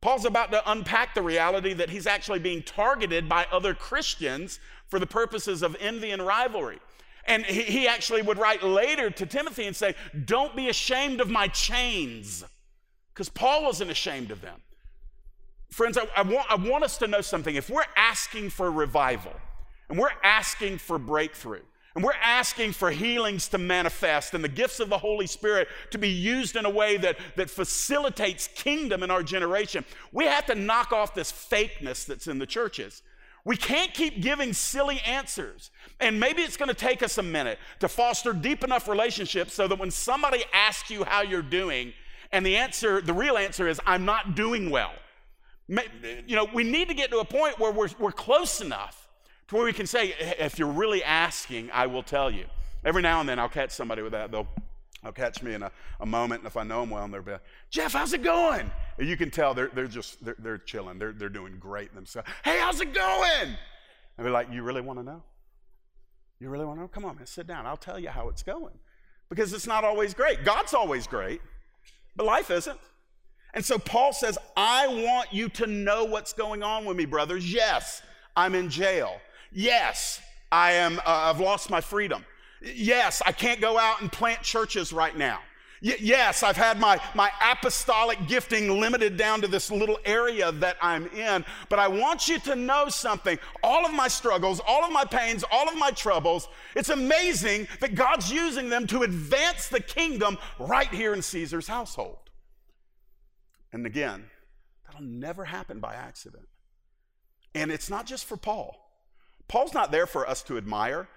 Paul's 0.00 0.24
about 0.24 0.52
to 0.52 0.70
unpack 0.70 1.14
the 1.14 1.22
reality 1.22 1.74
that 1.74 1.90
he's 1.90 2.06
actually 2.06 2.38
being 2.38 2.62
targeted 2.62 3.28
by 3.28 3.46
other 3.50 3.74
Christians 3.74 4.60
for 4.86 4.98
the 4.98 5.06
purposes 5.06 5.62
of 5.62 5.76
envy 5.80 6.12
and 6.12 6.24
rivalry. 6.24 6.78
And 7.26 7.44
he, 7.44 7.62
he 7.62 7.88
actually 7.88 8.22
would 8.22 8.38
write 8.38 8.62
later 8.62 9.10
to 9.10 9.26
Timothy 9.26 9.66
and 9.66 9.76
say, 9.76 9.94
Don't 10.24 10.56
be 10.56 10.68
ashamed 10.68 11.20
of 11.20 11.28
my 11.28 11.48
chains. 11.48 12.44
Because 13.12 13.28
Paul 13.28 13.64
wasn't 13.64 13.90
ashamed 13.90 14.30
of 14.30 14.40
them. 14.40 14.60
Friends, 15.70 15.98
I, 15.98 16.08
I, 16.16 16.22
want, 16.22 16.50
I 16.50 16.56
want 16.56 16.84
us 16.84 16.98
to 16.98 17.06
know 17.06 17.20
something. 17.20 17.54
If 17.54 17.70
we're 17.70 17.84
asking 17.96 18.50
for 18.50 18.70
revival 18.70 19.34
and 19.88 19.98
we're 19.98 20.10
asking 20.22 20.78
for 20.78 20.98
breakthrough, 20.98 21.62
and 21.94 22.04
we're 22.04 22.12
asking 22.22 22.72
for 22.72 22.92
healings 22.92 23.48
to 23.48 23.58
manifest 23.58 24.32
and 24.32 24.44
the 24.44 24.48
gifts 24.48 24.78
of 24.78 24.88
the 24.88 24.98
Holy 24.98 25.26
Spirit 25.26 25.66
to 25.90 25.98
be 25.98 26.08
used 26.08 26.54
in 26.54 26.64
a 26.64 26.70
way 26.70 26.96
that, 26.96 27.18
that 27.34 27.50
facilitates 27.50 28.48
kingdom 28.54 29.02
in 29.02 29.10
our 29.10 29.22
generation. 29.22 29.84
We 30.12 30.26
have 30.26 30.46
to 30.46 30.54
knock 30.54 30.92
off 30.92 31.12
this 31.12 31.32
fakeness 31.32 32.06
that's 32.06 32.28
in 32.28 32.38
the 32.38 32.46
churches. 32.46 33.02
We 33.44 33.56
can't 33.56 33.92
keep 33.94 34.22
giving 34.22 34.52
silly 34.52 35.00
answers. 35.04 35.72
And 35.98 36.20
maybe 36.20 36.42
it's 36.42 36.56
going 36.56 36.68
to 36.68 36.74
take 36.74 37.02
us 37.02 37.18
a 37.18 37.22
minute 37.24 37.58
to 37.80 37.88
foster 37.88 38.32
deep 38.32 38.62
enough 38.62 38.86
relationships 38.86 39.54
so 39.54 39.66
that 39.66 39.80
when 39.80 39.90
somebody 39.90 40.44
asks 40.52 40.90
you 40.90 41.02
how 41.02 41.22
you're 41.22 41.42
doing, 41.42 41.92
and 42.30 42.46
the 42.46 42.58
answer, 42.58 43.00
the 43.00 43.14
real 43.14 43.36
answer 43.36 43.66
is, 43.66 43.80
I'm 43.86 44.04
not 44.04 44.36
doing 44.36 44.70
well 44.70 44.92
you 45.68 46.34
know, 46.34 46.48
we 46.54 46.64
need 46.64 46.88
to 46.88 46.94
get 46.94 47.10
to 47.10 47.18
a 47.18 47.24
point 47.24 47.58
where 47.58 47.70
we're, 47.70 47.90
we're 47.98 48.12
close 48.12 48.60
enough 48.60 49.08
to 49.48 49.54
where 49.56 49.64
we 49.64 49.72
can 49.72 49.86
say, 49.86 50.14
if 50.38 50.58
you're 50.58 50.68
really 50.68 51.04
asking, 51.04 51.70
I 51.72 51.86
will 51.86 52.02
tell 52.02 52.30
you. 52.30 52.46
Every 52.84 53.02
now 53.02 53.20
and 53.20 53.28
then 53.28 53.38
I'll 53.38 53.48
catch 53.48 53.70
somebody 53.70 54.02
with 54.02 54.12
that. 54.12 54.30
They'll, 54.30 54.46
they'll 55.02 55.12
catch 55.12 55.42
me 55.42 55.54
in 55.54 55.62
a, 55.62 55.70
a 56.00 56.06
moment, 56.06 56.40
and 56.40 56.46
if 56.46 56.56
I 56.56 56.62
know 56.62 56.80
them 56.80 56.90
well, 56.90 57.04
and 57.04 57.12
they'll 57.12 57.22
be 57.22 57.32
Jeff, 57.70 57.92
how's 57.92 58.12
it 58.12 58.22
going? 58.22 58.70
And 58.98 59.08
you 59.08 59.16
can 59.16 59.30
tell 59.30 59.54
they're, 59.54 59.70
they're 59.74 59.86
just, 59.86 60.24
they're, 60.24 60.36
they're 60.38 60.58
chilling. 60.58 60.98
They're, 60.98 61.12
they're 61.12 61.28
doing 61.28 61.58
great 61.58 61.94
themselves. 61.94 62.28
Hey, 62.44 62.58
how's 62.60 62.80
it 62.80 62.94
going? 62.94 63.56
And 64.16 64.26
they're 64.26 64.32
like, 64.32 64.52
you 64.52 64.62
really 64.62 64.80
want 64.80 64.98
to 64.98 65.04
know? 65.04 65.22
You 66.40 66.48
really 66.50 66.64
want 66.64 66.78
to 66.78 66.82
know? 66.82 66.88
Come 66.88 67.04
on, 67.04 67.16
man, 67.16 67.26
sit 67.26 67.46
down. 67.46 67.66
I'll 67.66 67.76
tell 67.76 67.98
you 67.98 68.10
how 68.10 68.28
it's 68.28 68.42
going. 68.42 68.78
because 69.28 69.52
it's 69.52 69.66
not 69.66 69.84
always 69.84 70.14
great. 70.14 70.44
God's 70.44 70.74
always 70.74 71.06
great, 71.06 71.40
but 72.16 72.26
life 72.26 72.50
isn't. 72.50 72.78
And 73.54 73.64
so 73.64 73.78
Paul 73.78 74.12
says, 74.12 74.38
I 74.56 74.86
want 74.88 75.32
you 75.32 75.48
to 75.50 75.66
know 75.66 76.04
what's 76.04 76.32
going 76.32 76.62
on 76.62 76.84
with 76.84 76.96
me, 76.96 77.06
brothers. 77.06 77.50
Yes, 77.52 78.02
I'm 78.36 78.54
in 78.54 78.68
jail. 78.68 79.20
Yes, 79.52 80.20
I 80.52 80.72
am, 80.72 80.98
uh, 81.00 81.02
I've 81.06 81.40
lost 81.40 81.70
my 81.70 81.80
freedom. 81.80 82.24
Yes, 82.62 83.22
I 83.24 83.32
can't 83.32 83.60
go 83.60 83.78
out 83.78 84.00
and 84.00 84.10
plant 84.12 84.42
churches 84.42 84.92
right 84.92 85.16
now. 85.16 85.40
Y- 85.82 85.96
yes, 86.00 86.42
I've 86.42 86.56
had 86.56 86.80
my, 86.80 87.00
my 87.14 87.30
apostolic 87.52 88.26
gifting 88.26 88.80
limited 88.80 89.16
down 89.16 89.40
to 89.42 89.48
this 89.48 89.70
little 89.70 89.98
area 90.04 90.50
that 90.52 90.76
I'm 90.82 91.06
in, 91.08 91.44
but 91.68 91.78
I 91.78 91.88
want 91.88 92.28
you 92.28 92.38
to 92.40 92.56
know 92.56 92.88
something. 92.88 93.38
All 93.62 93.86
of 93.86 93.94
my 93.94 94.08
struggles, 94.08 94.60
all 94.66 94.84
of 94.84 94.92
my 94.92 95.04
pains, 95.04 95.44
all 95.50 95.68
of 95.68 95.76
my 95.76 95.90
troubles, 95.90 96.48
it's 96.74 96.88
amazing 96.88 97.68
that 97.80 97.94
God's 97.94 98.30
using 98.30 98.68
them 98.68 98.86
to 98.88 99.02
advance 99.02 99.68
the 99.68 99.80
kingdom 99.80 100.36
right 100.58 100.92
here 100.92 101.14
in 101.14 101.22
Caesar's 101.22 101.68
household. 101.68 102.18
And 103.72 103.86
again, 103.86 104.24
that'll 104.86 105.06
never 105.06 105.44
happen 105.44 105.80
by 105.80 105.94
accident. 105.94 106.48
And 107.54 107.70
it's 107.70 107.90
not 107.90 108.06
just 108.06 108.24
for 108.24 108.36
Paul. 108.36 108.76
Paul's 109.48 109.74
not 109.74 109.90
there 109.90 110.06
for 110.06 110.28
us 110.28 110.42
to 110.44 110.58
admire. 110.58 111.08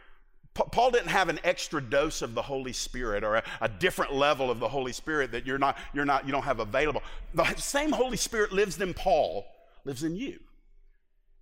Paul 0.54 0.92
didn't 0.92 1.10
have 1.10 1.30
an 1.30 1.40
extra 1.46 1.82
dose 1.82 2.22
of 2.22 2.34
the 2.34 2.42
Holy 2.42 2.74
Spirit 2.74 3.24
or 3.24 3.36
a, 3.36 3.44
a, 3.62 3.70
different 3.70 4.14
level 4.14 4.52
of 4.52 4.60
the 4.60 4.68
Holy 4.68 4.92
Spirit 4.92 5.32
that 5.32 5.46
you're 5.46 5.58
not, 5.58 5.78
you're 5.94 6.04
not, 6.04 6.26
you 6.26 6.34
don't 6.34 6.44
have 6.44 6.60
available. 6.60 7.02
The 7.34 7.46
same 7.56 7.92
Holy 7.92 8.18
Spirit 8.18 8.52
lives 8.52 8.80
in 8.82 8.94
Paul, 8.94 9.46
lives 9.86 10.04
in 10.04 10.18
you. 10.18 10.40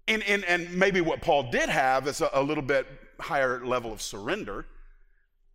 And, 0.08 0.22
and, 0.24 0.46
and 0.46 0.76
maybe 0.76 1.02
what 1.02 1.22
Paul 1.22 1.50
did 1.50 1.70
have 1.70 2.08
is 2.08 2.22
a, 2.22 2.30
a 2.34 2.44
little 2.44 2.64
bit 2.64 2.86
higher 3.20 3.66
level 3.66 3.92
of 3.92 4.00
surrender. 4.00 4.68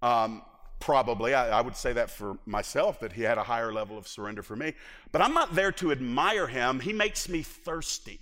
Um, 0.03 0.43
probably, 0.85 1.35
I, 1.35 1.59
I 1.59 1.61
would 1.61 1.77
say 1.77 1.93
that 1.95 2.11
for 2.11 2.39
myself, 2.47 3.01
that 3.01 3.13
he 3.13 3.23
had 3.23 3.39
a 3.39 3.43
higher 3.43 3.73
level 3.73 3.97
of 3.97 4.07
surrender 4.07 4.43
for 4.43 4.57
me. 4.57 4.75
But 5.13 5.23
I'm 5.23 5.35
not 5.35 5.55
there 5.55 5.73
to 5.73 5.93
admire 5.93 6.47
him. 6.47 6.81
He 6.81 6.93
makes 6.93 7.29
me 7.29 7.43
thirsty. 7.43 8.21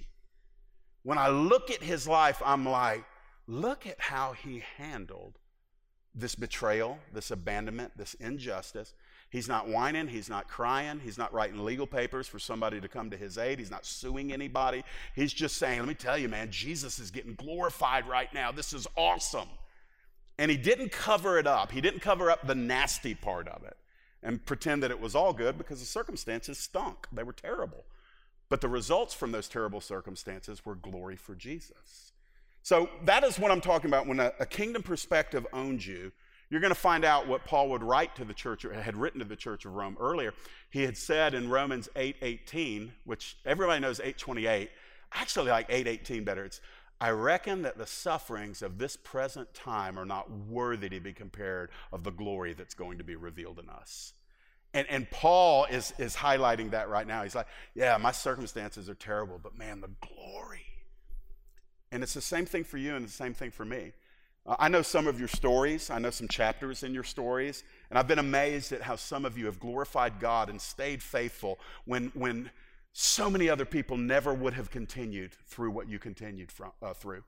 When 1.02 1.19
I 1.19 1.28
look 1.28 1.71
at 1.71 1.83
his 1.83 2.07
life, 2.07 2.40
I'm 2.45 2.64
like, 2.64 3.04
Look 3.47 3.87
at 3.87 4.00
how 4.00 4.33
he 4.33 4.62
handled 4.76 5.38
this 6.14 6.35
betrayal, 6.35 6.99
this 7.12 7.31
abandonment, 7.31 7.92
this 7.97 8.14
injustice. 8.14 8.95
He's 9.31 9.49
not 9.49 9.66
whining, 9.66 10.09
he's 10.09 10.28
not 10.28 10.47
crying, 10.47 11.00
he's 11.02 11.16
not 11.16 11.33
writing 11.33 11.64
legal 11.64 11.87
papers 11.87 12.28
for 12.28 12.38
somebody 12.38 12.81
to 12.81 12.88
come 12.88 13.11
to 13.11 13.16
his 13.16 13.38
aid, 13.38 13.59
he's 13.59 13.71
not 13.71 13.87
suing 13.87 14.33
anybody. 14.33 14.85
He's 15.14 15.33
just 15.33 15.57
saying, 15.57 15.81
Let 15.81 15.88
me 15.88 15.95
tell 15.95 16.19
you, 16.19 16.28
man, 16.28 16.50
Jesus 16.50 16.99
is 16.99 17.11
getting 17.11 17.35
glorified 17.35 18.07
right 18.07 18.33
now. 18.33 18.52
This 18.52 18.73
is 18.73 18.87
awesome. 18.97 19.49
And 20.39 20.51
he 20.51 20.57
didn't 20.57 20.93
cover 20.93 21.39
it 21.39 21.47
up, 21.47 21.73
he 21.73 21.81
didn't 21.81 22.01
cover 22.01 22.31
up 22.31 22.47
the 22.47 22.55
nasty 22.55 23.15
part 23.15 23.49
of 23.49 23.65
it 23.65 23.77
and 24.23 24.45
pretend 24.45 24.83
that 24.83 24.91
it 24.91 25.01
was 25.01 25.15
all 25.15 25.33
good 25.33 25.59
because 25.59 25.81
the 25.81 25.87
circumstances 25.87 26.59
stunk. 26.59 27.09
They 27.12 27.23
were 27.23 27.33
terrible. 27.33 27.85
But 28.49 28.61
the 28.61 28.69
results 28.69 29.15
from 29.15 29.33
those 29.33 29.49
terrible 29.49 29.81
circumstances 29.81 30.65
were 30.65 30.75
glory 30.75 31.17
for 31.17 31.35
Jesus. 31.35 32.12
So 32.62 32.89
that 33.05 33.25
is 33.25 33.39
what 33.39 33.51
I'm 33.51 33.61
talking 33.61 33.91
about. 33.91 34.07
When 34.07 34.21
a, 34.21 34.33
a 34.39 34.47
kingdom 34.47 34.83
perspective 34.83 35.47
owns 35.53 35.87
you, 35.87 36.12
you're 36.49 36.61
going 36.61 36.73
to 36.73 36.79
find 36.79 37.05
out 37.05 37.27
what 37.27 37.45
Paul 37.47 37.71
would 37.71 37.83
write 37.83 38.15
to 38.17 38.25
the 38.25 38.35
church, 38.35 38.65
or 38.65 38.75
had 38.75 38.95
written 38.95 39.21
to 39.21 39.25
the 39.25 39.37
church 39.37 39.65
of 39.65 39.73
Rome 39.73 39.97
earlier. 39.99 40.35
He 40.71 40.83
had 40.83 40.97
said 40.99 41.33
in 41.35 41.49
Romans 41.49 41.89
8:18, 41.97 42.91
which 43.05 43.39
everybody 43.47 43.81
knows 43.81 44.01
8:28. 44.01 44.69
Actually, 45.15 45.51
like 45.51 45.69
8:18 45.71 46.25
better. 46.25 46.45
It's 46.45 46.61
I 47.03 47.11
reckon 47.11 47.63
that 47.63 47.77
the 47.77 47.87
sufferings 47.87 48.63
of 48.63 48.79
this 48.79 48.97
present 48.97 49.53
time 49.55 49.99
are 49.99 50.05
not 50.05 50.31
worthy 50.31 50.89
to 50.89 51.01
be 51.01 51.13
compared 51.13 51.71
of 51.93 52.05
the 52.05 52.11
glory 52.11 52.55
that's 52.55 52.75
going 52.75 52.99
to 52.99 53.05
be 53.05 53.17
revealed 53.17 53.59
in 53.59 53.69
us. 53.69 54.15
And, 54.73 54.87
and 54.89 55.11
Paul 55.11 55.67
is, 55.67 55.93
is 55.99 56.17
highlighting 56.17 56.71
that 56.71 56.89
right 56.89 57.07
now. 57.07 57.23
He's 57.25 57.35
like, 57.35 57.49
yeah, 57.75 57.97
my 57.99 58.13
circumstances 58.13 58.88
are 58.88 58.95
terrible, 58.95 59.38
but 59.43 59.59
man, 59.59 59.81
the 59.81 59.91
glory 60.01 60.65
and 61.93 62.03
it's 62.03 62.15
the 62.15 62.23
same 62.23 62.47
thing 62.47 62.65
for 62.65 62.79
you 62.79 62.97
and 62.97 63.07
the 63.07 63.11
same 63.11 63.35
thing 63.35 63.51
for 63.51 63.67
me. 63.67 63.93
Uh, 64.47 64.57
I 64.59 64.69
know 64.69 64.83
some 64.83 65.07
of 65.07 65.19
your 65.19 65.29
stories, 65.29 65.91
I 65.91 65.99
know 65.99 66.11
some 66.11 66.27
chapters 66.27 66.83
in 66.83 66.95
your 66.95 67.05
stories, 67.05 67.62
and 67.91 67.99
I've 67.99 68.09
been 68.09 68.19
amazed 68.19 68.73
at 68.73 68.83
how 68.83 68.97
some 68.97 69.25
of 69.25 69.37
you 69.38 69.47
have 69.47 69.61
glorified 69.61 70.19
God 70.19 70.49
and 70.49 70.61
stayed 70.61 71.03
faithful 71.03 71.61
when, 71.85 72.11
when 72.15 72.51
so 72.92 73.31
many 73.31 73.48
other 73.48 73.64
people 73.64 73.96
never 73.96 74.35
would 74.35 74.55
have 74.55 74.70
continued 74.70 75.33
through 75.46 75.70
what 75.70 75.88
you 75.88 75.98
continued 75.98 76.52
from, 76.52 76.72
uh, 76.83 76.92
through. 76.92 77.24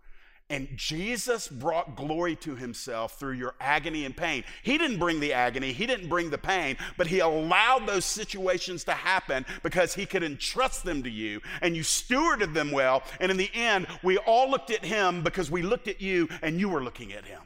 And 0.50 0.68
Jesus 0.76 1.48
brought 1.48 1.96
glory 1.96 2.36
to 2.36 2.54
himself 2.54 3.18
through 3.18 3.32
your 3.32 3.54
agony 3.60 4.04
and 4.04 4.14
pain. 4.14 4.44
He 4.62 4.76
didn't 4.76 4.98
bring 4.98 5.18
the 5.18 5.32
agony, 5.32 5.72
he 5.72 5.86
didn't 5.86 6.10
bring 6.10 6.28
the 6.28 6.36
pain, 6.36 6.76
but 6.98 7.06
he 7.06 7.20
allowed 7.20 7.86
those 7.86 8.04
situations 8.04 8.84
to 8.84 8.92
happen 8.92 9.46
because 9.62 9.94
he 9.94 10.04
could 10.04 10.22
entrust 10.22 10.84
them 10.84 11.02
to 11.02 11.10
you 11.10 11.40
and 11.62 11.74
you 11.74 11.82
stewarded 11.82 12.52
them 12.52 12.72
well. 12.72 13.02
And 13.20 13.30
in 13.30 13.38
the 13.38 13.50
end, 13.54 13.86
we 14.02 14.18
all 14.18 14.50
looked 14.50 14.70
at 14.70 14.84
him 14.84 15.22
because 15.22 15.50
we 15.50 15.62
looked 15.62 15.88
at 15.88 16.02
you 16.02 16.28
and 16.42 16.60
you 16.60 16.68
were 16.68 16.84
looking 16.84 17.14
at 17.14 17.24
him. 17.24 17.40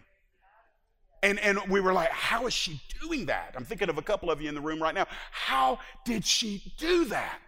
And, 1.23 1.39
and 1.39 1.59
we 1.69 1.81
were 1.81 1.93
like, 1.93 2.11
how 2.11 2.47
is 2.49 2.53
she 2.53 2.81
doing 3.01 3.27
that? 3.27 3.55
I'm 3.57 3.65
thinking 3.65 3.89
of 3.89 3.99
a 3.99 4.03
couple 4.03 4.29
of 4.29 4.41
you 4.41 4.49
in 4.49 4.57
the 4.57 4.61
room 4.61 4.83
right 4.83 4.95
now. 4.95 5.07
How 5.31 5.79
did 6.05 6.25
she 6.25 6.75
do 6.79 7.05
that? 7.07 7.39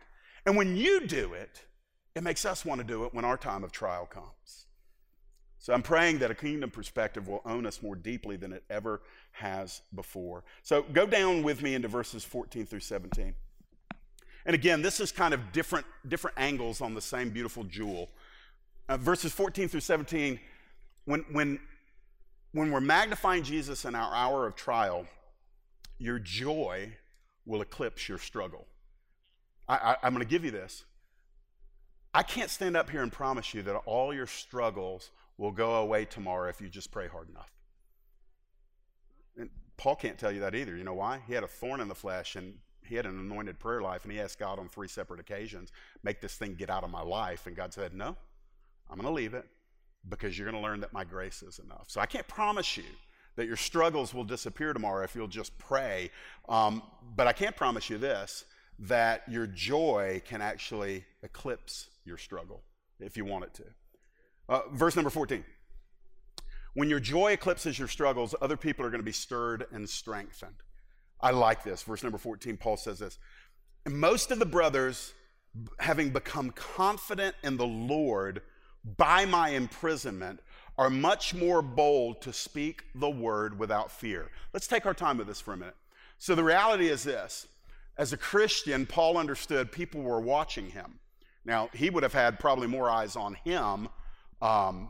And 0.46 0.57
when 0.57 0.76
you 0.76 1.07
do 1.07 1.35
it, 1.35 1.62
it 2.14 2.22
makes 2.22 2.44
us 2.44 2.64
want 2.64 2.81
to 2.81 2.87
do 2.87 3.05
it 3.05 3.14
when 3.14 3.24
our 3.24 3.37
time 3.37 3.64
of 3.64 3.72
trial 3.72 4.07
comes. 4.07 4.66
So 5.59 5.74
I'm 5.74 5.83
praying 5.83 6.18
that 6.20 6.31
a 6.31 6.35
kingdom 6.35 6.70
perspective 6.70 7.29
will 7.29 7.42
own 7.44 7.66
us 7.66 7.83
more 7.83 7.94
deeply 7.94 8.37
than 8.37 8.53
it 8.53 8.64
ever 8.70 9.03
has 9.33 9.83
before. 9.94 10.42
So 10.62 10.83
go 10.83 11.07
down 11.07 11.42
with 11.42 11.62
me 11.62 11.74
into 11.74 11.87
verses 11.87 12.24
14 12.24 12.64
through 12.64 12.81
17. 12.81 13.35
And 14.46 14.55
again, 14.55 14.81
this 14.81 15.00
is 15.00 15.12
kind 15.12 15.35
of 15.35 15.53
different, 15.53 15.87
different 16.09 16.38
angles 16.38 16.81
on 16.81 16.94
the 16.94 17.00
same 17.00 17.29
beautiful 17.29 17.62
jewel. 17.64 18.09
Uh, 18.88 18.96
verses 18.96 19.33
14 19.33 19.68
through 19.68 19.81
17, 19.81 20.40
when, 21.05 21.24
when, 21.31 21.61
when 22.53 22.70
we're 22.70 22.81
magnifying 22.81 23.42
Jesus 23.42 23.85
in 23.85 23.94
our 23.94 24.14
hour 24.14 24.46
of 24.46 24.57
trial, 24.57 25.07
your 25.98 26.18
joy 26.18 26.90
will 27.44 27.61
eclipse 27.61 28.09
your 28.09 28.18
struggle. 28.18 28.66
I, 29.76 29.96
I'm 30.02 30.12
going 30.12 30.24
to 30.24 30.30
give 30.30 30.44
you 30.44 30.50
this. 30.50 30.85
I 32.12 32.22
can't 32.22 32.50
stand 32.50 32.76
up 32.76 32.90
here 32.90 33.02
and 33.02 33.12
promise 33.12 33.54
you 33.54 33.62
that 33.62 33.76
all 33.87 34.12
your 34.12 34.26
struggles 34.26 35.11
will 35.38 35.52
go 35.52 35.76
away 35.76 36.04
tomorrow 36.04 36.48
if 36.48 36.61
you 36.61 36.68
just 36.68 36.90
pray 36.90 37.09
hard 37.09 37.28
enough. 37.28 37.50
And 39.38 39.48
Paul 39.76 39.96
can't 39.96 40.18
tell 40.18 40.33
you 40.33 40.40
that 40.40 40.54
either. 40.54 40.76
You 40.76 40.85
know 40.85 40.94
why? 40.94 41.20
He 41.26 41.35
had 41.35 41.44
a 41.44 41.48
thorn 41.48 41.80
in 41.80 41.88
the 41.88 41.94
flesh 41.94 42.35
and 42.37 42.54
he 42.85 42.96
had 42.96 43.06
an 43.06 43.18
anointed 43.18 43.61
prayer 43.61 43.80
life 43.80 44.02
and 44.02 44.12
he 44.12 44.20
asked 44.20 44.38
God 44.38 44.59
on 44.59 44.68
three 44.68 44.88
separate 44.88 45.20
occasions, 45.20 45.70
make 46.02 46.20
this 46.20 46.35
thing 46.35 46.54
get 46.54 46.68
out 46.68 46.83
of 46.83 46.90
my 46.90 47.02
life. 47.02 47.46
And 47.46 47.54
God 47.54 47.72
said, 47.72 47.94
no, 47.94 48.16
I'm 48.90 48.96
going 48.96 49.06
to 49.06 49.14
leave 49.14 49.35
it 49.35 49.46
because 50.09 50.37
you're 50.37 50.50
going 50.50 50.61
to 50.61 50.68
learn 50.68 50.80
that 50.80 50.92
my 50.92 51.04
grace 51.04 51.42
is 51.42 51.61
enough. 51.61 51.85
So 51.87 52.00
I 52.00 52.06
can't 52.06 52.26
promise 52.26 52.76
you 52.76 52.85
that 53.37 53.46
your 53.46 53.56
struggles 53.56 54.12
will 54.12 54.24
disappear 54.24 54.72
tomorrow 54.72 55.04
if 55.04 55.14
you'll 55.14 55.28
just 55.28 55.56
pray. 55.59 56.11
Um, 56.48 56.83
but 57.14 57.28
I 57.28 57.33
can't 57.33 57.54
promise 57.54 57.88
you 57.88 57.98
this 57.98 58.44
that 58.81 59.23
your 59.29 59.47
joy 59.47 60.23
can 60.27 60.40
actually 60.40 61.05
eclipse 61.23 61.88
your 62.05 62.16
struggle 62.16 62.62
if 62.99 63.16
you 63.16 63.25
want 63.25 63.45
it 63.45 63.55
to. 63.55 63.64
Uh, 64.49 64.62
verse 64.73 64.97
number 64.97 65.11
14. 65.11 65.45
When 66.75 66.88
your 66.88 67.01
joy 67.01 67.33
eclipses 67.33 67.79
your 67.79 67.88
struggles, 67.88 68.35
other 68.40 68.57
people 68.57 68.85
are 68.85 68.90
going 68.90 69.01
to 69.01 69.05
be 69.05 69.12
stirred 69.12 69.66
and 69.73 69.88
strengthened. 69.88 70.55
I 71.21 71.33
like 71.33 71.62
this. 71.62 71.83
Verse 71.83 72.03
number 72.03 72.19
14, 72.19 72.57
Paul 72.57 72.77
says 72.77 73.01
this. 73.01 73.19
Most 73.88 74.31
of 74.31 74.38
the 74.38 74.47
brothers, 74.47 75.12
having 75.79 76.11
become 76.11 76.51
confident 76.51 77.35
in 77.43 77.57
the 77.57 77.66
Lord 77.66 78.43
by 78.97 79.27
my 79.27 79.51
imprisonment, 79.51 80.40
are 80.79 80.88
much 80.88 81.35
more 81.35 81.61
bold 81.61 82.23
to 82.23 82.33
speak 82.33 82.85
the 82.95 83.11
word 83.11 83.59
without 83.59 83.90
fear. 83.90 84.31
Let's 84.55 84.66
take 84.66 84.87
our 84.87 84.95
time 84.95 85.19
with 85.19 85.27
this 85.27 85.40
for 85.40 85.53
a 85.53 85.57
minute. 85.57 85.77
So, 86.19 86.35
the 86.35 86.45
reality 86.45 86.88
is 86.88 87.03
this 87.03 87.47
as 88.01 88.15
a 88.15 88.17
Christian, 88.17 88.87
Paul 88.87 89.19
understood 89.19 89.71
people 89.71 90.01
were 90.01 90.23
watching 90.23 90.71
him. 90.71 90.99
Now, 91.45 91.69
he 91.75 91.91
would 91.91 92.03
have 92.03 92.15
had 92.15 92.41
probably 92.41 92.67
more 92.67 92.89
eyes 92.89 93.15
on 93.15 93.35
him 93.35 93.91
um, 94.41 94.89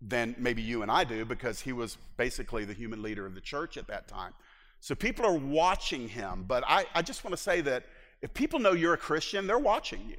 than 0.00 0.36
maybe 0.38 0.62
you 0.62 0.82
and 0.82 0.88
I 0.88 1.02
do 1.02 1.24
because 1.24 1.60
he 1.60 1.72
was 1.72 1.98
basically 2.16 2.64
the 2.64 2.72
human 2.72 3.02
leader 3.02 3.26
of 3.26 3.34
the 3.34 3.40
church 3.40 3.76
at 3.76 3.88
that 3.88 4.06
time. 4.06 4.34
So 4.78 4.94
people 4.94 5.26
are 5.26 5.36
watching 5.36 6.08
him. 6.08 6.44
But 6.46 6.62
I, 6.68 6.86
I 6.94 7.02
just 7.02 7.24
want 7.24 7.36
to 7.36 7.42
say 7.42 7.60
that 7.62 7.86
if 8.22 8.32
people 8.32 8.60
know 8.60 8.70
you're 8.70 8.94
a 8.94 8.98
Christian, 8.98 9.48
they're 9.48 9.58
watching 9.58 10.08
you. 10.08 10.18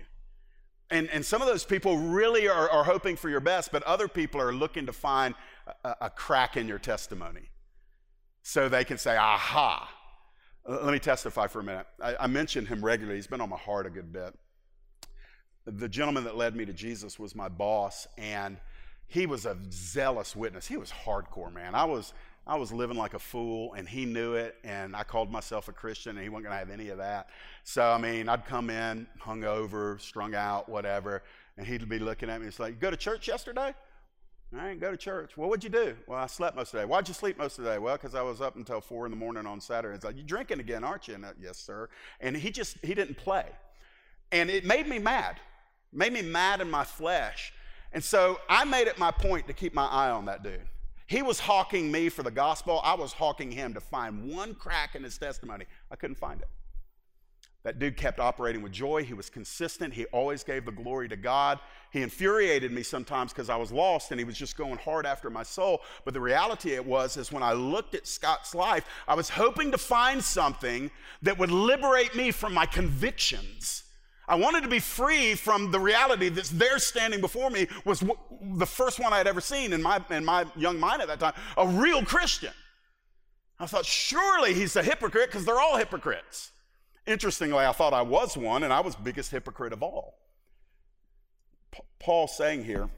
And, 0.89 1.09
and 1.11 1.25
some 1.25 1.41
of 1.41 1.47
those 1.47 1.63
people 1.63 1.97
really 1.97 2.49
are, 2.49 2.69
are 2.69 2.83
hoping 2.83 3.15
for 3.15 3.29
your 3.29 3.39
best, 3.39 3.71
but 3.71 3.81
other 3.83 4.09
people 4.09 4.41
are 4.41 4.53
looking 4.53 4.87
to 4.87 4.93
find 4.93 5.35
a, 5.85 5.95
a 6.01 6.09
crack 6.09 6.57
in 6.57 6.67
your 6.67 6.79
testimony 6.79 7.49
so 8.43 8.67
they 8.67 8.83
can 8.83 8.97
say, 8.97 9.15
aha. 9.15 9.89
Uh, 10.67 10.79
let 10.83 10.91
me 10.91 10.99
testify 10.99 11.47
for 11.47 11.59
a 11.59 11.63
minute. 11.63 11.87
I, 12.01 12.15
I 12.21 12.27
mentioned 12.27 12.67
him 12.67 12.83
regularly, 12.83 13.17
he's 13.17 13.27
been 13.27 13.41
on 13.41 13.49
my 13.49 13.57
heart 13.57 13.85
a 13.85 13.89
good 13.89 14.11
bit 14.11 14.33
the 15.65 15.89
gentleman 15.89 16.23
that 16.25 16.37
led 16.37 16.55
me 16.55 16.65
to 16.65 16.73
Jesus 16.73 17.17
was 17.17 17.35
my 17.35 17.49
boss, 17.49 18.07
and 18.17 18.57
he 19.07 19.25
was 19.25 19.45
a 19.45 19.57
zealous 19.71 20.35
witness. 20.35 20.67
He 20.67 20.77
was 20.77 20.91
hardcore, 20.91 21.51
man. 21.51 21.73
I 21.73 21.85
was, 21.85 22.13
I 22.45 22.55
was 22.55 22.71
living 22.71 22.97
like 22.97 23.15
a 23.15 23.19
fool, 23.19 23.73
and 23.73 23.87
he 23.87 24.05
knew 24.05 24.35
it, 24.35 24.55
and 24.63 24.95
I 24.95 25.03
called 25.03 25.31
myself 25.31 25.67
a 25.67 25.71
Christian, 25.71 26.17
and 26.17 26.23
he 26.23 26.29
wasn't 26.29 26.45
going 26.45 26.53
to 26.53 26.59
have 26.59 26.69
any 26.69 26.89
of 26.89 26.99
that. 26.99 27.29
So, 27.63 27.83
I 27.83 27.97
mean, 27.97 28.29
I'd 28.29 28.45
come 28.45 28.69
in 28.69 29.07
hungover, 29.19 29.99
strung 29.99 30.35
out, 30.35 30.69
whatever, 30.69 31.23
and 31.57 31.65
he'd 31.65 31.87
be 31.89 31.99
looking 31.99 32.29
at 32.29 32.41
me. 32.41 32.47
It's 32.47 32.59
like, 32.59 32.75
you 32.75 32.79
go 32.79 32.91
to 32.91 32.97
church 32.97 33.27
yesterday? 33.27 33.73
I 34.59 34.69
didn't 34.69 34.81
go 34.81 34.91
to 34.91 34.97
church. 34.97 35.37
Well, 35.37 35.49
what'd 35.49 35.63
you 35.63 35.69
do? 35.69 35.95
Well, 36.07 36.19
I 36.19 36.27
slept 36.27 36.55
most 36.55 36.67
of 36.67 36.73
the 36.73 36.79
day. 36.79 36.85
Why'd 36.85 37.07
you 37.07 37.13
sleep 37.13 37.37
most 37.37 37.57
of 37.57 37.63
the 37.63 37.71
day? 37.71 37.77
Well, 37.77 37.95
because 37.95 38.15
I 38.15 38.21
was 38.21 38.41
up 38.41 38.55
until 38.55 38.81
four 38.81 39.05
in 39.05 39.11
the 39.11 39.17
morning 39.17 39.45
on 39.45 39.59
Saturday. 39.59 39.95
It's 39.95 40.05
like, 40.05 40.17
you 40.17 40.23
drinking 40.23 40.59
again, 40.59 40.83
aren't 40.83 41.07
you? 41.07 41.15
And 41.15 41.25
I, 41.25 41.31
yes, 41.41 41.57
sir. 41.57 41.89
And 42.19 42.35
he 42.35 42.51
just, 42.51 42.77
he 42.83 42.93
didn't 42.93 43.17
play. 43.17 43.45
And 44.31 44.49
it 44.49 44.65
made 44.65 44.87
me 44.87 44.99
mad, 44.99 45.39
made 45.93 46.13
me 46.13 46.21
mad 46.21 46.61
in 46.61 46.69
my 46.69 46.83
flesh. 46.83 47.53
And 47.93 48.03
so 48.03 48.39
I 48.49 48.65
made 48.65 48.87
it 48.87 48.97
my 48.97 49.11
point 49.11 49.47
to 49.47 49.53
keep 49.53 49.73
my 49.73 49.85
eye 49.85 50.09
on 50.09 50.25
that 50.25 50.43
dude. 50.43 50.61
He 51.07 51.21
was 51.21 51.39
hawking 51.39 51.91
me 51.91 52.09
for 52.09 52.23
the 52.23 52.31
gospel. 52.31 52.81
I 52.83 52.95
was 52.95 53.13
hawking 53.13 53.51
him 53.51 53.73
to 53.73 53.79
find 53.79 54.33
one 54.33 54.55
crack 54.55 54.95
in 54.95 55.03
his 55.03 55.17
testimony. 55.17 55.65
I 55.91 55.95
couldn't 55.95 56.17
find 56.17 56.41
it. 56.41 56.49
That 57.65 57.79
dude 57.79 57.97
kept 57.97 58.19
operating 58.19 58.61
with 58.61 58.71
joy. 58.71 59.03
He 59.03 59.15
was 59.15 59.27
consistent. 59.27 59.91
He 59.91 60.05
always 60.05 60.43
gave 60.43 60.65
the 60.65 60.71
glory 60.71 61.09
to 61.09 61.15
God. 61.15 61.59
He 61.89 62.03
infuriated 62.03 62.71
me 62.71 62.83
sometimes 62.83 63.33
because 63.33 63.49
I 63.49 63.55
was 63.55 63.71
lost 63.71 64.11
and 64.11 64.19
he 64.19 64.23
was 64.23 64.37
just 64.37 64.55
going 64.55 64.77
hard 64.77 65.07
after 65.07 65.31
my 65.31 65.41
soul. 65.41 65.81
But 66.03 66.13
the 66.13 66.21
reality 66.21 66.73
it 66.73 66.85
was 66.85 67.17
is 67.17 67.31
when 67.31 67.41
I 67.41 67.53
looked 67.53 67.95
at 67.95 68.05
Scott's 68.05 68.53
life, 68.53 68.85
I 69.07 69.15
was 69.15 69.29
hoping 69.29 69.71
to 69.71 69.79
find 69.79 70.23
something 70.23 70.91
that 71.23 71.39
would 71.39 71.49
liberate 71.49 72.15
me 72.15 72.29
from 72.29 72.53
my 72.53 72.67
convictions. 72.67 73.83
I 74.27 74.35
wanted 74.35 74.61
to 74.61 74.69
be 74.69 74.77
free 74.77 75.33
from 75.33 75.71
the 75.71 75.79
reality 75.79 76.29
that 76.29 76.45
there 76.53 76.77
standing 76.77 77.19
before 77.19 77.49
me 77.49 77.67
was 77.83 78.03
the 78.41 78.67
first 78.67 78.99
one 78.99 79.11
I 79.11 79.17
had 79.17 79.27
ever 79.27 79.41
seen 79.41 79.73
in 79.73 79.81
my, 79.81 79.99
in 80.11 80.23
my 80.23 80.45
young 80.55 80.79
mind 80.79 81.01
at 81.01 81.07
that 81.07 81.19
time, 81.19 81.33
a 81.57 81.67
real 81.67 82.05
Christian. 82.05 82.53
I 83.59 83.65
thought, 83.65 83.87
surely 83.87 84.53
he's 84.53 84.75
a 84.75 84.83
hypocrite 84.83 85.29
because 85.29 85.45
they're 85.45 85.59
all 85.59 85.77
hypocrites. 85.77 86.51
Interestingly, 87.07 87.65
I 87.65 87.71
thought 87.71 87.93
I 87.93 88.01
was 88.01 88.35
one, 88.35 88.63
and 88.63 88.73
I 88.73 88.79
was 88.79 88.95
biggest 88.95 89.31
hypocrite 89.31 89.73
of 89.73 89.83
all. 89.83 90.17
P- 91.71 91.81
Paul 91.99 92.27
saying 92.27 92.63
here, 92.63 92.89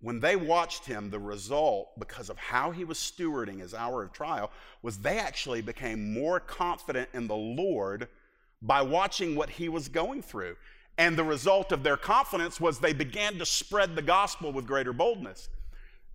when 0.00 0.20
they 0.20 0.36
watched 0.36 0.84
him, 0.84 1.10
the 1.10 1.18
result, 1.18 1.98
because 1.98 2.28
of 2.28 2.36
how 2.36 2.70
he 2.70 2.84
was 2.84 2.98
stewarding 2.98 3.60
his 3.60 3.72
hour 3.72 4.02
of 4.02 4.12
trial, 4.12 4.50
was 4.82 4.98
they 4.98 5.18
actually 5.18 5.62
became 5.62 6.12
more 6.12 6.38
confident 6.38 7.08
in 7.14 7.26
the 7.26 7.34
Lord 7.34 8.08
by 8.60 8.82
watching 8.82 9.34
what 9.34 9.50
he 9.50 9.68
was 9.68 9.88
going 9.88 10.22
through. 10.22 10.56
And 10.98 11.16
the 11.16 11.24
result 11.24 11.72
of 11.72 11.82
their 11.82 11.96
confidence 11.96 12.60
was 12.60 12.78
they 12.78 12.92
began 12.92 13.38
to 13.38 13.46
spread 13.46 13.96
the 13.96 14.02
gospel 14.02 14.52
with 14.52 14.66
greater 14.66 14.92
boldness. 14.92 15.48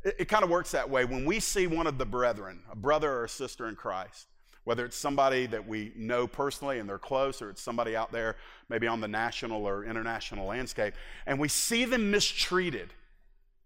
It, 0.04 0.16
it 0.20 0.26
kind 0.26 0.44
of 0.44 0.50
works 0.50 0.72
that 0.72 0.90
way. 0.90 1.04
When 1.04 1.26
we 1.26 1.40
see 1.40 1.68
one 1.68 1.88
of 1.88 1.98
the 1.98 2.06
brethren, 2.06 2.62
a 2.72 2.76
brother 2.76 3.12
or 3.12 3.26
a 3.26 3.30
sister 3.30 3.68
in 3.68 3.76
Christ, 3.76 4.28
whether 4.70 4.86
it's 4.86 4.96
somebody 4.96 5.48
that 5.48 5.68
we 5.68 5.92
know 5.96 6.28
personally 6.28 6.78
and 6.78 6.88
they're 6.88 7.00
close, 7.00 7.42
or 7.42 7.50
it's 7.50 7.60
somebody 7.60 7.96
out 7.96 8.12
there 8.12 8.36
maybe 8.70 8.86
on 8.86 9.02
the 9.02 9.08
national 9.08 9.68
or 9.68 9.84
international 9.84 10.46
landscape, 10.46 10.94
and 11.26 11.40
we 11.40 11.48
see 11.48 11.86
them 11.86 12.12
mistreated 12.12 12.94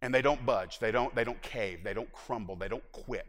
and 0.01 0.15
they 0.15 0.21
don't 0.21 0.45
budge, 0.45 0.79
they 0.79 0.91
don't, 0.91 1.13
they 1.13 1.25
don't 1.25 1.41
cave, 1.41 1.83
they 1.83 1.93
don't 1.93 2.09
crumble, 2.13 2.55
they 2.55 2.69
don't 2.69 2.89
quit. 2.93 3.27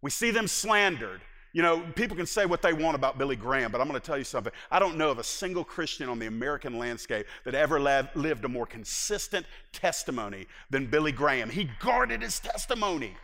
We 0.00 0.08
see 0.08 0.30
them 0.30 0.48
slandered 0.48 1.20
you 1.54 1.62
know, 1.62 1.84
people 1.94 2.16
can 2.16 2.26
say 2.26 2.46
what 2.46 2.62
they 2.62 2.72
want 2.72 2.96
about 2.96 3.16
Billy 3.16 3.36
Graham, 3.36 3.70
but 3.70 3.80
I'm 3.80 3.86
going 3.86 4.00
to 4.00 4.04
tell 4.04 4.18
you 4.18 4.24
something. 4.24 4.52
I 4.72 4.80
don't 4.80 4.96
know 4.96 5.12
of 5.12 5.20
a 5.20 5.24
single 5.24 5.62
Christian 5.62 6.08
on 6.08 6.18
the 6.18 6.26
American 6.26 6.80
landscape 6.80 7.26
that 7.44 7.54
ever 7.54 7.78
lived 7.78 8.44
a 8.44 8.48
more 8.48 8.66
consistent 8.66 9.46
testimony 9.72 10.48
than 10.70 10.86
Billy 10.86 11.12
Graham. 11.12 11.48
He 11.48 11.70
guarded 11.78 12.22
his 12.22 12.40
testimony. 12.40 13.16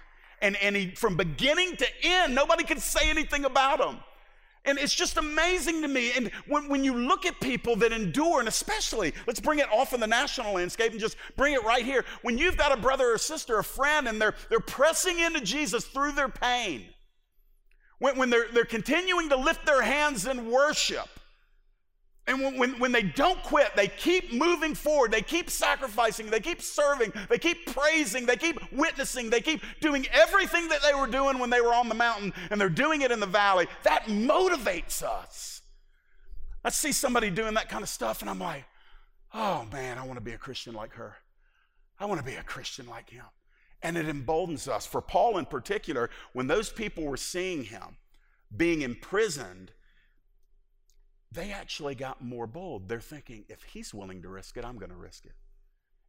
And, 0.42 0.56
and 0.56 0.74
he, 0.74 0.90
from 0.90 1.16
beginning 1.16 1.76
to 1.76 1.86
end, 2.02 2.34
nobody 2.34 2.64
could 2.64 2.80
say 2.80 3.10
anything 3.10 3.44
about 3.44 3.80
him. 3.80 3.98
And 4.64 4.78
it's 4.78 4.94
just 4.94 5.16
amazing 5.16 5.80
to 5.82 5.88
me. 5.88 6.12
And 6.16 6.30
when, 6.46 6.68
when 6.68 6.84
you 6.84 6.94
look 6.94 7.24
at 7.24 7.40
people 7.40 7.76
that 7.76 7.92
endure, 7.92 8.40
and 8.40 8.48
especially, 8.48 9.14
let's 9.26 9.40
bring 9.40 9.58
it 9.58 9.70
off 9.72 9.94
in 9.94 10.00
the 10.00 10.06
national 10.06 10.54
landscape 10.54 10.92
and 10.92 11.00
just 11.00 11.16
bring 11.36 11.54
it 11.54 11.64
right 11.64 11.84
here. 11.84 12.04
When 12.22 12.36
you've 12.36 12.58
got 12.58 12.76
a 12.76 12.80
brother 12.80 13.12
or 13.12 13.18
sister, 13.18 13.58
a 13.58 13.64
friend, 13.64 14.06
and 14.06 14.20
they're, 14.20 14.34
they're 14.50 14.60
pressing 14.60 15.18
into 15.18 15.40
Jesus 15.40 15.84
through 15.84 16.12
their 16.12 16.28
pain, 16.28 16.84
when, 18.00 18.18
when 18.18 18.30
they're, 18.30 18.48
they're 18.52 18.64
continuing 18.64 19.30
to 19.30 19.36
lift 19.36 19.64
their 19.64 19.82
hands 19.82 20.26
in 20.26 20.50
worship. 20.50 21.08
And 22.30 22.56
when, 22.56 22.78
when, 22.78 22.92
they 22.92 23.02
don't 23.02 23.42
quit, 23.42 23.74
they 23.74 23.88
keep 23.88 24.32
moving 24.32 24.76
forward, 24.76 25.10
they 25.10 25.20
keep 25.20 25.50
sacrificing, 25.50 26.30
they 26.30 26.38
keep 26.38 26.62
serving, 26.62 27.12
they 27.28 27.38
keep 27.38 27.66
praising, 27.66 28.24
they 28.24 28.36
keep 28.36 28.56
witnessing, 28.70 29.30
they 29.30 29.40
keep 29.40 29.60
doing 29.80 30.06
everything 30.12 30.68
that 30.68 30.80
they 30.80 30.94
were 30.94 31.08
doing 31.08 31.40
when 31.40 31.50
they 31.50 31.60
were 31.60 31.74
on 31.74 31.88
the 31.88 31.94
mountain 31.96 32.32
and 32.50 32.60
they're 32.60 32.68
doing 32.68 33.00
it 33.00 33.10
in 33.10 33.18
the 33.18 33.26
valley. 33.26 33.66
That 33.82 34.04
motivates 34.04 35.02
us. 35.02 35.62
I 36.64 36.70
see 36.70 36.92
somebody 36.92 37.30
doing 37.30 37.54
that 37.54 37.68
kind 37.68 37.82
of 37.82 37.88
stuff 37.88 38.20
and 38.20 38.30
I'm 38.30 38.38
like, 38.38 38.64
oh 39.34 39.66
man, 39.72 39.98
I 39.98 40.06
want 40.06 40.16
to 40.16 40.24
be 40.24 40.32
a 40.32 40.38
Christian 40.38 40.72
like 40.72 40.92
her. 40.92 41.16
I 41.98 42.04
want 42.04 42.20
to 42.20 42.24
be 42.24 42.36
a 42.36 42.44
Christian 42.44 42.86
like 42.86 43.10
him. 43.10 43.24
And 43.82 43.96
it 43.96 44.08
emboldens 44.08 44.68
us. 44.68 44.86
For 44.86 45.00
Paul 45.00 45.36
in 45.36 45.46
particular, 45.46 46.10
when 46.32 46.46
those 46.46 46.70
people 46.70 47.02
were 47.02 47.16
seeing 47.16 47.64
him 47.64 47.96
being 48.56 48.82
imprisoned, 48.82 49.72
they 51.32 51.52
actually 51.52 51.94
got 51.94 52.22
more 52.22 52.46
bold. 52.46 52.88
They're 52.88 53.00
thinking, 53.00 53.44
if 53.48 53.62
he's 53.62 53.94
willing 53.94 54.22
to 54.22 54.28
risk 54.28 54.56
it, 54.56 54.64
I'm 54.64 54.78
going 54.78 54.90
to 54.90 54.96
risk 54.96 55.26
it. 55.26 55.34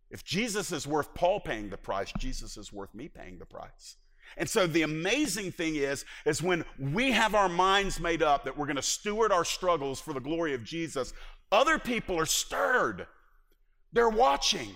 If 0.09 0.23
Jesus 0.23 0.71
is 0.71 0.87
worth 0.87 1.13
Paul 1.13 1.39
paying 1.39 1.69
the 1.69 1.77
price, 1.77 2.11
Jesus 2.17 2.57
is 2.57 2.73
worth 2.73 2.93
me 2.93 3.07
paying 3.07 3.37
the 3.37 3.45
price. 3.45 3.97
And 4.37 4.49
so 4.49 4.67
the 4.67 4.81
amazing 4.81 5.51
thing 5.51 5.75
is, 5.75 6.05
is 6.25 6.41
when 6.41 6.65
we 6.79 7.11
have 7.11 7.35
our 7.35 7.49
minds 7.49 7.99
made 7.99 8.23
up 8.23 8.45
that 8.45 8.57
we're 8.57 8.65
going 8.65 8.75
to 8.75 8.81
steward 8.81 9.31
our 9.31 9.45
struggles 9.45 9.99
for 9.99 10.13
the 10.13 10.19
glory 10.19 10.53
of 10.53 10.63
Jesus, 10.63 11.13
other 11.51 11.77
people 11.77 12.17
are 12.19 12.25
stirred. 12.25 13.07
They're 13.93 14.09
watching. 14.09 14.69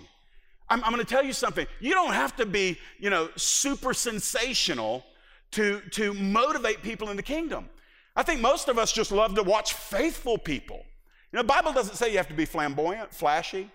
I'm, 0.70 0.84
I'm 0.84 0.92
going 0.92 1.04
to 1.04 1.10
tell 1.10 1.24
you 1.24 1.34
something. 1.34 1.68
You 1.80 1.94
don't 1.94 2.14
have 2.14 2.36
to 2.38 2.46
be, 2.46 2.78
you 3.00 3.10
know, 3.10 3.30
super 3.36 3.94
sensational 3.94 5.06
to, 5.52 5.82
to 5.92 6.14
motivate 6.14 6.82
people 6.82 7.10
in 7.10 7.18
the 7.18 7.24
kingdom. 7.24 7.70
I 8.16 8.24
think 8.24 8.42
most 8.42 8.68
of 8.70 8.78
us 8.78 8.92
just 8.92 9.12
love 9.12 9.36
to 9.36 9.44
watch 9.44 9.74
faithful 9.74 10.38
people. 10.38 10.86
You 11.32 11.38
know, 11.38 11.42
the 11.42 11.48
Bible 11.48 11.74
doesn't 11.74 11.96
say 11.96 12.12
you 12.12 12.18
have 12.18 12.30
to 12.30 12.34
be 12.34 12.46
flamboyant, 12.46 13.14
flashy. 13.14 13.70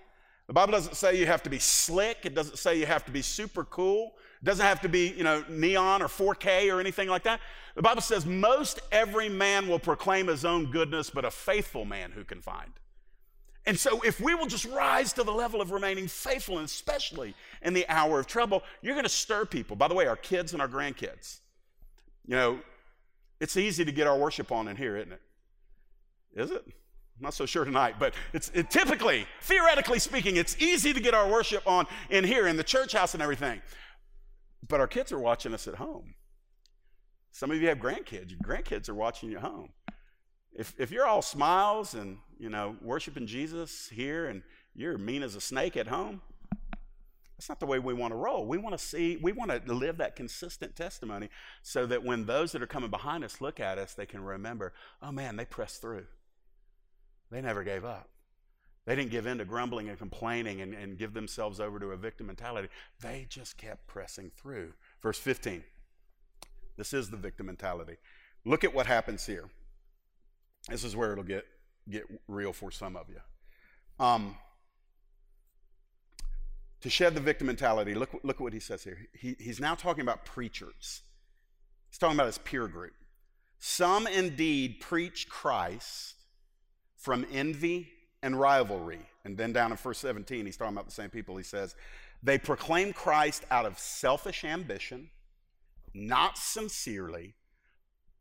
The 0.47 0.55
Bible 0.55 0.73
doesn't 0.73 0.97
say 0.97 1.19
you 1.19 1.27
have 1.27 1.43
to 1.45 1.51
be 1.51 1.59
slick. 1.59 2.19
It 2.25 2.35
doesn't 2.35 2.59
say 2.59 2.79
you 2.79 2.87
have 2.87 3.05
to 3.05 3.13
be 3.13 3.23
super 3.23 3.65
cool. 3.65 4.15
It 4.43 4.47
doesn't 4.47 4.65
have 4.65 4.81
to 4.81 4.89
be, 4.89 5.09
you 5.17 5.23
know, 5.23 5.45
neon 5.49 6.03
or 6.03 6.09
4K 6.09 6.75
or 6.75 6.81
anything 6.81 7.09
like 7.09 7.23
that. 7.25 7.41
The 7.77 7.83
Bible 7.83 8.01
says 8.01 8.27
most 8.27 8.81
every 8.91 9.29
man 9.29 9.69
will 9.69 9.79
proclaim 9.79 10.27
his 10.27 10.45
own 10.45 10.71
goodness, 10.71 11.11
but 11.11 11.25
a 11.25 11.31
faithful 11.31 11.85
man 11.85 12.11
who 12.11 12.25
can 12.25 12.41
find. 12.41 12.73
And 13.67 13.79
so, 13.79 14.01
if 14.01 14.21
we 14.21 14.35
will 14.35 14.47
just 14.47 14.65
rise 14.65 15.13
to 15.13 15.23
the 15.23 15.33
level 15.33 15.61
of 15.61 15.71
remaining 15.71 16.09
faithful, 16.09 16.57
and 16.57 16.65
especially 16.65 17.35
in 17.63 17.75
the 17.75 17.87
hour 17.89 18.19
of 18.19 18.27
trouble, 18.27 18.63
you're 18.81 18.95
going 18.95 19.05
to 19.05 19.09
stir 19.11 19.45
people. 19.45 19.77
By 19.77 19.87
the 19.87 19.95
way, 19.95 20.07
our 20.07 20.17
kids 20.17 20.55
and 20.55 20.63
our 20.63 20.69
grandkids. 20.69 21.41
You 22.27 22.37
know, 22.37 22.59
it's 23.41 23.57
easy 23.57 23.85
to 23.85 23.93
get 23.93 24.07
our 24.07 24.19
worship 24.19 24.53
on 24.53 24.69
in 24.69 24.77
here, 24.77 24.97
isn't 24.97 25.13
it? 25.13 25.23
Is 26.35 26.51
it? 26.51 26.63
I'm 26.67 27.25
not 27.25 27.35
so 27.35 27.45
sure 27.47 27.65
tonight, 27.65 27.97
but 27.99 28.15
it's 28.33 28.51
it, 28.55 28.71
typically, 28.71 29.27
theoretically 29.43 29.99
speaking, 29.99 30.37
it's 30.37 30.57
easy 30.61 30.93
to 30.93 31.01
get 31.01 31.13
our 31.13 31.29
worship 31.29 31.67
on 31.67 31.87
in 32.09 32.25
here 32.25 32.47
in 32.47 32.57
the 32.57 32.65
church 32.65 32.93
house 32.93 33.15
and 33.15 33.23
everything. 33.23 33.61
But 34.67 34.81
our 34.81 34.87
kids 34.87 35.13
are 35.13 35.19
watching 35.19 35.53
us 35.53 35.67
at 35.67 35.75
home. 35.75 36.15
Some 37.33 37.51
of 37.51 37.61
you 37.61 37.69
have 37.69 37.79
grandkids. 37.79 38.31
Your 38.31 38.41
grandkids 38.41 38.89
are 38.89 38.95
watching 38.95 39.31
you 39.31 39.37
at 39.37 39.43
home. 39.43 39.71
If, 40.53 40.75
if 40.79 40.91
you're 40.91 41.07
all 41.07 41.23
smiles 41.23 41.95
and, 41.95 42.19
you 42.39 42.49
know, 42.49 42.77
worshiping 42.83 43.27
Jesus 43.27 43.89
here 43.89 44.27
and 44.27 44.43
you're 44.75 44.99
mean 44.99 45.23
as 45.23 45.35
a 45.35 45.41
snake 45.41 45.77
at 45.77 45.87
home, 45.87 46.23
that's 47.41 47.49
not 47.49 47.59
the 47.59 47.65
way 47.65 47.79
we 47.79 47.95
want 47.95 48.13
to 48.13 48.17
roll. 48.17 48.45
We 48.45 48.59
want 48.59 48.77
to 48.77 48.85
see, 48.85 49.17
we 49.17 49.33
want 49.33 49.51
to 49.51 49.73
live 49.73 49.97
that 49.97 50.15
consistent 50.15 50.77
testimony 50.77 51.31
so 51.63 51.87
that 51.87 52.05
when 52.05 52.27
those 52.27 52.53
that 52.53 52.61
are 52.61 52.67
coming 52.67 52.91
behind 52.91 53.25
us 53.25 53.41
look 53.41 53.59
at 53.61 53.79
us, 53.79 53.95
they 53.95 54.05
can 54.05 54.23
remember, 54.23 54.75
oh 55.01 55.11
man, 55.11 55.37
they 55.37 55.47
pressed 55.47 55.81
through. 55.81 56.05
They 57.31 57.41
never 57.41 57.65
gave 57.65 57.83
up. 57.83 58.11
They 58.85 58.95
didn't 58.95 59.11
give 59.11 59.25
in 59.25 59.39
to 59.39 59.47
grumbling 59.47 59.89
and 59.89 59.97
complaining 59.97 60.61
and, 60.61 60.75
and 60.75 60.99
give 60.99 61.15
themselves 61.15 61.61
over 61.61 61.79
to 61.79 61.93
a 61.93 61.97
victim 61.97 62.27
mentality. 62.27 62.69
They 63.01 63.25
just 63.31 63.57
kept 63.57 63.87
pressing 63.87 64.33
through. 64.37 64.75
Verse 65.03 65.19
15. 65.19 65.65
This 66.77 66.93
is 66.93 67.09
the 67.09 67.17
victim 67.17 67.47
mentality. 67.47 67.97
Look 68.45 68.65
at 68.65 68.75
what 68.75 68.85
happens 68.85 69.25
here. 69.25 69.49
This 70.69 70.85
is 70.85 70.95
where 70.95 71.13
it'll 71.13 71.25
get, 71.25 71.47
get 71.89 72.03
real 72.29 72.53
for 72.53 72.71
some 72.71 72.97
of 72.97 73.07
you. 73.09 74.05
Um, 74.05 74.37
to 76.81 76.91
shed 76.91 77.15
the 77.15 77.21
victim 77.21 77.47
mentality, 77.47 77.95
look, 77.95 78.11
look 78.23 78.37
at 78.37 78.41
what 78.41 78.53
he 78.53 78.61
says 78.61 78.83
here. 78.85 78.99
He, 79.13 79.37
he's 79.39 79.61
now 79.61 79.75
talking 79.75 80.03
about 80.03 80.25
preachers, 80.25 81.03
he's 81.89 81.99
talking 81.99 82.17
about 82.17 82.27
his 82.27 82.39
peer 82.39 82.69
group. 82.69 82.95
Some 83.59 84.07
indeed 84.07 84.81
preach 84.81 85.29
Christ 85.29 86.15
from 86.97 87.27
envy 87.31 87.91
and 88.23 88.39
rivalry. 88.39 89.01
And 89.25 89.37
then 89.37 89.53
down 89.53 89.71
in 89.71 89.77
verse 89.77 89.99
17, 89.99 90.47
he's 90.47 90.57
talking 90.57 90.73
about 90.73 90.87
the 90.87 90.93
same 90.93 91.11
people. 91.11 91.37
He 91.37 91.43
says, 91.43 91.75
They 92.23 92.39
proclaim 92.39 92.95
Christ 92.95 93.45
out 93.51 93.67
of 93.67 93.79
selfish 93.79 94.45
ambition 94.45 95.11
not 95.95 96.39
sincerely, 96.39 97.35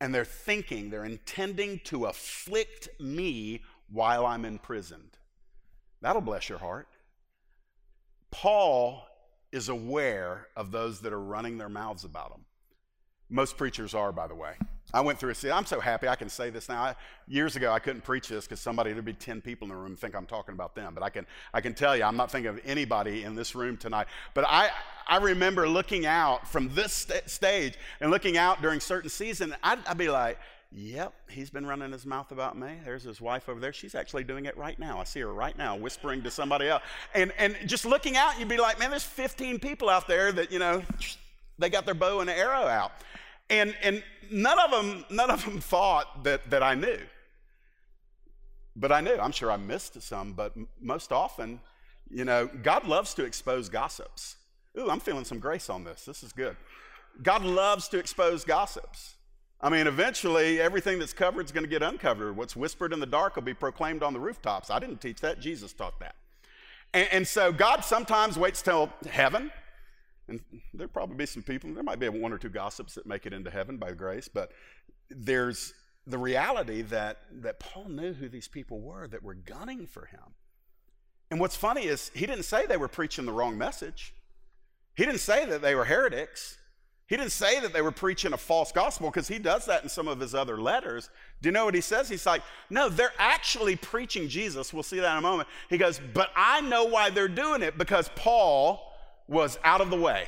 and 0.02 0.13
they're 0.13 0.26
thinking, 0.26 0.89
they're 0.89 1.06
intending 1.06 1.80
to 1.86 2.06
afflict 2.06 2.89
me 3.00 3.62
while 3.89 4.26
I'm 4.26 4.45
imprisoned. 4.45 5.17
That'll 6.02 6.22
bless 6.22 6.50
your 6.50 6.60
heart. 6.60 6.88
Paul 8.32 9.06
is 9.52 9.70
aware 9.70 10.48
of 10.56 10.72
those 10.72 11.02
that 11.02 11.13
are 11.13 11.20
running 11.20 11.58
their 11.58 11.70
mouths 11.70 12.04
about 12.04 12.32
him. 12.32 12.46
Most 13.30 13.58
preachers 13.58 13.94
are, 13.94 14.12
by 14.12 14.28
the 14.28 14.36
way. 14.36 14.54
I 14.92 15.02
went 15.02 15.20
through 15.20 15.30
a 15.30 15.36
season. 15.36 15.52
I'm 15.52 15.65
so 15.68 15.80
happy 15.80 16.08
I 16.08 16.15
can 16.15 16.30
say 16.30 16.50
this 16.50 16.68
now. 16.68 16.82
I, 16.82 16.96
years 17.28 17.56
ago, 17.56 17.72
I 17.72 17.78
couldn't 17.78 18.04
preach 18.04 18.28
this 18.28 18.46
because 18.46 18.60
somebody, 18.60 18.92
there'd 18.92 19.06
be 19.06 19.13
10 19.13 19.39
people 19.42 19.65
in 19.65 19.70
the 19.70 19.76
room 19.76 19.96
think 19.96 20.15
I'm 20.15 20.26
talking 20.26 20.54
about 20.54 20.74
them. 20.74 20.96
But 20.96 21.04
I 21.04 21.10
can, 21.10 21.28
I 21.54 21.62
can 21.62 21.76
tell 21.76 21.96
you, 21.96 22.04
I'm 22.04 22.18
not 22.18 22.32
thinking 22.32 22.50
of 22.50 22.60
anybody 22.65 23.24
in 23.24 23.36
this 23.36 23.54
room 23.54 23.78
tonight. 23.78 24.08
But 24.34 24.46
I, 24.48 24.72
I 25.08 25.18
remember 25.18 25.70
looking 25.70 26.08
out 26.08 26.48
from 26.48 26.74
this 26.74 26.92
st- 26.92 27.30
stage 27.30 27.76
and 28.02 28.10
looking 28.10 28.36
out 28.36 28.63
during 28.63 28.80
certain 28.80 29.12
seasons. 29.12 29.54
I'd, 29.62 29.86
I'd 29.86 29.98
be 29.98 30.10
like, 30.10 30.39
Yep, 30.71 31.13
he's 31.32 31.49
been 31.49 31.65
running 31.65 31.91
his 31.91 32.05
mouth 32.05 32.32
about 32.32 32.55
me. 32.55 32.77
There's 32.86 33.01
his 33.01 33.19
wife 33.19 33.49
over 33.49 33.60
there. 33.60 33.73
She's 33.73 33.95
actually 33.95 34.23
doing 34.23 34.45
it 34.45 34.55
right 34.55 34.77
now. 34.77 34.99
I 34.99 35.03
see 35.03 35.19
her 35.21 35.34
right 35.34 35.58
now 35.58 35.75
whispering 35.75 36.21
to 36.23 36.32
somebody 36.32 36.67
else. 36.67 36.84
And, 37.15 37.32
and 37.39 37.58
just 37.65 37.86
looking 37.86 38.15
out, 38.15 38.39
you'd 38.39 38.49
be 38.49 38.58
like, 38.58 38.77
man, 38.77 38.91
there's 38.91 39.03
15 39.03 39.60
people 39.60 39.89
out 39.89 40.08
there 40.08 40.32
that, 40.32 40.51
you 40.51 40.60
know, 40.60 40.84
they 41.58 41.69
got 41.69 41.86
their 41.86 41.95
bow 41.95 42.19
and 42.19 42.29
arrow 42.29 42.67
out. 42.67 42.91
And, 43.49 43.75
and 43.82 44.03
none 44.29 44.60
of 44.60 44.69
them, 44.69 45.05
none 45.10 45.32
of 45.32 45.43
them 45.43 45.60
thought 45.60 46.23
that, 46.23 46.47
that 46.51 46.62
I 46.62 46.75
knew. 46.75 46.99
But 48.75 48.91
I 48.91 49.01
knew. 49.01 49.17
I'm 49.19 49.32
sure 49.32 49.51
I 49.51 49.58
missed 49.58 49.99
some, 50.03 50.34
but 50.34 50.53
most 50.79 51.12
often, 51.12 51.62
you 52.12 52.25
know, 52.25 52.47
God 52.62 52.86
loves 52.88 53.15
to 53.15 53.25
expose 53.25 53.69
gossips. 53.69 54.36
Ooh, 54.77 54.89
I'm 54.89 54.99
feeling 54.99 55.25
some 55.25 55.39
grace 55.39 55.67
on 55.67 55.84
this. 55.84 56.05
This 56.05 56.21
is 56.21 56.32
good. 56.32 56.55
God 57.23 57.43
loves 57.43 57.88
to 57.89 57.97
expose 57.97 58.45
gossips. 58.45 59.15
I 59.62 59.69
mean, 59.69 59.88
eventually, 59.88 60.62
everything 60.62 61.00
that's 61.00 61.13
covered 61.13 61.45
is 61.45 61.52
going 61.52 61.65
to 61.65 61.69
get 61.69 61.84
uncovered. 61.84 62.38
What's 62.38 62.56
whispered 62.56 62.93
in 62.93 63.00
the 63.00 63.06
dark 63.06 63.36
will 63.36 63.43
be 63.43 63.54
proclaimed 63.54 64.04
on 64.04 64.13
the 64.13 64.19
rooftops. 64.19 64.69
I 64.69 64.80
didn't 64.80 65.02
teach 65.02 65.19
that, 65.22 65.41
Jesus 65.41 65.74
taught 65.74 66.00
that. 66.00 66.15
And, 66.93 67.08
and 67.12 67.28
so, 67.28 67.52
God 67.52 67.84
sometimes 67.84 68.38
waits 68.38 68.62
till 68.62 68.89
heaven. 69.10 69.52
And 70.30 70.39
there'll 70.74 70.91
probably 70.91 71.15
be 71.15 71.26
some 71.26 71.43
people, 71.43 71.74
there 71.74 71.84
might 71.84 72.00
be 72.00 72.08
one 72.08 72.32
or 72.32 72.38
two 72.38 72.50
gossips 72.50 72.93
that 72.95 73.06
make 73.06 73.26
it 73.26 73.34
into 73.34 73.50
heaven 73.50 73.78
by 73.78 73.91
grace, 73.91 74.28
but 74.28 74.52
there's 75.10 75.74
the 76.06 76.17
reality 76.17 76.84
that, 76.84 77.17
that 77.41 77.60
Paul 77.60 77.89
knew 77.89 78.13
who 78.13 78.30
these 78.30 78.48
people 78.48 78.80
were 78.80 79.08
that 79.08 79.24
were 79.24 79.34
gunning 79.34 79.88
for 79.88 80.06
him. 80.06 80.36
And 81.32 81.39
what's 81.39 81.56
funny 81.56 81.86
is 81.86 82.12
he 82.13 82.26
didn't 82.26 82.43
say 82.43 82.65
they 82.65 82.78
were 82.78 82.88
preaching 82.88 83.26
the 83.26 83.32
wrong 83.32 83.58
message. 83.58 84.13
He 84.95 85.06
didn't 85.06 85.19
say 85.19 85.45
that 85.45 85.62
they 85.62 85.76
were 85.76 85.86
heretics. 85.86 86.58
He 87.10 87.17
didn't 87.17 87.32
say 87.32 87.60
that 87.60 87.74
they 87.74 87.82
were 87.82 87.91
preaching 87.91 88.34
a 88.34 88.38
false 88.38 88.72
gospel 88.72 89.10
because 89.10 89.28
he 89.28 89.39
does 89.39 89.65
that 89.65 89.82
in 89.82 89.89
some 89.89 90.08
of 90.08 90.19
his 90.19 90.36
other 90.36 90.62
letters. 90.62 91.10
Do 91.41 91.50
you 91.50 91.52
know 91.52 91.65
what 91.65 91.74
he 91.74 91.82
says? 91.82 92.08
He's 92.08 92.28
like, 92.28 92.43
no, 92.69 92.88
they're 92.88 93.13
actually 93.17 93.76
preaching 93.76 94.30
Jesus. 94.30 94.72
We'll 94.72 94.84
see 94.84 95.00
that 95.00 95.12
in 95.13 95.17
a 95.17 95.22
moment. 95.22 95.50
He 95.72 95.80
goes, 95.80 96.00
but 96.13 96.30
I 96.36 96.62
know 96.62 96.86
why 96.86 97.10
they're 97.10 97.28
doing 97.28 97.63
it 97.63 97.80
because 97.80 98.12
Paul 98.15 98.93
was 99.28 99.58
out 99.63 99.82
of 99.82 99.89
the 99.89 100.00
way. 100.00 100.28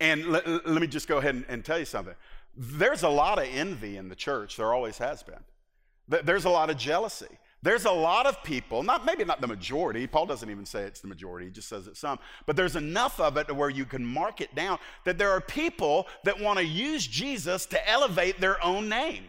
And 0.00 0.26
let, 0.26 0.66
me 0.66 0.88
just 0.88 1.06
go 1.06 1.18
ahead 1.18 1.36
and, 1.36 1.44
and 1.48 1.64
tell 1.64 1.78
you 1.78 1.84
something. 1.84 2.14
There's 2.56 3.04
a 3.04 3.08
lot 3.08 3.38
of 3.38 3.46
envy 3.48 3.96
in 3.96 4.08
the 4.08 4.16
church, 4.16 4.56
there 4.56 4.74
always 4.74 4.98
has 4.98 5.22
been. 5.22 6.24
There's 6.24 6.44
a 6.44 6.50
lot 6.50 6.70
of 6.70 6.76
jealousy. 6.76 7.38
There's 7.62 7.86
a 7.86 7.90
lot 7.90 8.26
of 8.26 8.42
people, 8.44 8.84
not 8.84 9.04
maybe 9.04 9.24
not 9.24 9.40
the 9.40 9.48
majority. 9.48 10.06
Paul 10.06 10.26
doesn't 10.26 10.48
even 10.48 10.64
say 10.64 10.82
it's 10.82 11.00
the 11.00 11.08
majority, 11.08 11.46
he 11.46 11.52
just 11.52 11.68
says 11.68 11.86
it's 11.88 11.98
some. 11.98 12.18
But 12.46 12.54
there's 12.54 12.76
enough 12.76 13.18
of 13.18 13.36
it 13.36 13.54
where 13.54 13.70
you 13.70 13.84
can 13.84 14.04
mark 14.04 14.40
it 14.40 14.54
down 14.54 14.78
that 15.04 15.18
there 15.18 15.30
are 15.32 15.40
people 15.40 16.06
that 16.24 16.40
want 16.40 16.58
to 16.60 16.64
use 16.64 17.06
Jesus 17.06 17.66
to 17.66 17.90
elevate 17.90 18.40
their 18.40 18.64
own 18.64 18.88
name. 18.88 19.24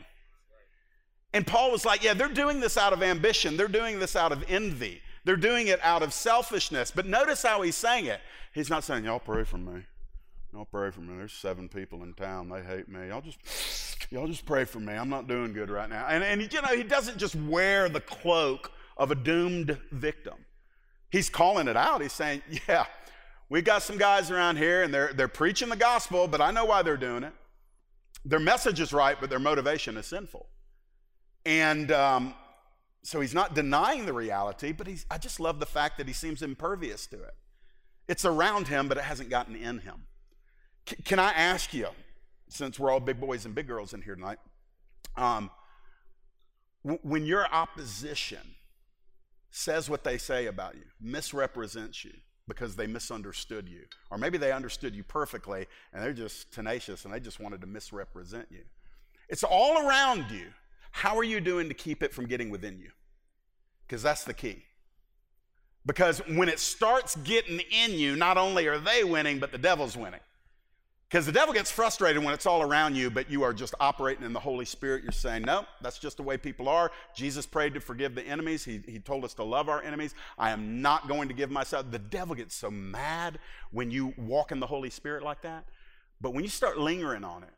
And 1.34 1.46
Paul 1.46 1.72
was 1.72 1.86
like, 1.86 2.04
yeah, 2.04 2.14
they're 2.14 2.28
doing 2.28 2.60
this 2.60 2.78
out 2.78 2.94
of 2.94 3.02
ambition. 3.02 3.58
They're 3.58 3.68
doing 3.68 4.00
this 4.00 4.16
out 4.16 4.32
of 4.32 4.44
envy. 4.48 5.02
They're 5.26 5.36
doing 5.36 5.68
it 5.68 5.80
out 5.84 6.02
of 6.02 6.14
selfishness. 6.14 6.92
But 6.92 7.06
notice 7.06 7.44
how 7.44 7.62
he's 7.62 7.76
saying 7.76 8.06
it. 8.06 8.20
He's 8.54 8.70
not 8.70 8.84
saying, 8.84 9.06
y'all 9.06 9.20
pray 9.20 9.44
for 9.44 9.58
me. 9.58 9.86
Y'all 10.54 10.66
pray 10.66 10.90
for 10.90 11.02
me. 11.02 11.16
There's 11.18 11.34
seven 11.34 11.70
people 11.70 12.04
in 12.04 12.14
town. 12.14 12.50
They 12.50 12.62
hate 12.64 12.90
me. 12.90 13.10
Y'all 13.10 13.22
just, 13.22 14.12
y'all 14.12 14.28
just 14.28 14.46
pray 14.46 14.66
for 14.66 14.80
me. 14.80 14.94
I'm 14.94 15.10
not 15.10 15.28
doing 15.28 15.54
good 15.54 15.70
right 15.70 15.90
now. 15.90 16.08
And, 16.08 16.24
and 16.24 16.42
you 16.42 16.62
know, 16.62 16.76
he 16.76 16.84
doesn't 16.84 17.18
just 17.18 17.36
wear 17.36 17.88
the 17.88 18.02
cloak 18.02 18.72
of 18.98 19.12
a 19.12 19.16
doomed 19.16 19.78
victim. 19.92 20.34
He's 21.12 21.30
calling 21.30 21.68
it 21.68 21.78
out. 21.78 22.02
He's 22.02 22.14
saying, 22.14 22.42
yeah, 22.68 22.86
we've 23.50 23.64
got 23.64 23.84
some 23.84 23.98
guys 23.98 24.32
around 24.32 24.58
here 24.58 24.84
and 24.84 24.94
they're, 24.94 25.14
they're 25.14 25.28
preaching 25.28 25.70
the 25.70 25.76
gospel, 25.76 26.28
but 26.28 26.42
I 26.42 26.52
know 26.52 26.66
why 26.66 26.82
they're 26.82 26.98
doing 26.98 27.24
it. 27.24 27.34
Their 28.26 28.40
message 28.40 28.80
is 28.80 28.92
right, 28.92 29.18
but 29.20 29.30
their 29.30 29.40
motivation 29.40 29.98
is 29.98 30.08
sinful. 30.08 30.48
And 31.46 31.92
um, 31.92 32.34
so 33.04 33.22
he's 33.22 33.34
not 33.34 33.56
denying 33.56 34.06
the 34.06 34.14
reality, 34.14 34.72
but 34.72 34.88
he's, 34.88 35.06
I 35.10 35.20
just 35.20 35.40
love 35.40 35.60
the 35.60 35.66
fact 35.66 35.98
that 36.00 36.08
he 36.08 36.14
seems 36.14 36.42
impervious 36.42 37.08
to 37.08 37.18
it. 37.18 37.36
It's 38.08 38.26
around 38.26 38.68
him, 38.68 38.88
but 38.88 38.98
it 38.98 39.04
hasn't 39.04 39.30
gotten 39.30 39.56
in 39.56 39.80
him. 39.80 40.06
C- 40.88 40.96
can 41.04 41.20
I 41.20 41.32
ask 41.32 41.74
you, 41.74 41.88
since 42.50 42.80
we're 42.80 42.92
all 42.92 43.00
big 43.00 43.20
boys 43.20 43.46
and 43.46 43.54
big 43.54 43.68
girls 43.68 43.94
in 43.94 44.02
here 44.02 44.16
tonight, 44.16 44.40
um, 45.16 45.52
w- 46.84 47.00
when 47.04 47.26
your 47.26 47.46
opposition 47.54 48.56
says 49.52 49.90
what 49.90 50.04
they 50.04 50.18
say 50.18 50.48
about 50.48 50.76
you, 50.76 50.84
misrepresents 51.00 52.04
you 52.04 52.14
because 52.48 52.76
they 52.76 52.88
misunderstood 52.88 53.70
you, 53.70 53.84
or 54.10 54.18
maybe 54.18 54.38
they 54.38 54.52
understood 54.52 54.96
you 54.96 55.04
perfectly 55.04 55.68
and 55.94 56.02
they're 56.02 56.14
just 56.14 56.52
tenacious 56.52 57.06
and 57.06 57.14
they 57.14 57.20
just 57.20 57.40
wanted 57.40 57.62
to 57.62 57.68
misrepresent 57.68 58.48
you. 58.50 58.64
It's 59.30 59.44
all 59.44 59.88
around 59.88 60.32
you. 60.32 60.48
How 60.92 61.18
are 61.18 61.24
you 61.24 61.40
doing 61.40 61.68
to 61.68 61.76
keep 61.76 62.02
it 62.02 62.14
from 62.14 62.26
getting 62.26 62.50
within 62.50 62.80
you? 62.80 62.90
Because 63.88 64.02
that's 64.02 64.24
the 64.24 64.34
key. 64.34 64.64
Because 65.86 66.20
when 66.28 66.50
it 66.50 66.60
starts 66.60 67.16
getting 67.18 67.60
in 67.60 67.92
you, 67.92 68.16
not 68.16 68.38
only 68.38 68.68
are 68.68 68.80
they 68.80 69.04
winning, 69.04 69.40
but 69.40 69.52
the 69.52 69.58
devil's 69.58 69.96
winning. 69.96 70.20
Because 71.10 71.26
the 71.26 71.32
devil 71.32 71.56
gets 71.56 71.72
frustrated 71.72 72.24
when 72.24 72.36
it's 72.36 72.46
all 72.46 72.62
around 72.62 72.96
you, 72.96 73.10
but 73.10 73.32
you 73.32 73.42
are 73.42 73.52
just 73.52 73.74
operating 73.80 74.24
in 74.24 74.32
the 74.32 74.40
Holy 74.40 74.66
Spirit. 74.66 75.02
You're 75.02 75.12
saying, 75.12 75.42
no, 75.42 75.66
that's 75.82 75.98
just 75.98 76.18
the 76.18 76.24
way 76.24 76.38
people 76.38 76.70
are. 76.70 76.92
Jesus 77.16 77.48
prayed 77.48 77.74
to 77.74 77.80
forgive 77.80 78.14
the 78.14 78.22
enemies. 78.22 78.64
He, 78.64 78.82
he 78.86 79.00
told 79.00 79.26
us 79.26 79.34
to 79.36 79.44
love 79.44 79.70
our 79.70 79.82
enemies. 79.82 80.14
I 80.38 80.52
am 80.52 80.84
not 80.84 81.08
going 81.08 81.28
to 81.30 81.34
give 81.34 81.50
myself. 81.50 81.90
The 81.90 81.98
devil 81.98 82.36
gets 82.36 82.54
so 82.54 82.70
mad 82.70 83.40
when 83.72 83.90
you 83.90 84.14
walk 84.18 84.52
in 84.52 84.60
the 84.60 84.68
Holy 84.68 84.92
Spirit 84.92 85.24
like 85.24 85.42
that. 85.42 85.66
But 86.22 86.36
when 86.36 86.44
you 86.44 86.50
start 86.50 86.78
lingering 86.78 87.24
on 87.24 87.42
it, 87.42 87.54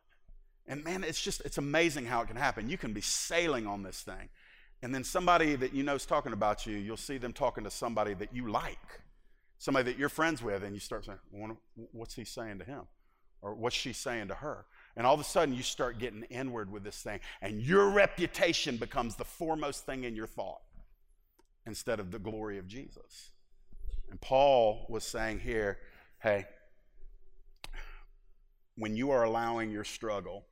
and 0.65 0.81
man, 0.85 1.03
it's 1.03 1.21
just, 1.21 1.41
it's 1.41 1.57
amazing 1.57 2.05
how 2.05 2.21
it 2.21 2.27
can 2.27 2.37
happen. 2.37 2.69
You 2.69 2.77
can 2.77 2.93
be 2.93 3.01
sailing 3.01 3.67
on 3.67 3.83
this 3.83 3.99
thing. 3.99 4.29
And 4.81 4.95
then 4.95 5.03
somebody 5.03 5.57
that 5.57 5.73
you 5.73 5.83
know 5.83 5.95
is 5.95 6.05
talking 6.05 6.31
about 6.31 6.65
you, 6.65 6.77
you'll 6.77 6.95
see 6.95 7.17
them 7.17 7.33
talking 7.33 7.65
to 7.65 7.69
somebody 7.69 8.13
that 8.13 8.33
you 8.33 8.49
like, 8.49 9.01
somebody 9.57 9.91
that 9.91 9.99
you're 9.99 10.07
friends 10.07 10.41
with, 10.41 10.63
and 10.63 10.73
you 10.73 10.79
start 10.79 11.03
saying, 11.03 11.17
what's 11.91 12.15
he 12.15 12.23
saying 12.23 12.59
to 12.59 12.65
him? 12.65 12.83
Or 13.41 13.55
what's 13.55 13.75
she 13.75 13.93
saying 13.93 14.27
to 14.29 14.35
her? 14.35 14.65
And 14.95 15.07
all 15.07 15.13
of 15.13 15.19
a 15.19 15.23
sudden, 15.23 15.55
you 15.55 15.63
start 15.63 15.99
getting 15.99 16.23
inward 16.23 16.71
with 16.71 16.83
this 16.83 17.01
thing, 17.01 17.19
and 17.41 17.61
your 17.61 17.89
reputation 17.89 18.77
becomes 18.77 19.15
the 19.15 19.25
foremost 19.25 19.85
thing 19.85 20.03
in 20.03 20.15
your 20.15 20.27
thought 20.27 20.61
instead 21.65 21.99
of 21.99 22.11
the 22.11 22.19
glory 22.19 22.57
of 22.57 22.67
Jesus. 22.67 23.31
And 24.09 24.19
Paul 24.19 24.85
was 24.89 25.03
saying 25.03 25.39
here, 25.39 25.79
hey, 26.19 26.45
when 28.75 28.95
you 28.95 29.11
are 29.11 29.23
allowing 29.23 29.71
your 29.71 29.83
struggle 29.83 30.45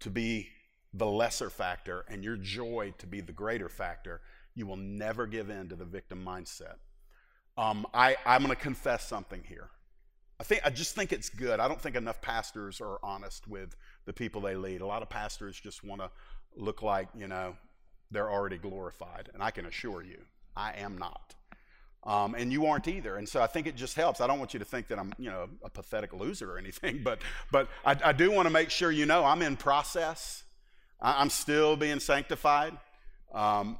to 0.00 0.10
be 0.10 0.48
the 0.94 1.06
lesser 1.06 1.50
factor 1.50 2.04
and 2.08 2.22
your 2.24 2.36
joy 2.36 2.94
to 2.98 3.06
be 3.06 3.20
the 3.20 3.32
greater 3.32 3.68
factor, 3.68 4.20
you 4.54 4.66
will 4.66 4.76
never 4.76 5.26
give 5.26 5.50
in 5.50 5.68
to 5.68 5.76
the 5.76 5.84
victim 5.84 6.24
mindset. 6.24 6.76
Um, 7.56 7.86
I, 7.92 8.16
I'm 8.24 8.42
going 8.42 8.54
to 8.54 8.60
confess 8.60 9.06
something 9.06 9.42
here. 9.46 9.68
I 10.40 10.44
think 10.44 10.62
I 10.64 10.70
just 10.70 10.94
think 10.94 11.12
it's 11.12 11.28
good. 11.28 11.60
I 11.60 11.68
don't 11.68 11.80
think 11.80 11.96
enough 11.96 12.20
pastors 12.20 12.80
are 12.80 12.98
honest 13.02 13.46
with 13.46 13.76
the 14.06 14.12
people 14.12 14.40
they 14.40 14.56
lead. 14.56 14.80
A 14.80 14.86
lot 14.86 15.02
of 15.02 15.08
pastors 15.08 15.58
just 15.58 15.84
want 15.84 16.00
to 16.00 16.10
look 16.56 16.82
like, 16.82 17.08
you 17.16 17.28
know, 17.28 17.56
they're 18.10 18.30
already 18.30 18.58
glorified. 18.58 19.30
And 19.32 19.42
I 19.42 19.50
can 19.50 19.66
assure 19.66 20.02
you, 20.02 20.18
I 20.56 20.72
am 20.72 20.98
not. 20.98 21.34
Um, 22.04 22.34
and 22.34 22.52
you 22.52 22.66
aren't 22.66 22.88
either. 22.88 23.16
And 23.16 23.28
so 23.28 23.40
I 23.40 23.46
think 23.46 23.68
it 23.68 23.76
just 23.76 23.94
helps. 23.94 24.20
I 24.20 24.26
don't 24.26 24.40
want 24.40 24.52
you 24.52 24.58
to 24.58 24.64
think 24.64 24.88
that 24.88 24.98
I'm, 24.98 25.12
you 25.18 25.30
know, 25.30 25.48
a 25.62 25.70
pathetic 25.70 26.12
loser 26.12 26.52
or 26.52 26.58
anything, 26.58 27.00
but 27.04 27.20
but 27.52 27.68
I, 27.84 27.96
I 28.04 28.12
do 28.12 28.30
want 28.30 28.46
to 28.46 28.50
make 28.50 28.70
sure 28.70 28.90
you 28.90 29.06
know 29.06 29.24
I'm 29.24 29.42
in 29.42 29.56
process. 29.56 30.42
I, 31.00 31.22
am 31.22 31.30
still 31.30 31.76
being 31.76 32.00
sanctified. 32.00 32.76
Um, 33.32 33.78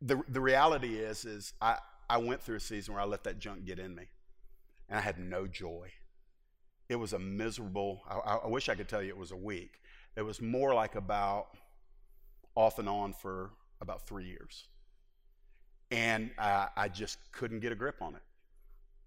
the 0.00 0.22
the 0.28 0.40
reality 0.40 0.96
is 0.96 1.24
is 1.26 1.52
I 1.60 1.76
I 2.08 2.16
went 2.16 2.42
through 2.42 2.56
a 2.56 2.60
season 2.60 2.94
where 2.94 3.02
I 3.02 3.06
let 3.06 3.24
that 3.24 3.38
junk 3.38 3.66
get 3.66 3.78
in 3.78 3.94
me 3.94 4.04
and 4.92 4.98
I 4.98 5.02
had 5.02 5.18
no 5.18 5.46
joy. 5.46 5.90
It 6.90 6.96
was 6.96 7.14
a 7.14 7.18
miserable, 7.18 8.02
I, 8.06 8.40
I, 8.44 8.46
wish 8.46 8.68
I 8.68 8.74
could 8.74 8.88
tell 8.88 9.02
you 9.02 9.08
it 9.08 9.16
was 9.16 9.32
a 9.32 9.36
week. 9.36 9.80
It 10.16 10.20
was 10.22 10.42
more 10.42 10.74
like 10.74 10.96
about 10.96 11.46
off 12.54 12.78
and 12.78 12.90
on 12.90 13.14
for 13.14 13.52
about 13.80 14.06
three 14.06 14.26
years. 14.26 14.68
And 15.90 16.30
I 16.38 16.90
just 16.92 17.18
couldn't 17.32 17.60
get 17.60 17.72
a 17.72 17.74
grip 17.74 18.02
on 18.02 18.16
it. 18.16 18.22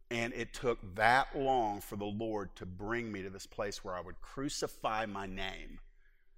And 0.09 0.33
it 0.33 0.53
took 0.53 0.95
that 0.95 1.27
long 1.37 1.81
for 1.81 1.97
the 1.97 2.05
Lord 2.05 2.55
to 2.55 2.65
bring 2.65 3.11
me 3.11 3.21
to 3.21 3.29
this 3.29 3.45
place 3.45 3.83
where 3.83 3.95
I 3.95 4.01
would 4.01 4.19
crucify 4.21 5.05
my 5.05 5.27
name, 5.27 5.79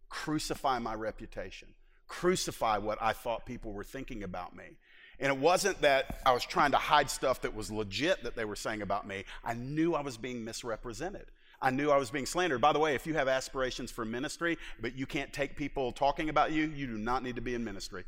crucify 0.09 0.79
my 0.79 0.93
reputation, 0.93 1.69
crucify 2.07 2.79
what 2.79 2.97
I 3.01 3.13
thought 3.13 3.45
people 3.45 3.71
were 3.71 3.83
thinking 3.85 4.23
about 4.23 4.55
me. 4.55 4.77
And 5.19 5.31
it 5.31 5.37
wasn't 5.37 5.81
that 5.81 6.19
I 6.25 6.33
was 6.33 6.45
trying 6.45 6.71
to 6.71 6.77
hide 6.77 7.09
stuff 7.09 7.41
that 7.41 7.55
was 7.55 7.71
legit 7.71 8.23
that 8.23 8.35
they 8.35 8.45
were 8.45 8.55
saying 8.55 8.81
about 8.81 9.07
me. 9.07 9.23
I 9.43 9.53
knew 9.53 9.95
I 9.95 10.01
was 10.01 10.17
being 10.17 10.45
misrepresented. 10.45 11.25
I 11.59 11.71
knew 11.71 11.89
I 11.89 11.97
was 11.97 12.11
being 12.11 12.27
slandered. 12.27 12.61
By 12.61 12.71
the 12.71 12.79
way, 12.79 12.93
if 12.93 13.07
you 13.07 13.15
have 13.15 13.27
aspirations 13.27 13.89
for 13.89 14.05
ministry, 14.05 14.57
but 14.79 14.95
you 14.95 15.07
can't 15.07 15.33
take 15.33 15.55
people 15.55 15.91
talking 15.91 16.29
about 16.29 16.51
you, 16.51 16.71
you 16.75 16.85
do 16.85 16.97
not 16.97 17.23
need 17.23 17.35
to 17.35 17.41
be 17.41 17.55
in 17.55 17.63
ministry. 17.63 18.03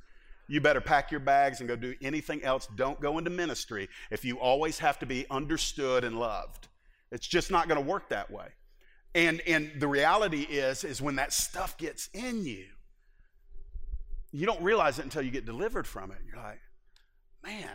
You 0.48 0.62
better 0.62 0.82
pack 0.82 1.10
your 1.10 1.20
bags 1.20 1.60
and 1.60 1.68
go 1.68 1.76
do 1.76 1.96
anything 2.02 2.44
else. 2.44 2.68
Don't 2.76 3.00
go 3.02 3.18
into 3.18 3.30
ministry 3.30 3.88
if 4.12 4.24
you 4.24 4.40
always 4.40 4.80
have 4.80 5.00
to 5.00 5.06
be 5.06 5.26
understood 5.30 6.04
and 6.04 6.20
loved. 6.20 6.68
It's 7.12 7.28
just 7.28 7.50
not 7.50 7.68
going 7.68 7.82
to 7.82 7.88
work 7.88 8.10
that 8.10 8.30
way. 8.30 8.48
And, 9.16 9.42
and 9.48 9.72
the 9.80 9.88
reality 9.88 10.42
is, 10.42 10.84
is 10.84 11.02
when 11.02 11.16
that 11.16 11.34
stuff 11.34 11.78
gets 11.78 12.10
in 12.14 12.46
you, 12.46 12.66
you 14.32 14.46
don't 14.46 14.62
realize 14.62 15.00
it 15.00 15.06
until 15.06 15.24
you 15.24 15.32
get 15.32 15.46
delivered 15.46 15.88
from 15.88 16.12
it. 16.12 16.18
You're 16.28 16.42
like, 16.42 16.60
man, 17.44 17.70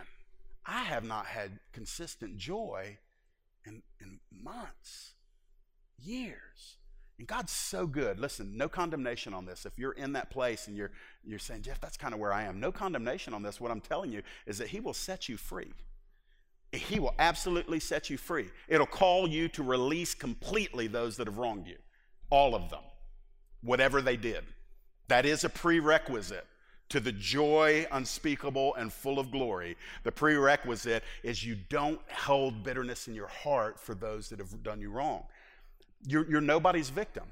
I 0.66 0.80
have 0.84 1.04
not 1.04 1.26
had 1.26 1.58
consistent 1.72 2.36
joy 2.36 2.98
in, 3.66 3.82
in 4.00 4.20
months, 4.30 5.12
years. 5.98 6.78
And 7.18 7.28
God's 7.28 7.52
so 7.52 7.86
good. 7.86 8.18
Listen, 8.18 8.56
no 8.56 8.68
condemnation 8.68 9.34
on 9.34 9.46
this. 9.46 9.66
If 9.66 9.78
you're 9.78 9.92
in 9.92 10.14
that 10.14 10.30
place 10.30 10.66
and 10.66 10.76
you're, 10.76 10.90
you're 11.24 11.38
saying, 11.38 11.62
Jeff, 11.62 11.80
that's 11.80 11.96
kind 11.96 12.12
of 12.12 12.20
where 12.20 12.32
I 12.32 12.44
am, 12.44 12.58
no 12.58 12.72
condemnation 12.72 13.34
on 13.34 13.42
this. 13.42 13.60
What 13.60 13.70
I'm 13.70 13.80
telling 13.80 14.10
you 14.10 14.22
is 14.46 14.58
that 14.58 14.68
He 14.68 14.80
will 14.80 14.94
set 14.94 15.28
you 15.28 15.36
free. 15.36 15.72
He 16.72 16.98
will 16.98 17.14
absolutely 17.20 17.78
set 17.78 18.10
you 18.10 18.18
free. 18.18 18.50
It'll 18.66 18.86
call 18.86 19.28
you 19.28 19.48
to 19.50 19.62
release 19.62 20.12
completely 20.12 20.88
those 20.88 21.16
that 21.18 21.28
have 21.28 21.38
wronged 21.38 21.68
you, 21.68 21.76
all 22.30 22.56
of 22.56 22.68
them, 22.68 22.82
whatever 23.62 24.02
they 24.02 24.16
did. 24.16 24.44
That 25.06 25.24
is 25.24 25.44
a 25.44 25.48
prerequisite 25.48 26.46
to 26.90 27.00
the 27.00 27.12
joy 27.12 27.86
unspeakable 27.92 28.74
and 28.76 28.92
full 28.92 29.18
of 29.18 29.30
glory, 29.30 29.76
the 30.02 30.12
prerequisite 30.12 31.02
is 31.22 31.44
you 31.44 31.56
don't 31.68 32.00
hold 32.10 32.62
bitterness 32.62 33.08
in 33.08 33.14
your 33.14 33.26
heart 33.26 33.78
for 33.78 33.94
those 33.94 34.28
that 34.28 34.38
have 34.38 34.62
done 34.62 34.80
you 34.80 34.90
wrong. 34.90 35.24
You're, 36.06 36.28
you're 36.28 36.40
nobody's 36.40 36.90
victim. 36.90 37.24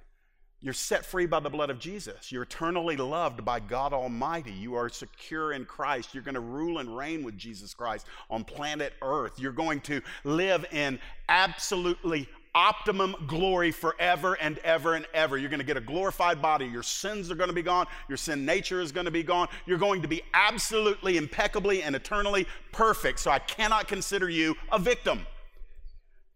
You're 0.65 0.75
set 0.75 1.05
free 1.05 1.27
by 1.27 1.41
the 1.41 1.51
blood 1.51 1.71
of 1.71 1.81
Jesus. 1.81 2.31
You're 2.31 2.45
eternally 2.45 2.97
loved 2.97 3.45
by 3.45 3.59
God 3.59 3.93
Almighty. 3.93 4.53
You 4.53 4.77
are 4.77 4.89
secure 4.89 5.53
in 5.53 5.65
Christ. 5.65 6.15
You're 6.15 6.23
going 6.23 6.37
to 6.37 6.41
rule 6.41 6.79
and 6.79 6.97
reign 6.97 7.25
with 7.25 7.37
Jesus 7.37 7.75
Christ 7.75 8.07
on 8.31 8.45
planet 8.45 8.93
Earth. 9.03 9.41
You're 9.41 9.51
going 9.51 9.81
to 9.83 10.01
live 10.23 10.65
in 10.71 11.01
absolutely 11.29 12.29
optimum 12.55 13.17
glory 13.27 13.71
forever 13.71 14.35
and 14.35 14.59
ever 14.59 14.95
and 14.95 15.07
ever. 15.15 15.39
You're 15.39 15.49
going 15.49 15.61
to 15.61 15.67
get 15.67 15.77
a 15.77 15.81
glorified 15.81 16.43
body. 16.43 16.67
Your 16.67 16.83
sins 16.83 17.31
are 17.31 17.35
going 17.35 17.49
to 17.49 17.55
be 17.55 17.63
gone. 17.63 17.87
Your 18.09 18.19
sin 18.19 18.45
nature 18.45 18.81
is 18.81 18.93
going 18.93 19.07
to 19.07 19.11
be 19.11 19.23
gone. 19.23 19.49
You're 19.67 19.79
going 19.79 20.03
to 20.03 20.09
be 20.09 20.23
absolutely, 20.35 21.17
impeccably, 21.17 21.83
and 21.83 21.97
eternally 21.97 22.47
perfect. 22.73 23.21
So 23.21 23.31
I 23.31 23.39
cannot 23.39 23.89
consider 23.89 24.29
you 24.29 24.55
a 24.71 24.79
victim. 24.79 25.27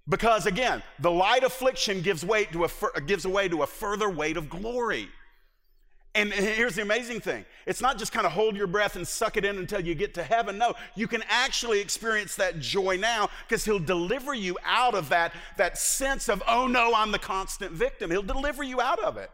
Because 0.09 0.47
again, 0.47 0.83
the 1.01 1.11
light 1.11 1.43
affliction 1.43 2.01
gives, 2.01 2.25
weight 2.25 2.53
to 2.53 2.65
a, 2.65 3.01
gives 3.01 3.25
away 3.25 3.49
to 3.49 3.63
a 3.63 3.67
further 3.67 4.09
weight 4.09 4.37
of 4.37 4.49
glory. 4.49 5.09
And 6.17 6.33
here's 6.33 6.75
the 6.75 6.83
amazing 6.83 7.21
thing 7.21 7.45
it's 7.67 7.83
not 7.83 7.99
just 7.99 8.11
kind 8.11 8.27
of 8.27 8.33
hold 8.33 8.57
your 8.57 8.67
breath 8.67 8.97
and 8.97 9.07
suck 9.07 9.37
it 9.37 9.45
in 9.45 9.59
until 9.59 9.81
you 9.81 9.95
get 9.95 10.15
to 10.15 10.23
heaven. 10.23 10.57
No, 10.57 10.75
you 10.95 11.07
can 11.07 11.23
actually 11.29 11.79
experience 11.81 12.37
that 12.37 12.59
joy 12.59 12.97
now 12.97 13.29
because 13.47 13.67
He'll 13.67 13.79
deliver 13.79 14.33
you 14.33 14.57
out 14.65 14.95
of 14.95 15.11
that, 15.11 15.35
that 15.59 15.77
sense 15.77 16.31
of, 16.31 16.43
oh 16.49 16.67
no, 16.67 16.95
I'm 16.95 17.13
the 17.13 17.19
constant 17.19 17.73
victim. 17.73 18.11
He'll 18.11 18.23
deliver 18.23 18.63
you 18.63 18.81
out 18.81 18.99
of 19.01 19.19
it. 19.19 19.31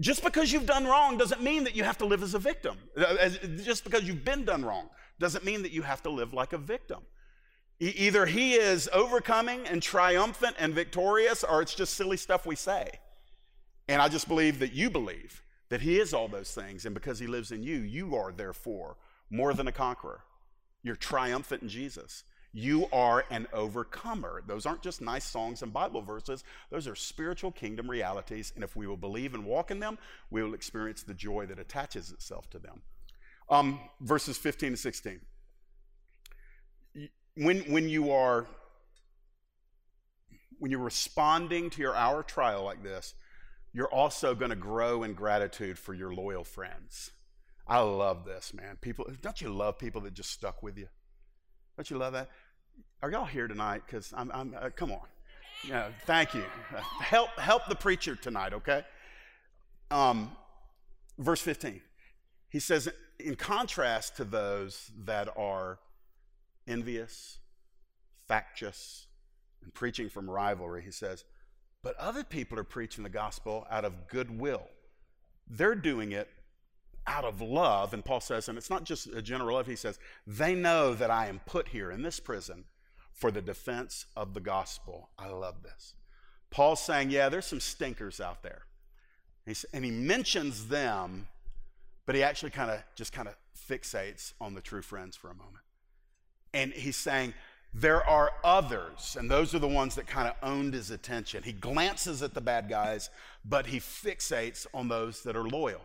Just 0.00 0.24
because 0.24 0.52
you've 0.52 0.66
done 0.66 0.86
wrong 0.86 1.16
doesn't 1.16 1.40
mean 1.40 1.62
that 1.64 1.76
you 1.76 1.84
have 1.84 1.98
to 1.98 2.04
live 2.04 2.22
as 2.22 2.34
a 2.34 2.38
victim. 2.40 2.76
Uh, 2.96 3.28
just 3.62 3.84
because 3.84 4.02
you've 4.02 4.24
been 4.24 4.44
done 4.44 4.64
wrong 4.64 4.88
doesn't 5.20 5.44
mean 5.44 5.62
that 5.62 5.70
you 5.70 5.82
have 5.82 6.02
to 6.02 6.10
live 6.10 6.34
like 6.34 6.52
a 6.52 6.58
victim. 6.58 6.98
Either 7.78 8.26
He 8.26 8.54
is 8.54 8.88
overcoming 8.92 9.66
and 9.68 9.80
triumphant 9.80 10.56
and 10.58 10.74
victorious, 10.74 11.44
or 11.44 11.62
it's 11.62 11.74
just 11.74 11.94
silly 11.94 12.16
stuff 12.16 12.44
we 12.44 12.56
say. 12.56 12.90
And 13.86 14.02
I 14.02 14.08
just 14.08 14.26
believe 14.26 14.58
that 14.58 14.72
you 14.72 14.90
believe 14.90 15.42
that 15.68 15.80
He 15.80 15.98
is 15.98 16.14
all 16.14 16.28
those 16.28 16.52
things. 16.52 16.84
And 16.84 16.94
because 16.94 17.18
He 17.18 17.26
lives 17.26 17.52
in 17.52 17.62
you, 17.62 17.78
you 17.78 18.16
are 18.16 18.32
therefore 18.32 18.96
more 19.30 19.54
than 19.54 19.68
a 19.68 19.72
conqueror. 19.72 20.20
You're 20.82 20.96
triumphant 20.96 21.62
in 21.62 21.68
Jesus. 21.68 22.24
You 22.52 22.86
are 22.92 23.24
an 23.30 23.46
overcomer. 23.52 24.42
Those 24.46 24.64
aren't 24.64 24.80
just 24.80 25.02
nice 25.02 25.24
songs 25.24 25.62
and 25.62 25.72
Bible 25.72 26.00
verses, 26.00 26.42
those 26.70 26.86
are 26.88 26.94
spiritual 26.94 27.52
kingdom 27.52 27.90
realities. 27.90 28.52
And 28.54 28.64
if 28.64 28.76
we 28.76 28.86
will 28.86 28.96
believe 28.96 29.34
and 29.34 29.44
walk 29.44 29.70
in 29.70 29.80
them, 29.80 29.98
we 30.30 30.42
will 30.42 30.54
experience 30.54 31.02
the 31.02 31.12
joy 31.12 31.46
that 31.46 31.58
attaches 31.58 32.12
itself 32.12 32.48
to 32.50 32.58
them. 32.58 32.82
Um, 33.50 33.80
verses 34.00 34.38
15 34.38 34.72
to 34.72 34.76
16. 34.76 35.20
When, 37.34 37.58
when 37.70 37.88
you 37.88 38.10
are 38.10 38.46
when 40.58 40.70
you're 40.70 40.80
responding 40.80 41.68
to 41.70 41.82
your 41.82 41.94
hour 41.94 42.22
trial 42.22 42.64
like 42.64 42.82
this, 42.82 43.14
you're 43.76 43.92
also 43.92 44.34
going 44.34 44.48
to 44.48 44.56
grow 44.56 45.02
in 45.02 45.12
gratitude 45.12 45.78
for 45.78 45.92
your 45.92 46.10
loyal 46.10 46.44
friends. 46.44 47.10
I 47.68 47.80
love 47.80 48.24
this, 48.24 48.54
man. 48.54 48.78
People, 48.80 49.06
don't 49.20 49.38
you 49.42 49.50
love 49.50 49.78
people 49.78 50.00
that 50.00 50.14
just 50.14 50.30
stuck 50.30 50.62
with 50.62 50.78
you? 50.78 50.88
Don't 51.76 51.90
you 51.90 51.98
love 51.98 52.14
that? 52.14 52.30
Are 53.02 53.10
y'all 53.10 53.26
here 53.26 53.46
tonight? 53.46 53.82
Because 53.84 54.14
I'm, 54.16 54.32
I'm 54.32 54.56
uh, 54.58 54.70
come 54.74 54.92
on. 54.92 55.06
Yeah, 55.68 55.88
thank 56.06 56.32
you. 56.32 56.42
Uh, 56.74 56.80
help, 56.80 57.28
help 57.38 57.66
the 57.68 57.74
preacher 57.74 58.16
tonight, 58.16 58.54
okay? 58.54 58.82
Um, 59.90 60.30
verse 61.18 61.42
15. 61.42 61.82
He 62.48 62.60
says, 62.60 62.88
in 63.20 63.34
contrast 63.34 64.16
to 64.16 64.24
those 64.24 64.90
that 65.04 65.28
are 65.36 65.80
envious, 66.66 67.40
factious, 68.26 69.06
and 69.62 69.74
preaching 69.74 70.08
from 70.08 70.30
rivalry, 70.30 70.80
he 70.82 70.90
says, 70.90 71.26
but 71.86 71.96
other 71.98 72.24
people 72.24 72.58
are 72.58 72.64
preaching 72.64 73.04
the 73.04 73.08
gospel 73.08 73.64
out 73.70 73.84
of 73.84 74.08
goodwill. 74.08 74.66
They're 75.48 75.76
doing 75.76 76.10
it 76.10 76.28
out 77.06 77.24
of 77.24 77.40
love. 77.40 77.94
And 77.94 78.04
Paul 78.04 78.20
says, 78.20 78.48
and 78.48 78.58
it's 78.58 78.70
not 78.70 78.82
just 78.82 79.06
a 79.06 79.22
general 79.22 79.54
love, 79.54 79.68
he 79.68 79.76
says, 79.76 80.00
they 80.26 80.56
know 80.56 80.94
that 80.94 81.12
I 81.12 81.28
am 81.28 81.40
put 81.46 81.68
here 81.68 81.92
in 81.92 82.02
this 82.02 82.18
prison 82.18 82.64
for 83.12 83.30
the 83.30 83.40
defense 83.40 84.06
of 84.16 84.34
the 84.34 84.40
gospel. 84.40 85.10
I 85.16 85.28
love 85.28 85.62
this. 85.62 85.94
Paul's 86.50 86.80
saying, 86.80 87.10
yeah, 87.10 87.28
there's 87.28 87.46
some 87.46 87.60
stinkers 87.60 88.20
out 88.20 88.42
there. 88.42 88.62
And 89.72 89.84
he 89.84 89.92
mentions 89.92 90.66
them, 90.66 91.28
but 92.04 92.16
he 92.16 92.24
actually 92.24 92.50
kind 92.50 92.72
of 92.72 92.82
just 92.96 93.12
kind 93.12 93.28
of 93.28 93.36
fixates 93.56 94.32
on 94.40 94.54
the 94.54 94.60
true 94.60 94.82
friends 94.82 95.16
for 95.16 95.30
a 95.30 95.34
moment. 95.34 95.62
And 96.52 96.72
he's 96.72 96.96
saying, 96.96 97.32
there 97.74 98.06
are 98.08 98.30
others, 98.42 99.16
and 99.18 99.30
those 99.30 99.54
are 99.54 99.58
the 99.58 99.68
ones 99.68 99.94
that 99.96 100.06
kind 100.06 100.28
of 100.28 100.34
owned 100.42 100.72
his 100.72 100.90
attention. 100.90 101.42
He 101.42 101.52
glances 101.52 102.22
at 102.22 102.32
the 102.32 102.40
bad 102.40 102.68
guys, 102.68 103.10
but 103.44 103.66
he 103.66 103.78
fixates 103.78 104.66
on 104.72 104.88
those 104.88 105.22
that 105.24 105.36
are 105.36 105.44
loyal. 105.44 105.82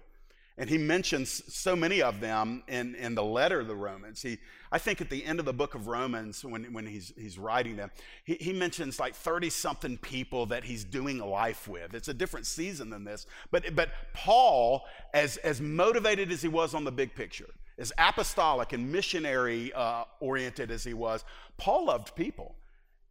And 0.58 0.70
he 0.70 0.78
mentions 0.78 1.42
so 1.54 1.76
many 1.76 2.02
of 2.02 2.20
them 2.20 2.64
in, 2.68 2.94
in 2.96 3.16
the 3.16 3.24
letter 3.24 3.62
of 3.62 3.68
the 3.68 3.76
Romans. 3.76 4.22
He, 4.22 4.38
I 4.72 4.78
think 4.78 5.02
at 5.02 5.10
the 5.10 5.26
end 5.26 5.40
of 5.40 5.46
the 5.46 5.54
book 5.54 5.76
of 5.76 5.88
Romans, 5.88 6.44
when, 6.46 6.72
when 6.74 6.86
he's, 6.86 7.14
he's 7.18 7.40
writing 7.40 7.78
them, 7.78 7.90
he, 8.26 8.36
he 8.36 8.54
mentions 8.54 9.00
like 9.00 9.16
30 9.16 9.50
something 9.50 9.98
people 9.98 10.46
that 10.48 10.64
he's 10.66 10.84
doing 10.84 11.18
life 11.18 11.68
with. 11.68 11.96
It's 11.96 12.10
a 12.10 12.14
different 12.14 12.46
season 12.46 12.90
than 12.90 13.06
this. 13.06 13.26
But, 13.50 13.76
but 13.76 13.90
Paul, 14.14 14.84
as, 15.14 15.38
as 15.38 15.62
motivated 15.62 16.32
as 16.32 16.42
he 16.42 16.48
was 16.48 16.74
on 16.74 16.84
the 16.84 16.92
big 16.92 17.16
picture, 17.16 17.50
as 17.82 17.92
apostolic 17.98 18.72
and 18.74 18.92
missionary 18.92 19.74
uh, 19.74 20.04
oriented 20.20 20.70
as 20.70 20.84
he 20.84 20.94
was, 20.94 21.26
Paul 21.58 21.88
loved 21.88 22.16
people. 22.16 22.56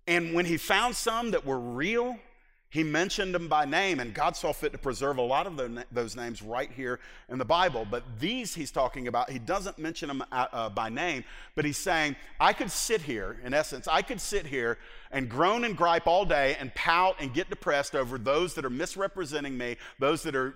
And 0.07 0.33
when 0.33 0.47
he 0.47 0.57
found 0.57 0.95
some 0.95 1.33
that 1.33 1.45
were 1.45 1.59
real, 1.59 2.17
he 2.71 2.85
mentioned 2.85 3.35
them 3.35 3.49
by 3.49 3.65
name, 3.65 3.99
and 3.99 4.15
God 4.15 4.37
saw 4.37 4.53
fit 4.53 4.71
to 4.71 4.79
preserve 4.79 5.19
a 5.19 5.23
lot 5.23 5.49
of 5.49 5.61
those 5.91 6.15
names 6.15 6.41
right 6.41 6.71
here 6.71 7.01
in 7.29 7.37
the 7.37 7.45
Bible. 7.45 7.85
But 7.91 8.05
these 8.21 8.55
he's 8.55 8.71
talking 8.71 9.09
about, 9.09 9.29
he 9.29 9.41
doesn't 9.41 9.77
mention 9.77 10.07
them 10.07 10.23
uh, 10.31 10.47
uh, 10.53 10.69
by 10.69 10.89
name, 10.89 11.25
but 11.57 11.65
he's 11.65 11.77
saying, 11.77 12.15
I 12.39 12.53
could 12.53 12.71
sit 12.71 13.03
here, 13.03 13.41
in 13.45 13.53
essence, 13.53 13.89
I 13.89 14.03
could 14.03 14.21
sit 14.21 14.47
here 14.47 14.79
and 15.11 15.29
groan 15.29 15.65
and 15.65 15.77
gripe 15.77 16.07
all 16.07 16.25
day 16.25 16.57
and 16.61 16.73
pout 16.77 17.17
and 17.19 17.35
get 17.35 17.51
depressed 17.51 17.97
over 17.97 18.19
those 18.19 18.55
that 18.55 18.65
are 18.65 18.71
misrepresenting 18.71 19.59
me, 19.59 19.77
those 19.99 20.23
that 20.23 20.37
are 20.37 20.55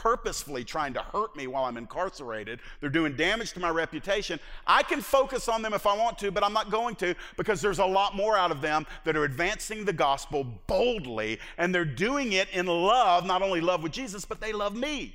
purposefully 0.00 0.64
trying 0.64 0.94
to 0.94 1.02
hurt 1.02 1.36
me 1.36 1.46
while 1.46 1.64
I'm 1.64 1.76
incarcerated. 1.76 2.60
They're 2.80 2.88
doing 2.88 3.16
damage 3.16 3.52
to 3.52 3.60
my 3.60 3.68
reputation. 3.68 4.40
I 4.66 4.82
can 4.82 5.02
focus 5.02 5.46
on 5.46 5.60
them 5.60 5.74
if 5.74 5.86
I 5.86 5.94
want 5.94 6.16
to, 6.20 6.30
but 6.30 6.42
I'm 6.42 6.54
not 6.54 6.70
going 6.70 6.94
to 6.96 7.14
because 7.36 7.60
there's 7.60 7.80
a 7.80 7.84
lot 7.84 8.16
more 8.16 8.34
out 8.34 8.50
of 8.50 8.62
them 8.62 8.86
that 9.04 9.14
are 9.14 9.24
advancing 9.24 9.84
the 9.84 9.92
gospel 9.92 10.46
boldly 10.66 11.38
and 11.58 11.74
they're 11.74 11.84
doing 11.84 12.32
it 12.32 12.48
in 12.54 12.64
love, 12.64 13.26
not 13.26 13.42
only 13.42 13.60
love 13.60 13.82
with 13.82 13.92
Jesus, 13.92 14.24
but 14.24 14.40
they 14.40 14.54
love 14.54 14.74
me. 14.74 15.14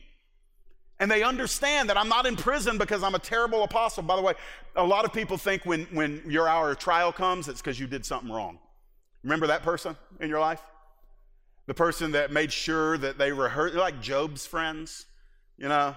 And 0.99 1.09
they 1.09 1.23
understand 1.23 1.89
that 1.89 1.97
I'm 1.97 2.07
not 2.07 2.27
in 2.27 2.35
prison 2.35 2.77
because 2.77 3.01
I'm 3.01 3.15
a 3.15 3.19
terrible 3.19 3.63
apostle. 3.63 4.03
By 4.03 4.15
the 4.15 4.21
way, 4.21 4.33
a 4.75 4.85
lot 4.85 5.03
of 5.03 5.11
people 5.11 5.35
think 5.35 5.65
when, 5.65 5.85
when 5.85 6.21
your 6.27 6.47
hour 6.47 6.71
of 6.71 6.77
trial 6.77 7.11
comes, 7.11 7.49
it's 7.49 7.59
because 7.59 7.79
you 7.79 7.87
did 7.87 8.05
something 8.05 8.31
wrong. 8.31 8.59
Remember 9.23 9.47
that 9.47 9.63
person 9.63 9.97
in 10.19 10.29
your 10.29 10.39
life? 10.39 10.61
The 11.67 11.73
person 11.73 12.11
that 12.11 12.31
made 12.31 12.51
sure 12.51 12.97
that 12.97 13.17
they 13.17 13.31
rehearsed, 13.31 13.75
like 13.75 14.01
Job's 14.01 14.45
friends, 14.45 15.05
you 15.57 15.67
know, 15.67 15.95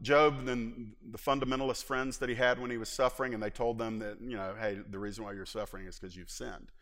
Job 0.00 0.48
and 0.48 0.94
the 1.10 1.18
fundamentalist 1.18 1.84
friends 1.84 2.18
that 2.18 2.28
he 2.28 2.34
had 2.34 2.58
when 2.58 2.70
he 2.70 2.78
was 2.78 2.88
suffering, 2.88 3.34
and 3.34 3.42
they 3.42 3.50
told 3.50 3.78
them 3.78 3.98
that, 3.98 4.18
you 4.20 4.36
know, 4.36 4.54
hey, 4.58 4.78
the 4.88 4.98
reason 4.98 5.24
why 5.24 5.32
you're 5.32 5.44
suffering 5.44 5.86
is 5.86 5.98
because 5.98 6.16
you've 6.16 6.30
sinned. 6.30 6.72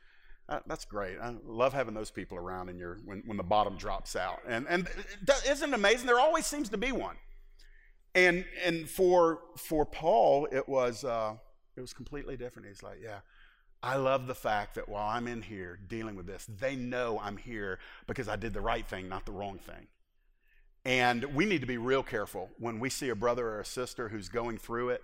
Uh, 0.48 0.60
that's 0.66 0.84
great. 0.84 1.18
I 1.20 1.34
love 1.44 1.74
having 1.74 1.94
those 1.94 2.10
people 2.10 2.38
around 2.38 2.70
in 2.70 2.78
your 2.78 2.98
when, 3.04 3.22
when 3.26 3.36
the 3.36 3.42
bottom 3.42 3.76
drops 3.76 4.16
out. 4.16 4.40
And 4.46 4.66
and 4.68 4.88
isn't 5.46 5.68
it 5.68 5.74
amazing? 5.74 6.06
There 6.06 6.18
always 6.18 6.46
seems 6.46 6.70
to 6.70 6.78
be 6.78 6.90
one. 6.92 7.16
And 8.14 8.46
and 8.64 8.88
for 8.88 9.40
for 9.56 9.84
Paul, 9.84 10.48
it 10.50 10.66
was 10.66 11.04
uh, 11.04 11.34
it 11.76 11.80
was 11.80 11.92
completely 11.92 12.36
different. 12.36 12.66
He's 12.66 12.82
like, 12.82 12.98
yeah, 13.02 13.18
I 13.82 13.96
love 13.96 14.26
the 14.26 14.34
fact 14.34 14.74
that 14.74 14.88
while 14.88 15.08
I'm 15.08 15.28
in 15.28 15.42
here 15.42 15.78
dealing 15.88 16.16
with 16.16 16.26
this, 16.26 16.48
they 16.58 16.74
know 16.74 17.20
I'm 17.22 17.36
here 17.36 17.78
because 18.06 18.28
I 18.28 18.36
did 18.36 18.52
the 18.52 18.60
right 18.60 18.86
thing, 18.86 19.08
not 19.08 19.24
the 19.24 19.32
wrong 19.32 19.58
thing. 19.58 19.86
And 20.84 21.24
we 21.34 21.44
need 21.44 21.60
to 21.60 21.66
be 21.66 21.76
real 21.76 22.02
careful 22.02 22.50
when 22.58 22.80
we 22.80 22.90
see 22.90 23.08
a 23.10 23.14
brother 23.14 23.46
or 23.46 23.60
a 23.60 23.64
sister 23.64 24.08
who's 24.08 24.28
going 24.28 24.58
through 24.58 24.90
it, 24.90 25.02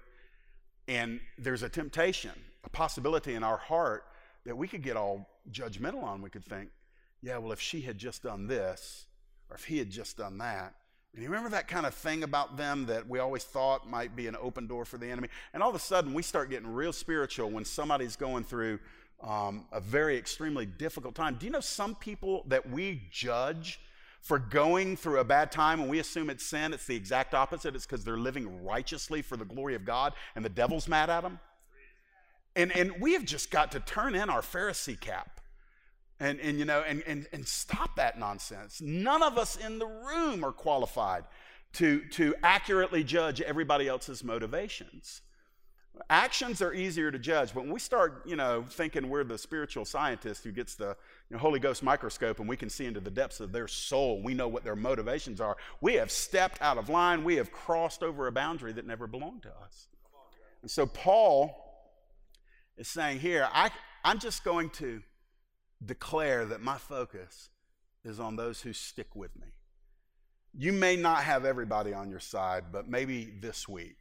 and 0.89 1.21
there's 1.39 1.63
a 1.63 1.69
temptation, 1.69 2.33
a 2.65 2.69
possibility 2.69 3.35
in 3.35 3.45
our 3.45 3.57
heart 3.57 4.05
that 4.45 4.57
we 4.57 4.67
could 4.67 4.83
get 4.83 4.97
all 4.97 5.29
judgmental 5.51 6.03
on. 6.03 6.21
We 6.21 6.31
could 6.31 6.45
think, 6.45 6.71
yeah, 7.23 7.39
well, 7.39 7.53
if 7.53 7.61
she 7.61 7.81
had 7.83 7.99
just 7.99 8.23
done 8.23 8.47
this, 8.47 9.07
or 9.51 9.57
if 9.57 9.65
he 9.65 9.79
had 9.79 9.91
just 9.91 10.17
done 10.17 10.39
that, 10.39 10.75
and 11.15 11.23
you 11.23 11.29
remember 11.29 11.51
that 11.51 11.69
kind 11.69 11.87
of 11.87 11.95
thing 11.95 12.25
about 12.25 12.57
them 12.57 12.87
that 12.87 13.09
we 13.09 13.21
always 13.21 13.45
thought 13.45 13.89
might 13.89 14.17
be 14.17 14.27
an 14.27 14.37
open 14.41 14.67
door 14.67 14.85
for 14.85 14.99
the 14.99 15.07
enemy? 15.07 15.29
And 15.53 15.63
all 15.63 15.69
of 15.69 15.77
a 15.77 15.81
sudden, 15.81 16.13
we 16.13 16.23
start 16.23 16.51
getting 16.51 16.67
real 16.67 16.93
spiritual 16.93 17.51
when 17.51 17.65
somebody's 17.65 18.17
going 18.17 18.43
through 18.43 18.81
um, 19.23 19.67
a 19.71 19.81
very 19.81 20.19
extremely 20.19 20.67
difficult 20.67 21.15
time. 21.15 21.37
Do 21.39 21.47
you 21.47 21.53
know 21.53 21.61
some 21.61 21.95
people 21.95 22.45
that 22.49 22.69
we 22.69 23.03
judge 23.13 23.81
for 24.23 24.41
going 24.41 24.97
through 24.97 25.21
a 25.21 25.25
bad 25.25 25.53
time 25.53 25.81
and 25.81 25.89
we 25.89 26.01
assume 26.01 26.31
it's 26.31 26.45
sin? 26.45 26.75
It's 26.75 26.87
the 26.87 26.97
exact 26.97 27.33
opposite. 27.33 27.77
It's 27.77 27.87
because 27.87 28.03
they're 28.03 28.19
living 28.19 28.65
righteously 28.65 29.23
for 29.23 29.37
the 29.37 29.45
glory 29.45 29.77
of 29.77 29.85
God 29.85 30.15
and 30.35 30.45
the 30.45 30.49
devil's 30.49 30.89
mad 30.89 31.11
at 31.11 31.23
them. 31.23 31.39
And, 32.57 32.73
and 32.73 33.01
we 33.01 33.13
have 33.13 33.25
just 33.25 33.53
got 33.53 33.71
to 33.73 33.81
turn 33.81 34.17
in 34.17 34.29
our 34.31 34.41
Pharisee 34.41 34.99
cap 34.99 35.34
and, 36.21 36.39
and 36.41 36.59
you 36.59 36.65
know 36.65 36.83
and, 36.87 37.03
and, 37.07 37.27
and 37.33 37.47
stop 37.47 37.97
that 37.97 38.19
nonsense. 38.19 38.81
None 38.81 39.23
of 39.23 39.39
us 39.39 39.57
in 39.57 39.79
the 39.79 39.87
room 39.87 40.45
are 40.45 40.53
qualified 40.53 41.25
to, 41.75 42.01
to 42.11 42.35
accurately 42.43 43.03
judge 43.03 43.41
everybody 43.41 43.89
else's 43.89 44.23
motivations. 44.23 45.23
Actions 46.11 46.61
are 46.61 46.73
easier 46.73 47.13
to 47.13 47.19
judge. 47.21 47.55
But 47.55 47.63
when 47.65 47.73
we 47.73 47.79
start 47.79 48.23
you 48.27 48.37
know 48.37 48.65
thinking 48.69 49.09
we're 49.09 49.25
the 49.25 49.39
spiritual 49.39 49.85
scientist 49.85 50.45
who 50.45 50.53
gets 50.53 50.75
the 50.75 50.97
you 51.31 51.37
know, 51.37 51.39
holy 51.39 51.61
ghost 51.61 51.83
microscope 51.83 52.41
and 52.41 52.49
we 52.49 52.57
can 52.57 52.69
see 52.69 52.87
into 52.87 53.01
the 53.01 53.11
depths 53.11 53.41
of 53.41 53.53
their 53.53 53.69
soul 53.69 54.23
we 54.23 54.35
know 54.35 54.49
what 54.49 54.65
their 54.65 54.77
motivations 54.77 55.41
are. 55.41 55.57
We 55.81 55.95
have 55.95 56.11
stepped 56.11 56.61
out 56.63 56.79
of 56.79 56.89
line. 56.89 57.25
We 57.25 57.37
have 57.37 57.53
crossed 57.53 58.03
over 58.03 58.27
a 58.27 58.33
boundary 58.33 58.73
that 58.73 58.87
never 58.87 59.07
belonged 59.07 59.43
to 59.43 59.53
us. 59.65 59.89
And 60.63 60.71
so 60.71 60.87
paul 60.87 61.61
is 62.77 62.89
saying 62.89 63.21
here 63.21 63.49
I, 63.53 63.71
i'm 64.05 64.19
just 64.19 64.43
going 64.43 64.71
to 64.71 65.01
declare 65.85 66.45
that 66.47 66.61
my 66.61 66.79
focus 66.79 67.49
is 68.05 68.21
on 68.21 68.37
those 68.37 68.61
who 68.63 68.73
stick 68.73 69.15
with 69.15 69.35
me. 69.39 69.49
You 70.53 70.73
may 70.73 70.97
not 70.97 71.25
have 71.25 71.45
everybody 71.45 71.93
on 71.93 72.11
your 72.11 72.21
side, 72.21 72.65
but 72.71 72.89
maybe 72.89 73.33
this 73.41 73.69
week, 73.69 73.97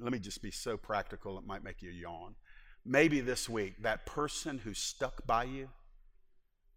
let 0.00 0.12
me 0.12 0.18
just 0.18 0.42
be 0.42 0.50
so 0.50 0.76
practical, 0.76 1.38
it 1.38 1.46
might 1.46 1.64
make 1.64 1.82
you 1.82 1.90
yawn. 1.90 2.34
Maybe 2.84 3.20
this 3.20 3.48
week, 3.48 3.82
that 3.82 4.04
person 4.04 4.58
who 4.58 4.74
stuck 4.74 5.26
by 5.26 5.44
you, 5.44 5.70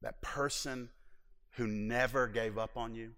that 0.02 0.22
person 0.22 0.90
who 1.56 1.68
never 1.68 2.28
gave 2.28 2.58
up 2.58 2.78
on 2.78 2.96
you, 2.96 3.12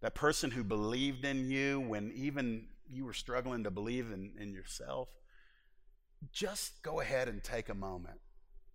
that 0.00 0.14
person 0.14 0.50
who 0.50 0.64
believed 0.64 1.24
in 1.24 1.48
you 1.48 1.78
when 1.78 2.10
even 2.16 2.66
you 2.90 3.04
were 3.04 3.12
struggling 3.12 3.62
to 3.64 3.70
believe 3.70 4.10
in, 4.10 4.32
in 4.40 4.52
yourself, 4.52 5.08
just 6.32 6.82
go 6.82 7.00
ahead 7.00 7.28
and 7.28 7.44
take 7.44 7.68
a 7.68 7.74
moment 7.74 8.18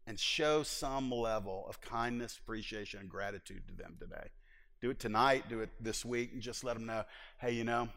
and 0.07 0.17
show 0.17 0.63
some 0.63 1.11
level 1.11 1.65
of 1.67 1.81
kindness, 1.81 2.39
appreciation, 2.41 3.01
and 3.01 3.09
gratitude 3.09 3.61
to 3.67 3.75
them 3.75 3.97
today. 3.99 4.29
Do 4.81 4.89
it 4.89 4.99
tonight, 4.99 5.49
do 5.49 5.59
it 5.59 5.69
this 5.81 6.05
week, 6.05 6.31
and 6.33 6.41
just 6.41 6.63
let 6.63 6.75
them 6.75 6.85
know 6.85 7.03
hey, 7.39 7.51
you 7.51 7.63
know, 7.63 7.89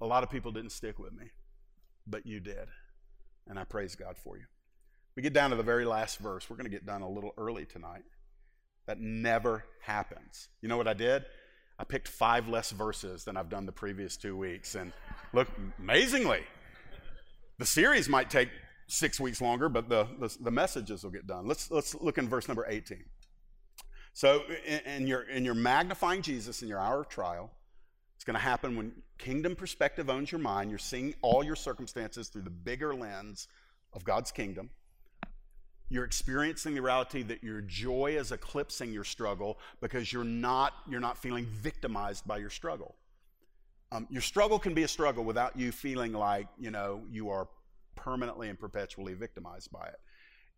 a 0.00 0.06
lot 0.06 0.22
of 0.22 0.30
people 0.30 0.52
didn't 0.52 0.70
stick 0.70 0.98
with 0.98 1.12
me, 1.12 1.30
but 2.06 2.26
you 2.26 2.38
did. 2.38 2.68
And 3.48 3.58
I 3.58 3.64
praise 3.64 3.96
God 3.96 4.16
for 4.16 4.36
you. 4.36 4.44
We 5.16 5.22
get 5.22 5.32
down 5.32 5.50
to 5.50 5.56
the 5.56 5.62
very 5.62 5.84
last 5.84 6.18
verse. 6.18 6.48
We're 6.48 6.56
going 6.56 6.70
to 6.70 6.70
get 6.70 6.86
done 6.86 7.02
a 7.02 7.08
little 7.08 7.32
early 7.36 7.64
tonight. 7.64 8.04
That 8.86 9.00
never 9.00 9.64
happens. 9.80 10.48
You 10.60 10.68
know 10.68 10.76
what 10.76 10.88
I 10.88 10.94
did? 10.94 11.24
I 11.78 11.84
picked 11.84 12.08
five 12.08 12.48
less 12.48 12.70
verses 12.70 13.24
than 13.24 13.36
I've 13.36 13.48
done 13.48 13.66
the 13.66 13.72
previous 13.72 14.16
two 14.16 14.36
weeks. 14.36 14.74
And 14.74 14.92
look, 15.32 15.48
amazingly, 15.78 16.40
the 17.58 17.66
series 17.66 18.08
might 18.08 18.30
take 18.30 18.48
six 18.86 19.20
weeks 19.20 19.40
longer, 19.40 19.68
but 19.68 19.88
the, 19.88 20.06
the, 20.18 20.36
the, 20.40 20.50
messages 20.50 21.04
will 21.04 21.10
get 21.10 21.26
done. 21.26 21.46
Let's, 21.46 21.70
let's 21.70 21.94
look 21.94 22.18
in 22.18 22.28
verse 22.28 22.48
number 22.48 22.66
18. 22.68 23.04
So, 24.12 24.42
in, 24.66 24.80
in, 24.80 25.06
your, 25.06 25.22
in 25.22 25.44
your 25.44 25.54
magnifying 25.54 26.22
Jesus 26.22 26.62
in 26.62 26.68
your 26.68 26.78
hour 26.78 27.00
of 27.00 27.08
trial, 27.08 27.50
it's 28.16 28.24
going 28.24 28.34
to 28.34 28.40
happen 28.40 28.76
when 28.76 28.92
kingdom 29.18 29.56
perspective 29.56 30.10
owns 30.10 30.30
your 30.30 30.40
mind. 30.40 30.70
You're 30.70 30.78
seeing 30.78 31.14
all 31.22 31.42
your 31.42 31.56
circumstances 31.56 32.28
through 32.28 32.42
the 32.42 32.50
bigger 32.50 32.94
lens 32.94 33.48
of 33.92 34.04
God's 34.04 34.30
kingdom. 34.30 34.70
You're 35.88 36.04
experiencing 36.04 36.74
the 36.74 36.82
reality 36.82 37.22
that 37.24 37.42
your 37.42 37.60
joy 37.62 38.16
is 38.18 38.32
eclipsing 38.32 38.92
your 38.92 39.04
struggle 39.04 39.58
because 39.80 40.12
you're 40.12 40.24
not, 40.24 40.72
you're 40.88 41.00
not 41.00 41.18
feeling 41.18 41.46
victimized 41.46 42.26
by 42.26 42.38
your 42.38 42.48
struggle. 42.48 42.94
Um, 43.90 44.06
your 44.08 44.22
struggle 44.22 44.58
can 44.58 44.72
be 44.72 44.84
a 44.84 44.88
struggle 44.88 45.24
without 45.24 45.58
you 45.58 45.70
feeling 45.70 46.12
like, 46.12 46.46
you 46.58 46.70
know, 46.70 47.02
you 47.10 47.28
are 47.28 47.48
permanently 47.94 48.48
and 48.48 48.58
perpetually 48.58 49.14
victimized 49.14 49.70
by 49.70 49.86
it. 49.86 50.00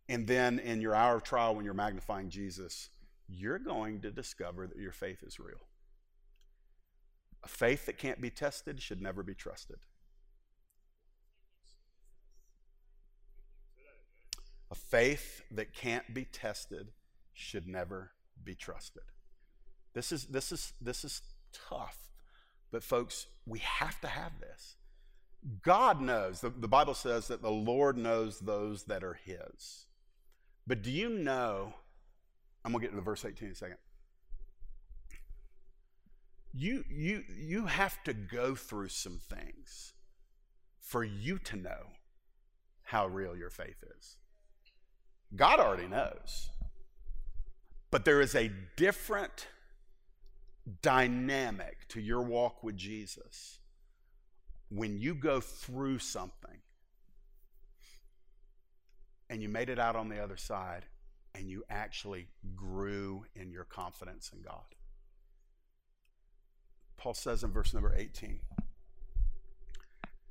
And 0.08 0.26
then 0.26 0.58
in 0.58 0.80
your 0.80 0.94
hour 0.94 1.16
of 1.16 1.22
trial, 1.22 1.54
when 1.54 1.64
you're 1.64 1.74
magnifying 1.74 2.28
Jesus, 2.28 2.90
you're 3.28 3.58
going 3.58 4.00
to 4.02 4.10
discover 4.10 4.66
that 4.66 4.78
your 4.78 4.92
faith 4.92 5.22
is 5.22 5.38
real. 5.38 5.68
A 7.42 7.48
faith 7.48 7.86
that 7.86 7.98
can't 7.98 8.20
be 8.20 8.30
tested 8.30 8.80
should 8.80 9.00
never 9.00 9.22
be 9.22 9.34
trusted. 9.34 9.76
A 14.70 14.74
faith 14.74 15.42
that 15.50 15.74
can't 15.74 16.12
be 16.12 16.24
tested 16.24 16.88
should 17.32 17.66
never 17.66 18.12
be 18.42 18.54
trusted. 18.54 19.02
This 19.94 20.10
is, 20.10 20.26
this 20.26 20.50
is, 20.50 20.72
this 20.80 21.04
is 21.04 21.22
tough, 21.52 21.98
but 22.72 22.82
folks, 22.82 23.26
we 23.46 23.60
have 23.60 24.00
to 24.00 24.08
have 24.08 24.32
this. 24.40 24.76
God 25.62 26.00
knows, 26.00 26.40
the, 26.40 26.50
the 26.50 26.68
Bible 26.68 26.94
says 26.94 27.28
that 27.28 27.42
the 27.42 27.50
Lord 27.50 27.98
knows 27.98 28.38
those 28.38 28.84
that 28.84 29.04
are 29.04 29.18
His. 29.24 29.86
But 30.66 30.82
do 30.82 30.90
you 30.90 31.10
know? 31.10 31.74
I'm 32.64 32.72
going 32.72 32.80
to 32.80 32.86
get 32.86 32.90
to 32.92 32.96
the 32.96 33.02
verse 33.02 33.24
18 33.24 33.48
in 33.48 33.52
a 33.52 33.54
second. 33.54 33.76
You, 36.54 36.84
you, 36.88 37.24
you 37.36 37.66
have 37.66 38.02
to 38.04 38.14
go 38.14 38.54
through 38.54 38.88
some 38.88 39.18
things 39.18 39.92
for 40.80 41.04
you 41.04 41.38
to 41.40 41.56
know 41.56 41.90
how 42.84 43.06
real 43.06 43.36
your 43.36 43.50
faith 43.50 43.82
is. 43.98 44.16
God 45.34 45.58
already 45.58 45.88
knows. 45.88 46.48
But 47.90 48.04
there 48.04 48.20
is 48.20 48.34
a 48.34 48.50
different 48.76 49.48
dynamic 50.80 51.86
to 51.88 52.00
your 52.00 52.22
walk 52.22 52.62
with 52.62 52.76
Jesus 52.76 53.58
when 54.68 54.98
you 54.98 55.14
go 55.14 55.40
through 55.40 55.98
something 55.98 56.58
and 59.30 59.42
you 59.42 59.48
made 59.48 59.68
it 59.68 59.78
out 59.78 59.96
on 59.96 60.08
the 60.08 60.22
other 60.22 60.36
side 60.36 60.84
and 61.34 61.48
you 61.48 61.64
actually 61.68 62.28
grew 62.54 63.24
in 63.34 63.50
your 63.50 63.64
confidence 63.64 64.30
in 64.32 64.42
God. 64.42 64.62
Paul 66.96 67.14
says 67.14 67.42
in 67.42 67.50
verse 67.50 67.74
number 67.74 67.92
18. 67.96 68.40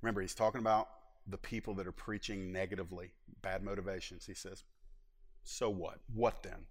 Remember, 0.02 0.22
he's 0.22 0.36
talking 0.36 0.60
about 0.60 0.90
the 1.28 1.38
people 1.38 1.74
that 1.76 1.88
are 1.88 1.92
preaching 1.92 2.52
negatively, 2.52 3.12
bad 3.42 3.64
motivations. 3.64 4.26
He 4.26 4.34
says, 4.34 4.64
So 5.44 5.70
what? 5.70 6.00
What 6.14 6.44
then? 6.44 6.66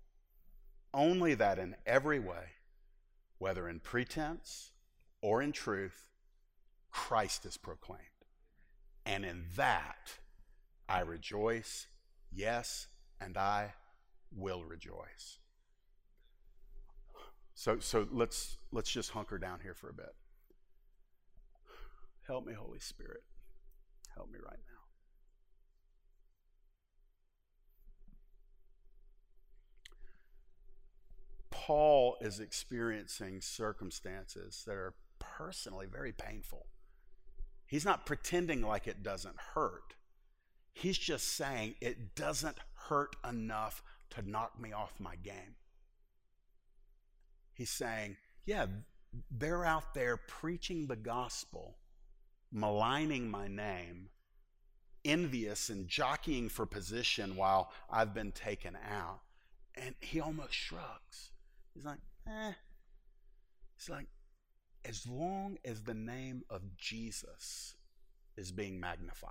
Only 0.92 1.34
that 1.34 1.58
in 1.58 1.76
every 1.86 2.18
way, 2.18 2.56
whether 3.38 3.68
in 3.68 3.80
pretense 3.80 4.72
or 5.22 5.40
in 5.40 5.52
truth, 5.52 6.11
Christ 6.92 7.44
is 7.46 7.56
proclaimed. 7.56 8.00
And 9.04 9.24
in 9.24 9.46
that 9.56 10.18
I 10.88 11.00
rejoice, 11.00 11.88
yes, 12.30 12.86
and 13.20 13.36
I 13.36 13.74
will 14.30 14.62
rejoice. 14.64 15.38
So, 17.54 17.78
so 17.80 18.06
let's, 18.10 18.58
let's 18.70 18.90
just 18.90 19.10
hunker 19.10 19.38
down 19.38 19.60
here 19.62 19.74
for 19.74 19.88
a 19.88 19.94
bit. 19.94 20.14
Help 22.26 22.46
me, 22.46 22.52
Holy 22.52 22.78
Spirit. 22.78 23.22
Help 24.14 24.30
me 24.30 24.38
right 24.44 24.58
now. 24.58 24.72
Paul 31.50 32.16
is 32.20 32.40
experiencing 32.40 33.40
circumstances 33.40 34.64
that 34.66 34.74
are 34.74 34.94
personally 35.18 35.86
very 35.86 36.12
painful. 36.12 36.66
He's 37.72 37.86
not 37.86 38.04
pretending 38.04 38.60
like 38.60 38.86
it 38.86 39.02
doesn't 39.02 39.40
hurt. 39.54 39.94
He's 40.74 40.98
just 40.98 41.26
saying 41.34 41.76
it 41.80 42.14
doesn't 42.14 42.58
hurt 42.74 43.16
enough 43.26 43.82
to 44.10 44.20
knock 44.20 44.60
me 44.60 44.72
off 44.72 45.00
my 45.00 45.16
game. 45.16 45.56
He's 47.54 47.70
saying, 47.70 48.18
yeah, 48.44 48.66
they're 49.30 49.64
out 49.64 49.94
there 49.94 50.18
preaching 50.18 50.86
the 50.86 50.96
gospel, 50.96 51.78
maligning 52.52 53.30
my 53.30 53.48
name, 53.48 54.10
envious 55.02 55.70
and 55.70 55.88
jockeying 55.88 56.50
for 56.50 56.66
position 56.66 57.36
while 57.36 57.72
I've 57.88 58.12
been 58.12 58.32
taken 58.32 58.76
out. 58.76 59.20
And 59.74 59.94
he 60.00 60.20
almost 60.20 60.52
shrugs. 60.52 61.30
He's 61.72 61.86
like, 61.86 62.00
eh. 62.28 62.52
He's 63.78 63.88
like, 63.88 64.08
as 64.84 65.06
long 65.06 65.58
as 65.64 65.82
the 65.82 65.94
name 65.94 66.42
of 66.50 66.76
Jesus 66.76 67.74
is 68.36 68.50
being 68.50 68.80
magnified, 68.80 69.30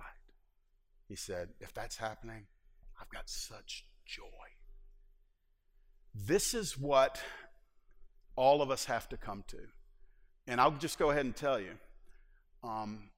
he 1.08 1.16
said, 1.16 1.50
if 1.60 1.74
that's 1.74 1.96
happening, 1.96 2.46
I've 3.00 3.10
got 3.10 3.28
such 3.28 3.84
joy. 4.06 4.22
This 6.14 6.54
is 6.54 6.78
what 6.78 7.20
all 8.36 8.62
of 8.62 8.70
us 8.70 8.84
have 8.86 9.08
to 9.10 9.16
come 9.16 9.44
to. 9.48 9.58
And 10.46 10.60
I'll 10.60 10.70
just 10.72 10.98
go 10.98 11.10
ahead 11.10 11.24
and 11.24 11.36
tell 11.36 11.60
you 11.60 11.72
um, 12.62 13.10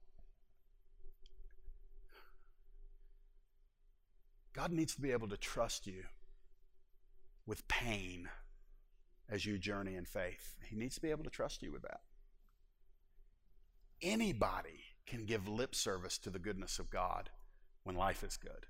God 4.53 4.71
needs 4.71 4.95
to 4.95 5.01
be 5.01 5.11
able 5.11 5.27
to 5.29 5.37
trust 5.37 5.85
you 5.87 6.03
with 7.45 7.67
pain 7.67 8.29
as 9.29 9.45
you 9.45 9.57
journey 9.57 9.95
in 9.95 10.05
faith. 10.05 10.55
He 10.63 10.75
needs 10.75 10.95
to 10.95 11.01
be 11.01 11.11
able 11.11 11.23
to 11.23 11.29
trust 11.29 11.61
you 11.61 11.71
with 11.71 11.81
that. 11.83 12.01
Anybody 14.01 14.81
can 15.05 15.25
give 15.25 15.47
lip 15.47 15.75
service 15.75 16.17
to 16.19 16.29
the 16.29 16.39
goodness 16.39 16.79
of 16.79 16.89
God 16.89 17.29
when 17.83 17.95
life 17.95 18.23
is 18.23 18.37
good. 18.37 18.65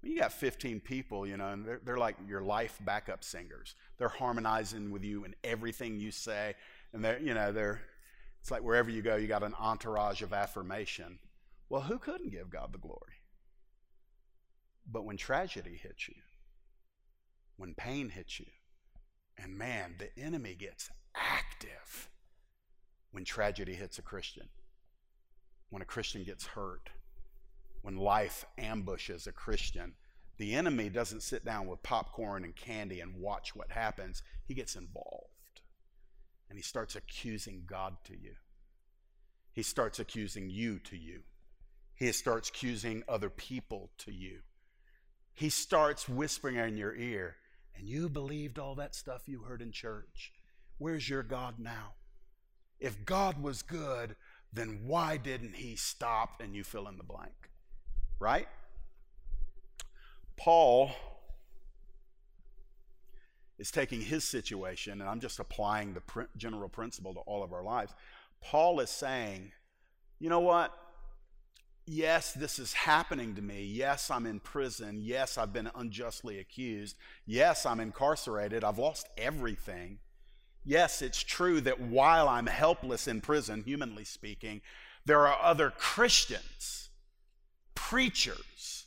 When 0.00 0.12
you 0.12 0.18
got 0.18 0.32
15 0.32 0.80
people, 0.80 1.26
you 1.26 1.36
know, 1.36 1.48
and 1.48 1.64
they're, 1.64 1.80
they're 1.82 1.96
like 1.96 2.16
your 2.28 2.42
life 2.42 2.78
backup 2.84 3.24
singers. 3.24 3.74
They're 3.96 4.08
harmonizing 4.08 4.90
with 4.90 5.02
you 5.02 5.24
in 5.24 5.34
everything 5.42 5.98
you 5.98 6.10
say. 6.10 6.54
And 6.92 7.02
they're, 7.02 7.18
you 7.18 7.32
know, 7.32 7.52
they're, 7.52 7.80
it's 8.40 8.50
like 8.50 8.62
wherever 8.62 8.90
you 8.90 9.00
go, 9.00 9.16
you 9.16 9.26
got 9.26 9.42
an 9.42 9.54
entourage 9.58 10.20
of 10.20 10.34
affirmation. 10.34 11.18
Well, 11.70 11.80
who 11.80 11.98
couldn't 11.98 12.32
give 12.32 12.50
God 12.50 12.72
the 12.72 12.78
glory? 12.78 13.22
But 14.86 15.06
when 15.06 15.16
tragedy 15.16 15.80
hits 15.82 16.08
you, 16.08 16.16
when 17.56 17.74
pain 17.74 18.10
hits 18.10 18.38
you, 18.38 18.46
and 19.38 19.56
man, 19.56 19.94
the 19.98 20.16
enemy 20.22 20.54
gets 20.54 20.90
active 21.16 22.10
when 23.14 23.24
tragedy 23.24 23.74
hits 23.74 24.00
a 24.00 24.02
Christian, 24.02 24.48
when 25.70 25.82
a 25.82 25.84
Christian 25.84 26.24
gets 26.24 26.44
hurt, 26.44 26.90
when 27.82 27.96
life 27.96 28.44
ambushes 28.58 29.28
a 29.28 29.32
Christian. 29.32 29.92
The 30.36 30.54
enemy 30.54 30.88
doesn't 30.88 31.22
sit 31.22 31.44
down 31.44 31.68
with 31.68 31.84
popcorn 31.84 32.42
and 32.42 32.56
candy 32.56 32.98
and 32.98 33.20
watch 33.20 33.54
what 33.54 33.70
happens. 33.70 34.24
He 34.48 34.54
gets 34.54 34.74
involved. 34.74 35.28
And 36.48 36.58
he 36.58 36.62
starts 36.62 36.96
accusing 36.96 37.62
God 37.66 37.96
to 38.06 38.14
you. 38.14 38.32
He 39.52 39.62
starts 39.62 40.00
accusing 40.00 40.50
you 40.50 40.80
to 40.80 40.96
you. 40.96 41.20
He 41.94 42.10
starts 42.10 42.48
accusing 42.48 43.04
other 43.08 43.30
people 43.30 43.92
to 43.98 44.12
you. 44.12 44.40
He 45.34 45.50
starts 45.50 46.08
whispering 46.08 46.56
in 46.56 46.76
your 46.76 46.96
ear, 46.96 47.36
and 47.76 47.86
you 47.86 48.08
believed 48.08 48.58
all 48.58 48.74
that 48.74 48.96
stuff 48.96 49.22
you 49.26 49.42
heard 49.42 49.62
in 49.62 49.70
church. 49.70 50.32
Where's 50.78 51.08
your 51.08 51.22
God 51.22 51.60
now? 51.60 51.92
If 52.84 53.06
God 53.06 53.42
was 53.42 53.62
good, 53.62 54.14
then 54.52 54.80
why 54.84 55.16
didn't 55.16 55.56
he 55.56 55.74
stop 55.74 56.42
and 56.42 56.54
you 56.54 56.62
fill 56.62 56.86
in 56.86 56.98
the 56.98 57.02
blank? 57.02 57.50
Right? 58.20 58.46
Paul 60.36 60.90
is 63.58 63.70
taking 63.70 64.02
his 64.02 64.24
situation, 64.24 65.00
and 65.00 65.08
I'm 65.08 65.20
just 65.20 65.40
applying 65.40 65.94
the 65.94 66.26
general 66.36 66.68
principle 66.68 67.14
to 67.14 67.20
all 67.20 67.42
of 67.42 67.54
our 67.54 67.62
lives. 67.62 67.94
Paul 68.42 68.80
is 68.80 68.90
saying, 68.90 69.52
you 70.18 70.28
know 70.28 70.40
what? 70.40 70.76
yes, 71.86 72.32
this 72.32 72.58
is 72.58 72.72
happening 72.72 73.34
to 73.34 73.42
me. 73.42 73.64
Yes, 73.64 74.10
I'm 74.10 74.26
in 74.26 74.40
prison. 74.40 74.98
Yes, 75.00 75.38
I've 75.38 75.52
been 75.52 75.70
unjustly 75.74 76.38
accused. 76.38 76.96
Yes, 77.26 77.66
I'm 77.66 77.80
incarcerated. 77.80 78.64
I've 78.64 78.78
lost 78.78 79.08
everything. 79.18 79.98
Yes, 80.64 81.02
it's 81.02 81.22
true 81.22 81.60
that 81.62 81.80
while 81.80 82.28
I'm 82.28 82.46
helpless 82.46 83.06
in 83.06 83.20
prison, 83.20 83.62
humanly 83.64 84.04
speaking, 84.04 84.62
there 85.04 85.26
are 85.26 85.38
other 85.42 85.70
Christians, 85.70 86.88
preachers, 87.74 88.86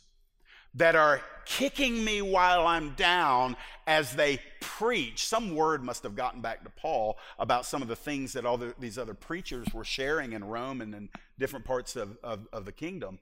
that 0.74 0.96
are 0.96 1.22
kicking 1.46 2.04
me 2.04 2.22
while 2.22 2.68
I'm 2.68 2.94
down 2.96 3.56
as 3.86 4.16
they 4.16 4.40
preach. 4.60 5.26
Some 5.26 5.56
word 5.56 5.84
must 5.84 6.04
have 6.04 6.16
gotten 6.16 6.42
back 6.42 6.64
to 6.64 6.70
Paul 6.70 7.18
about 7.40 7.66
some 7.66 7.82
of 7.82 7.88
the 7.88 7.96
things 7.96 8.34
that 8.34 8.46
all 8.46 8.58
the, 8.58 8.76
these 8.80 8.98
other 8.98 9.14
preachers 9.14 9.68
were 9.74 9.84
sharing 9.84 10.34
in 10.34 10.44
Rome 10.44 10.82
and 10.82 10.94
in 10.94 11.10
different 11.40 11.66
parts 11.66 11.96
of, 11.96 12.18
of, 12.24 12.48
of 12.52 12.66
the 12.66 12.72
kingdom. 12.72 13.20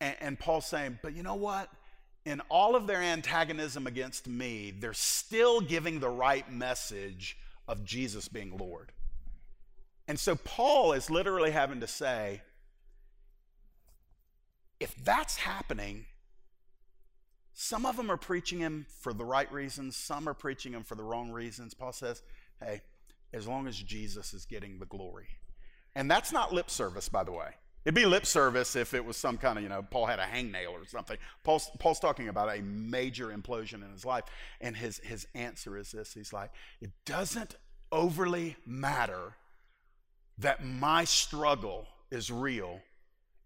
And, 0.00 0.16
and 0.20 0.38
Paul's 0.38 0.66
saying, 0.66 0.98
but 1.02 1.14
you 1.14 1.22
know 1.22 1.36
what? 1.36 1.70
In 2.24 2.40
all 2.48 2.74
of 2.74 2.86
their 2.86 3.00
antagonism 3.00 3.86
against 3.86 4.26
me, 4.26 4.74
they're 4.78 4.94
still 4.94 5.60
giving 5.60 6.00
the 6.00 6.08
right 6.08 6.50
message 6.50 7.36
of 7.66 7.84
Jesus 7.84 8.28
being 8.28 8.56
Lord. 8.56 8.92
And 10.06 10.18
so 10.18 10.36
Paul 10.36 10.92
is 10.92 11.10
literally 11.10 11.50
having 11.50 11.80
to 11.80 11.86
say, 11.86 12.42
if 14.80 14.94
that's 15.02 15.36
happening, 15.36 16.06
some 17.54 17.86
of 17.86 17.96
them 17.96 18.10
are 18.10 18.16
preaching 18.16 18.58
him 18.58 18.86
for 19.00 19.12
the 19.12 19.24
right 19.24 19.50
reasons, 19.52 19.96
some 19.96 20.28
are 20.28 20.34
preaching 20.34 20.72
him 20.72 20.82
for 20.82 20.94
the 20.94 21.04
wrong 21.04 21.30
reasons. 21.30 21.72
Paul 21.72 21.92
says, 21.92 22.22
hey, 22.62 22.82
as 23.32 23.46
long 23.46 23.66
as 23.66 23.76
Jesus 23.76 24.34
is 24.34 24.44
getting 24.44 24.78
the 24.78 24.86
glory. 24.86 25.28
And 25.94 26.10
that's 26.10 26.32
not 26.32 26.52
lip 26.52 26.68
service, 26.68 27.08
by 27.08 27.24
the 27.24 27.32
way. 27.32 27.50
It'd 27.84 27.94
be 27.94 28.06
lip 28.06 28.24
service 28.24 28.76
if 28.76 28.94
it 28.94 29.04
was 29.04 29.16
some 29.16 29.36
kind 29.36 29.58
of, 29.58 29.62
you 29.62 29.68
know, 29.68 29.82
Paul 29.82 30.06
had 30.06 30.18
a 30.18 30.24
hangnail 30.24 30.70
or 30.70 30.86
something. 30.86 31.18
Paul's, 31.42 31.70
Paul's 31.78 32.00
talking 32.00 32.28
about 32.28 32.56
a 32.56 32.62
major 32.62 33.28
implosion 33.28 33.84
in 33.84 33.92
his 33.92 34.06
life. 34.06 34.24
And 34.60 34.74
his, 34.74 34.98
his 35.04 35.26
answer 35.34 35.76
is 35.76 35.92
this 35.92 36.14
He's 36.14 36.32
like, 36.32 36.50
it 36.80 36.90
doesn't 37.04 37.56
overly 37.92 38.56
matter 38.64 39.34
that 40.38 40.64
my 40.64 41.04
struggle 41.04 41.86
is 42.10 42.30
real. 42.30 42.80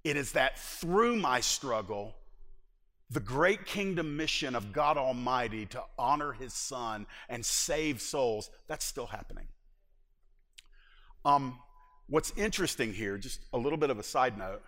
It 0.05 0.17
is 0.17 0.33
that 0.33 0.59
through 0.59 1.17
my 1.17 1.41
struggle, 1.41 2.15
the 3.11 3.21
great 3.21 3.67
kingdom 3.67 4.17
mission 4.17 4.55
of 4.55 4.73
God 4.73 4.97
Almighty 4.97 5.67
to 5.67 5.83
honor 5.99 6.33
his 6.33 6.55
son 6.55 7.07
and 7.29 7.45
save 7.45 8.01
souls, 8.01 8.51
that's 8.69 8.85
still 8.85 9.07
happening. 9.07 9.49
Um, 11.25 11.59
what's 12.09 12.33
interesting 12.37 12.93
here, 12.93 13.19
just 13.19 13.41
a 13.53 13.59
little 13.59 13.79
bit 13.79 13.91
of 13.91 13.99
a 13.99 14.03
side 14.03 14.37
note, 14.39 14.63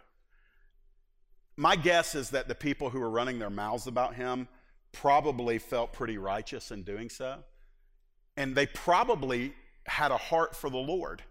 my 1.57 1.77
guess 1.77 2.15
is 2.15 2.31
that 2.31 2.49
the 2.49 2.55
people 2.55 2.91
who 2.91 3.01
were 3.01 3.11
running 3.11 3.39
their 3.39 3.51
mouths 3.51 3.87
about 3.87 4.15
him 4.15 4.49
probably 4.93 5.59
felt 5.59 5.93
pretty 5.93 6.19
righteous 6.19 6.71
in 6.71 6.83
doing 6.83 7.09
so. 7.09 7.39
And 8.37 8.55
they 8.55 8.67
probably 8.67 9.53
had 9.87 10.11
a 10.11 10.17
heart 10.17 10.55
for 10.57 10.71
the 10.71 10.79
Lord. 10.79 11.23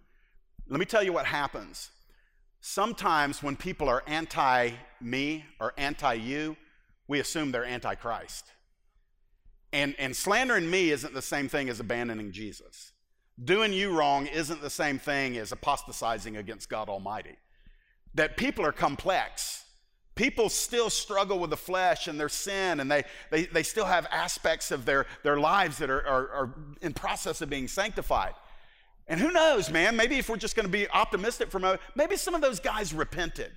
Let 0.68 0.78
me 0.78 0.86
tell 0.86 1.02
you 1.02 1.12
what 1.12 1.26
happens. 1.26 1.90
Sometimes 2.60 3.42
when 3.42 3.56
people 3.56 3.88
are 3.88 4.02
anti 4.06 4.70
me 5.00 5.44
or 5.58 5.72
anti 5.76 6.14
you, 6.14 6.56
we 7.08 7.18
assume 7.18 7.50
they're 7.50 7.64
antichrist. 7.64 8.46
And, 9.72 9.94
and 9.98 10.14
slandering 10.14 10.70
me 10.70 10.90
isn't 10.90 11.14
the 11.14 11.22
same 11.22 11.48
thing 11.48 11.68
as 11.68 11.80
abandoning 11.80 12.32
Jesus. 12.32 12.92
Doing 13.42 13.72
you 13.72 13.92
wrong 13.96 14.26
isn't 14.26 14.60
the 14.60 14.70
same 14.70 14.98
thing 14.98 15.36
as 15.36 15.52
apostatizing 15.52 16.36
against 16.36 16.68
God 16.68 16.88
Almighty. 16.88 17.36
That 18.14 18.36
people 18.36 18.66
are 18.66 18.72
complex. 18.72 19.64
People 20.14 20.48
still 20.48 20.90
struggle 20.90 21.38
with 21.38 21.50
the 21.50 21.56
flesh 21.56 22.06
and 22.06 22.20
their 22.20 22.28
sin, 22.28 22.80
and 22.80 22.90
they, 22.90 23.04
they, 23.30 23.44
they 23.46 23.62
still 23.62 23.86
have 23.86 24.06
aspects 24.10 24.70
of 24.70 24.84
their, 24.84 25.06
their 25.22 25.38
lives 25.38 25.78
that 25.78 25.88
are, 25.88 26.06
are, 26.06 26.28
are 26.30 26.54
in 26.82 26.92
process 26.92 27.40
of 27.40 27.48
being 27.48 27.68
sanctified. 27.68 28.34
And 29.06 29.18
who 29.18 29.32
knows, 29.32 29.70
man, 29.70 29.96
maybe 29.96 30.18
if 30.18 30.28
we're 30.28 30.36
just 30.36 30.54
going 30.54 30.66
to 30.66 30.72
be 30.72 30.88
optimistic 30.90 31.50
for 31.50 31.56
a 31.58 31.60
moment, 31.60 31.80
maybe 31.94 32.16
some 32.16 32.34
of 32.34 32.40
those 32.42 32.60
guys 32.60 32.92
repented. 32.92 33.52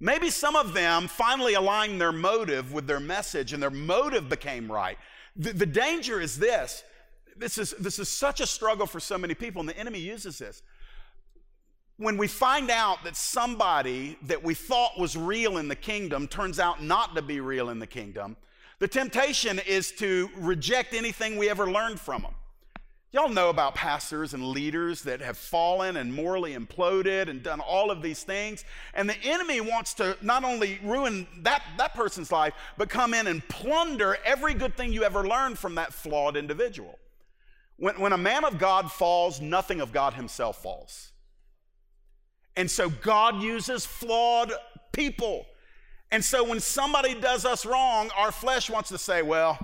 Maybe 0.00 0.30
some 0.30 0.56
of 0.56 0.72
them 0.72 1.08
finally 1.08 1.54
aligned 1.54 2.00
their 2.00 2.12
motive 2.12 2.72
with 2.72 2.86
their 2.86 3.00
message 3.00 3.52
and 3.52 3.62
their 3.62 3.70
motive 3.70 4.28
became 4.28 4.70
right. 4.70 4.98
The, 5.36 5.52
the, 5.52 5.66
danger 5.66 6.20
is 6.20 6.38
this 6.38 6.82
this 7.36 7.58
is, 7.58 7.72
this 7.72 7.98
is 7.98 8.08
such 8.08 8.40
a 8.40 8.46
struggle 8.46 8.86
for 8.86 9.00
so 9.00 9.16
many 9.18 9.34
people, 9.34 9.60
and 9.60 9.68
the 9.68 9.78
enemy 9.78 10.00
uses 10.00 10.38
this. 10.38 10.62
when 12.00 12.16
we 12.16 12.26
find 12.26 12.70
out 12.70 13.04
that 13.04 13.14
somebody 13.14 14.16
that 14.22 14.42
we 14.42 14.54
thought 14.54 14.98
was 14.98 15.16
real 15.18 15.58
in 15.58 15.68
the 15.68 15.76
kingdom 15.76 16.26
turns 16.26 16.58
out 16.58 16.82
not 16.82 17.14
to 17.14 17.20
be 17.20 17.40
real 17.40 17.68
in 17.68 17.78
the 17.78 17.86
kingdom, 17.86 18.38
the 18.78 18.88
temptation 18.88 19.60
is 19.66 19.92
to 19.92 20.30
reject 20.38 20.94
anything 20.94 21.36
we 21.36 21.50
ever 21.50 21.70
learned 21.70 22.00
from 22.00 22.22
them. 22.22 22.34
Y'all 23.12 23.28
know 23.28 23.50
about 23.50 23.74
pastors 23.74 24.32
and 24.32 24.42
leaders 24.42 25.02
that 25.02 25.20
have 25.20 25.36
fallen 25.36 25.98
and 25.98 26.14
morally 26.14 26.54
imploded 26.54 27.28
and 27.28 27.42
done 27.42 27.60
all 27.60 27.90
of 27.90 28.00
these 28.00 28.22
things. 28.22 28.64
And 28.94 29.06
the 29.06 29.16
enemy 29.22 29.60
wants 29.60 29.92
to 29.94 30.16
not 30.22 30.42
only 30.42 30.78
ruin 30.82 31.26
that, 31.42 31.62
that 31.76 31.92
person's 31.92 32.32
life, 32.32 32.54
but 32.78 32.88
come 32.88 33.12
in 33.12 33.26
and 33.26 33.46
plunder 33.48 34.16
every 34.24 34.54
good 34.54 34.74
thing 34.74 34.92
you 34.92 35.02
ever 35.02 35.28
learned 35.28 35.58
from 35.58 35.74
that 35.74 35.92
flawed 35.92 36.36
individual. 36.36 36.98
When, 37.80 37.98
when 37.98 38.12
a 38.12 38.18
man 38.18 38.44
of 38.44 38.58
God 38.58 38.92
falls, 38.92 39.40
nothing 39.40 39.80
of 39.80 39.90
God 39.90 40.12
himself 40.12 40.62
falls. 40.62 41.12
And 42.54 42.70
so 42.70 42.90
God 42.90 43.42
uses 43.42 43.86
flawed 43.86 44.52
people. 44.92 45.46
And 46.10 46.22
so 46.22 46.44
when 46.44 46.60
somebody 46.60 47.18
does 47.18 47.46
us 47.46 47.64
wrong, 47.64 48.10
our 48.18 48.32
flesh 48.32 48.68
wants 48.68 48.90
to 48.90 48.98
say, 48.98 49.22
well, 49.22 49.58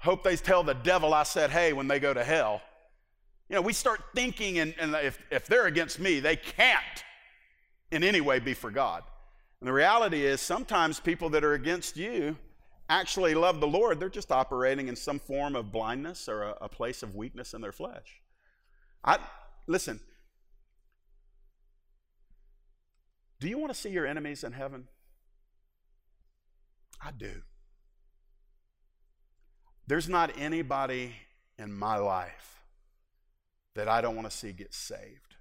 hope 0.00 0.22
they 0.22 0.36
tell 0.36 0.62
the 0.62 0.74
devil 0.74 1.14
I 1.14 1.22
said 1.22 1.48
hey 1.48 1.72
when 1.72 1.88
they 1.88 1.98
go 1.98 2.12
to 2.12 2.22
hell. 2.22 2.60
You 3.48 3.56
know, 3.56 3.62
we 3.62 3.72
start 3.72 4.02
thinking, 4.14 4.58
and, 4.58 4.74
and 4.78 4.94
if, 4.96 5.18
if 5.30 5.46
they're 5.46 5.66
against 5.66 5.98
me, 5.98 6.20
they 6.20 6.36
can't 6.36 7.04
in 7.90 8.04
any 8.04 8.20
way 8.20 8.38
be 8.38 8.52
for 8.52 8.70
God. 8.70 9.02
And 9.60 9.66
the 9.66 9.72
reality 9.72 10.26
is, 10.26 10.42
sometimes 10.42 11.00
people 11.00 11.30
that 11.30 11.42
are 11.42 11.54
against 11.54 11.96
you 11.96 12.36
actually 12.90 13.34
love 13.34 13.60
the 13.60 13.66
Lord. 13.66 13.98
They're 13.98 14.08
just 14.08 14.30
operating 14.32 14.88
in 14.88 14.96
some 14.96 15.18
form 15.18 15.56
of 15.56 15.72
blindness 15.72 16.28
or 16.28 16.42
a, 16.42 16.56
a 16.62 16.68
place 16.68 17.02
of 17.02 17.14
weakness 17.14 17.54
in 17.54 17.60
their 17.60 17.72
flesh. 17.72 18.20
I, 19.02 19.18
listen, 19.66 20.00
Do 23.40 23.48
you 23.48 23.58
want 23.58 23.72
to 23.72 23.78
see 23.78 23.88
your 23.88 24.06
enemies 24.06 24.44
in 24.44 24.52
heaven? 24.52 24.86
I 27.02 27.10
do. 27.10 27.42
There's 29.86 30.08
not 30.08 30.30
anybody 30.38 31.14
in 31.58 31.72
my 31.72 31.96
life 31.96 32.62
that 33.74 33.88
I 33.88 34.02
don't 34.02 34.14
want 34.14 34.30
to 34.30 34.36
see 34.36 34.52
get 34.52 34.74
saved, 34.74 35.36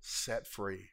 set 0.00 0.46
free, 0.46 0.88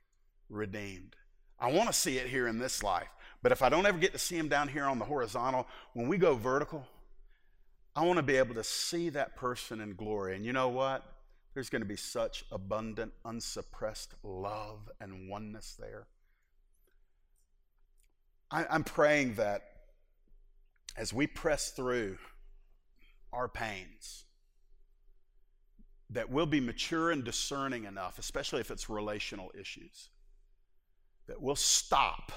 redeemed. 0.49 1.15
I 1.57 1.71
want 1.71 1.87
to 1.87 1.93
see 1.93 2.17
it 2.17 2.27
here 2.27 2.47
in 2.47 2.59
this 2.59 2.83
life. 2.83 3.07
But 3.41 3.51
if 3.51 3.61
I 3.61 3.69
don't 3.69 3.85
ever 3.85 3.97
get 3.97 4.11
to 4.13 4.19
see 4.19 4.37
him 4.37 4.49
down 4.49 4.67
here 4.67 4.85
on 4.85 4.99
the 4.99 5.05
horizontal, 5.05 5.67
when 5.93 6.07
we 6.07 6.17
go 6.17 6.35
vertical, 6.35 6.85
I 7.95 8.05
want 8.05 8.17
to 8.17 8.23
be 8.23 8.37
able 8.37 8.55
to 8.55 8.63
see 8.63 9.09
that 9.09 9.35
person 9.35 9.81
in 9.81 9.95
glory. 9.95 10.35
And 10.35 10.45
you 10.45 10.53
know 10.53 10.69
what? 10.69 11.03
There's 11.53 11.69
going 11.69 11.81
to 11.81 11.87
be 11.87 11.95
such 11.95 12.45
abundant, 12.51 13.13
unsuppressed 13.25 14.13
love 14.23 14.89
and 14.99 15.29
oneness 15.29 15.75
there. 15.79 16.07
I, 18.51 18.65
I'm 18.69 18.83
praying 18.83 19.35
that 19.35 19.63
as 20.97 21.13
we 21.13 21.27
press 21.27 21.71
through 21.71 22.17
our 23.31 23.47
pains, 23.47 24.25
that 26.09 26.29
we'll 26.29 26.45
be 26.45 26.59
mature 26.59 27.11
and 27.11 27.23
discerning 27.23 27.85
enough, 27.85 28.19
especially 28.19 28.59
if 28.59 28.71
it's 28.71 28.89
relational 28.89 29.51
issues, 29.57 30.09
that 31.27 31.41
we'll 31.41 31.55
stop 31.55 32.31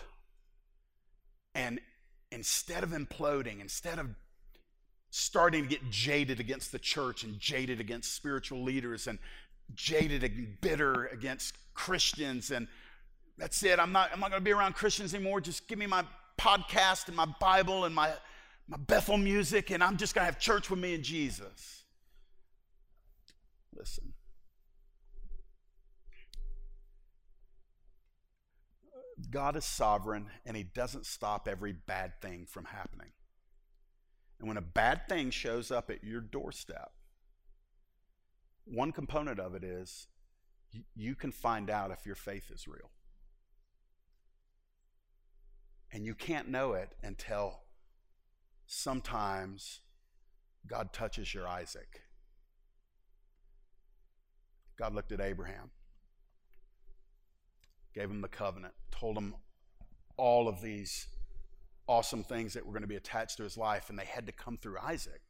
and 1.54 1.80
instead 2.30 2.82
of 2.82 2.90
imploding, 2.90 3.60
instead 3.60 3.98
of 3.98 4.08
starting 5.10 5.62
to 5.64 5.68
get 5.68 5.90
jaded 5.90 6.40
against 6.40 6.72
the 6.72 6.78
church 6.78 7.22
and 7.22 7.38
jaded 7.38 7.80
against 7.80 8.14
spiritual 8.14 8.62
leaders 8.62 9.06
and 9.06 9.18
jaded 9.74 10.24
and 10.24 10.60
bitter 10.60 11.06
against 11.06 11.54
Christians 11.74 12.50
and 12.50 12.66
that's 13.38 13.62
it. 13.62 13.78
I'm 13.78 13.92
not, 13.92 14.10
I'm 14.12 14.20
not 14.20 14.30
going 14.30 14.40
to 14.40 14.44
be 14.44 14.52
around 14.52 14.74
Christians 14.74 15.14
anymore. 15.14 15.40
Just 15.40 15.66
give 15.66 15.78
me 15.78 15.86
my 15.86 16.04
podcast 16.38 17.08
and 17.08 17.16
my 17.16 17.26
Bible 17.40 17.84
and 17.84 17.94
my, 17.94 18.12
my 18.68 18.76
Bethel 18.76 19.16
music, 19.16 19.70
and 19.70 19.82
I'm 19.82 19.96
just 19.96 20.14
going 20.14 20.22
to 20.22 20.26
have 20.26 20.38
church 20.38 20.70
with 20.70 20.78
me 20.78 20.94
and 20.94 21.02
Jesus. 21.02 21.82
Listen. 23.74 24.11
God 29.30 29.56
is 29.56 29.64
sovereign, 29.64 30.26
and 30.44 30.56
He 30.56 30.62
doesn't 30.62 31.06
stop 31.06 31.48
every 31.48 31.72
bad 31.72 32.20
thing 32.20 32.46
from 32.46 32.66
happening. 32.66 33.12
And 34.38 34.48
when 34.48 34.56
a 34.56 34.62
bad 34.62 35.08
thing 35.08 35.30
shows 35.30 35.70
up 35.70 35.90
at 35.90 36.02
your 36.02 36.20
doorstep, 36.20 36.92
one 38.64 38.92
component 38.92 39.38
of 39.38 39.54
it 39.54 39.64
is 39.64 40.08
you 40.94 41.14
can 41.14 41.32
find 41.32 41.70
out 41.70 41.90
if 41.90 42.06
your 42.06 42.14
faith 42.14 42.50
is 42.50 42.66
real. 42.66 42.90
And 45.92 46.06
you 46.06 46.14
can't 46.14 46.48
know 46.48 46.72
it 46.72 46.90
until 47.02 47.60
sometimes 48.66 49.80
God 50.66 50.92
touches 50.92 51.34
your 51.34 51.46
Isaac. 51.46 52.02
God 54.78 54.94
looked 54.94 55.12
at 55.12 55.20
Abraham, 55.20 55.70
gave 57.94 58.10
him 58.10 58.20
the 58.20 58.28
covenant, 58.28 58.74
told 58.90 59.16
him 59.16 59.34
all 60.16 60.48
of 60.48 60.60
these 60.60 61.06
awesome 61.86 62.22
things 62.22 62.54
that 62.54 62.64
were 62.64 62.72
going 62.72 62.82
to 62.82 62.88
be 62.88 62.96
attached 62.96 63.36
to 63.38 63.42
his 63.42 63.56
life, 63.56 63.90
and 63.90 63.98
they 63.98 64.04
had 64.04 64.26
to 64.26 64.32
come 64.32 64.56
through 64.56 64.78
Isaac. 64.78 65.20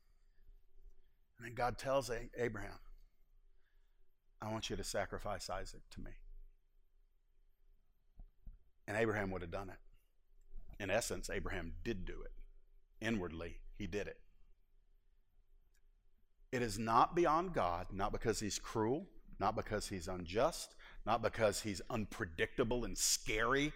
And 1.39 1.47
then 1.47 1.55
God 1.55 1.79
tells 1.79 2.11
Abraham, 2.37 2.79
I 4.41 4.51
want 4.51 4.71
you 4.71 4.77
to 4.77 4.85
sacrifice 4.85 5.49
Isaac 5.49 5.83
to 5.91 6.01
me. 6.01 6.11
And 8.87 8.97
Abraham 8.97 9.31
would 9.31 9.43
have 9.43 9.51
done 9.51 9.71
it 9.71 9.79
in 10.83 10.91
essence, 10.91 11.31
Abraham 11.31 11.73
did 11.85 12.05
do 12.05 12.15
it. 12.25 12.33
Inwardly, 13.01 13.59
he 13.79 13.87
did 13.87 14.09
it. 14.09 14.19
It 16.51 16.61
is 16.61 16.77
not 16.77 17.15
beyond 17.15 17.55
God, 17.55 17.87
not 17.93 18.11
because 18.11 18.41
he's 18.41 18.59
cruel, 18.59 19.07
not 19.39 19.55
because 19.55 19.89
he's 19.89 20.09
unjust, 20.09 20.75
not 21.07 21.23
because 21.23 21.61
he's 21.61 21.81
unpredictable 21.91 22.85
and 22.85 22.97
scary. 22.97 23.73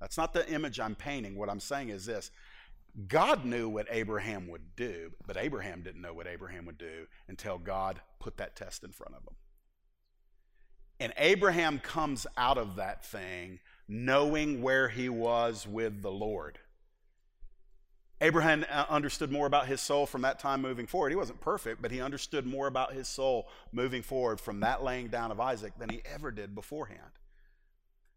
That's 0.00 0.18
not 0.18 0.32
the 0.32 0.48
image 0.50 0.78
I'm 0.78 0.94
painting. 0.94 1.36
What 1.36 1.48
I'm 1.48 1.60
saying 1.60 1.88
is 1.88 2.06
this 2.06 2.30
God 3.08 3.44
knew 3.44 3.68
what 3.68 3.86
Abraham 3.90 4.48
would 4.48 4.74
do, 4.76 5.12
but 5.26 5.36
Abraham 5.36 5.82
didn't 5.82 6.00
know 6.00 6.14
what 6.14 6.26
Abraham 6.26 6.64
would 6.66 6.78
do 6.78 7.06
until 7.28 7.58
God 7.58 8.00
put 8.20 8.38
that 8.38 8.56
test 8.56 8.84
in 8.84 8.90
front 8.90 9.14
of 9.14 9.22
him. 9.22 9.36
And 10.98 11.12
Abraham 11.18 11.78
comes 11.78 12.26
out 12.38 12.56
of 12.56 12.76
that 12.76 13.04
thing 13.04 13.60
knowing 13.86 14.62
where 14.62 14.88
he 14.88 15.08
was 15.08 15.66
with 15.66 16.02
the 16.02 16.10
Lord. 16.10 16.58
Abraham 18.20 18.64
uh, 18.70 18.86
understood 18.88 19.30
more 19.30 19.46
about 19.46 19.66
his 19.66 19.80
soul 19.80 20.06
from 20.06 20.22
that 20.22 20.38
time 20.38 20.62
moving 20.62 20.86
forward. 20.86 21.10
He 21.10 21.16
wasn't 21.16 21.40
perfect, 21.40 21.82
but 21.82 21.90
he 21.90 22.00
understood 22.00 22.46
more 22.46 22.66
about 22.66 22.94
his 22.94 23.08
soul 23.08 23.48
moving 23.72 24.02
forward 24.02 24.40
from 24.40 24.60
that 24.60 24.82
laying 24.82 25.08
down 25.08 25.30
of 25.30 25.38
Isaac 25.38 25.74
than 25.78 25.90
he 25.90 26.00
ever 26.06 26.30
did 26.30 26.54
beforehand. 26.54 27.00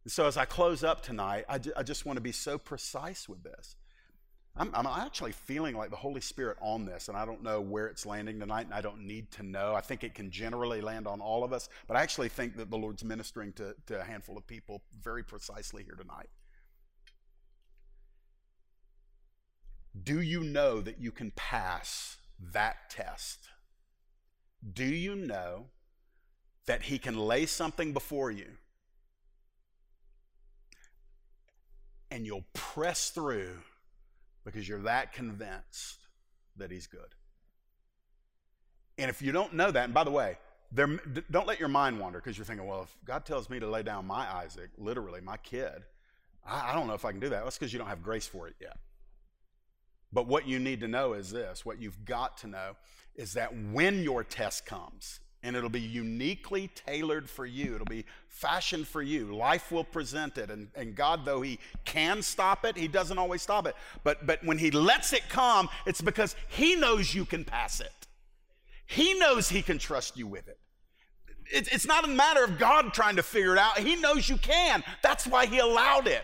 And 0.06 0.12
so, 0.12 0.26
as 0.26 0.38
I 0.38 0.46
close 0.46 0.84
up 0.84 1.04
tonight, 1.04 1.44
I, 1.50 1.60
I 1.76 1.84
just 1.84 2.06
want 2.06 2.16
to 2.16 2.22
be 2.22 2.32
so 2.32 2.58
precise 2.58 3.28
with 3.28 3.44
this. 3.44 3.76
I'm, 4.56 4.72
I'm, 4.74 4.88
actually 4.88 5.32
feeling 5.32 5.76
like 5.76 5.90
the 5.90 5.96
Holy 5.96 6.22
Spirit 6.22 6.58
on 6.62 6.86
this, 6.86 7.08
and 7.08 7.18
I 7.18 7.26
don't 7.26 7.44
know 7.44 7.62
where 7.62 7.88
it's 7.88 8.06
landing 8.06 8.40
tonight, 8.40 8.66
and 8.66 8.74
I 8.74 8.82
don't 8.82 9.06
need 9.06 9.32
to 9.32 9.44
know. 9.44 9.74
I 9.74 9.82
think 9.82 10.04
it 10.04 10.16
can 10.16 10.32
generally 10.32 10.82
land 10.82 11.08
on 11.08 11.22
all 11.22 11.44
of 11.44 11.54
us, 11.54 11.70
but 11.88 11.96
I 11.96 12.02
actually 12.02 12.30
think 12.30 12.58
that 12.58 12.70
the 12.70 12.78
Lord's 12.78 13.04
ministering 13.04 13.54
to, 13.54 13.76
to 13.88 14.02
a 14.02 14.04
handful 14.04 14.38
of 14.38 14.48
people 14.48 14.82
very 15.02 15.24
precisely 15.24 15.84
here 15.84 15.96
tonight. 15.96 16.30
Do 20.04 20.22
you 20.22 20.44
know 20.44 20.82
that 20.82 21.00
you 21.00 21.12
can 21.12 21.32
pass 21.32 22.18
that 22.54 22.90
test? 22.90 23.50
Do 24.74 24.86
you 24.86 25.16
know 25.16 25.66
that 26.66 26.84
He 26.84 27.00
can 27.00 27.18
lay 27.18 27.46
something 27.46 27.94
before 27.94 28.32
you 28.32 28.48
and 32.12 32.26
you'll 32.26 32.46
press 32.54 33.10
through? 33.10 33.58
because 34.52 34.68
you're 34.68 34.82
that 34.82 35.14
convinced 35.14 36.08
that 36.58 36.72
he's 36.72 36.88
good. 36.88 37.16
And 38.98 39.10
if 39.10 39.22
you 39.22 39.32
don't 39.32 39.54
know 39.54 39.72
that, 39.72 39.86
and 39.86 39.94
by 39.94 40.04
the 40.04 40.12
way, 40.12 40.38
there, 40.72 41.00
don't 41.32 41.48
let 41.48 41.60
your 41.60 41.70
mind 41.70 42.00
wander 42.00 42.20
because 42.20 42.38
you're 42.38 42.46
thinking, 42.46 42.68
well, 42.68 42.84
if 42.84 42.96
God 43.06 43.26
tells 43.26 43.50
me 43.50 43.60
to 43.60 43.68
lay 43.68 43.84
down 43.84 44.06
my 44.06 44.28
Isaac, 44.38 44.70
literally 44.78 45.22
my 45.22 45.38
kid, 45.38 45.84
I, 46.46 46.72
I 46.72 46.76
don't 46.76 46.88
know 46.88 46.94
if 46.94 47.06
I 47.06 47.12
can 47.12 47.20
do 47.20 47.30
that. 47.30 47.44
That's 47.44 47.58
because 47.58 47.72
you 47.72 47.80
don't 47.80 47.88
have 47.88 48.04
grace 48.04 48.28
for 48.28 48.48
it 48.48 48.56
yet. 48.60 48.78
But 50.12 50.28
what 50.28 50.48
you 50.48 50.60
need 50.60 50.80
to 50.82 50.88
know 50.88 51.14
is 51.14 51.32
this 51.32 51.66
what 51.66 51.82
you've 51.82 52.06
got 52.06 52.38
to 52.40 52.48
know 52.48 52.76
is 53.16 53.34
that 53.34 53.52
when 53.72 54.04
your 54.04 54.24
test 54.24 54.66
comes, 54.66 55.20
and 55.44 55.56
it'll 55.56 55.70
be 55.70 55.80
uniquely 55.80 56.70
tailored 56.76 57.30
for 57.30 57.46
you. 57.46 57.76
It'll 57.76 57.86
be 57.86 58.06
fashioned 58.28 58.88
for 58.88 59.02
you. 59.02 59.34
Life 59.36 59.72
will 59.72 59.84
present 59.84 60.38
it. 60.38 60.50
And, 60.50 60.68
and 60.76 60.96
God, 60.96 61.24
though 61.24 61.42
He 61.42 61.60
can 61.86 62.22
stop 62.22 62.66
it, 62.66 62.76
He 62.76 62.88
doesn't 62.88 63.18
always 63.18 63.42
stop 63.42 63.66
it. 63.66 63.76
But, 64.04 64.28
but 64.28 64.44
when 64.44 64.58
He 64.58 64.72
lets 64.72 65.14
it 65.14 65.24
come, 65.30 65.70
it's 65.86 66.02
because 66.02 66.36
He 66.50 66.76
knows 66.76 67.14
you 67.14 67.26
can 67.26 67.46
pass 67.46 67.80
it. 67.80 68.08
He 68.86 69.14
knows 69.18 69.48
He 69.48 69.62
can 69.62 69.78
trust 69.78 70.18
you 70.18 70.28
with 70.28 70.48
it. 70.48 70.60
it's 71.52 71.88
not 71.88 72.06
a 72.06 72.10
matter 72.10 72.44
of 72.44 72.60
God 72.60 72.94
trying 72.94 73.16
to 73.16 73.24
figure 73.24 73.54
it 73.54 73.60
out. 73.60 73.80
He 73.80 73.96
knows 73.96 74.28
you 74.28 74.38
can. 74.38 74.84
That's 75.02 75.26
why 75.26 75.46
He 75.46 75.60
allowed 75.60 76.08
it. 76.08 76.24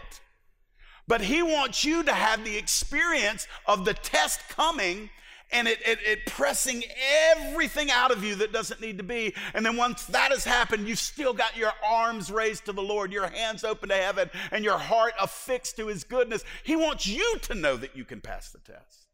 But 1.08 1.22
He 1.22 1.44
wants 1.44 1.84
you 1.84 2.04
to 2.04 2.14
have 2.14 2.44
the 2.44 2.58
experience 2.58 3.48
of 3.66 3.86
the 3.86 3.94
test 3.94 4.42
coming 4.50 5.10
and 5.52 5.68
it, 5.68 5.80
it, 5.86 6.00
it, 6.06 6.26
pressing 6.26 6.84
everything 7.32 7.92
out 7.92 8.12
of 8.12 8.24
you 8.24 8.36
that 8.36 8.52
doesn't 8.52 8.82
need 8.82 8.98
to 8.98 9.04
be. 9.04 9.34
And 9.54 9.66
then 9.66 9.78
once 9.78 10.06
that 10.08 10.32
has 10.32 10.44
happened, 10.44 10.88
you've 10.88 11.00
still 11.00 11.34
got 11.34 11.56
your 11.56 11.72
arms 11.88 12.32
raised 12.32 12.66
to 12.66 12.74
the 12.74 12.82
Lord, 12.82 13.12
your 13.12 13.28
hands 13.28 13.64
open 13.64 13.90
to 13.90 13.96
heaven, 13.96 14.30
and 14.52 14.64
your 14.64 14.78
heart 14.78 15.14
affixed 15.20 15.78
to 15.78 15.88
His 15.88 16.04
goodness. 16.04 16.44
He 16.64 16.76
wants 16.76 17.08
you 17.08 17.38
to 17.44 17.56
know 17.56 17.78
that 17.78 17.96
you 17.96 18.06
can 18.06 18.22
pass 18.22 18.50
the 18.50 18.60
test. 18.60 19.08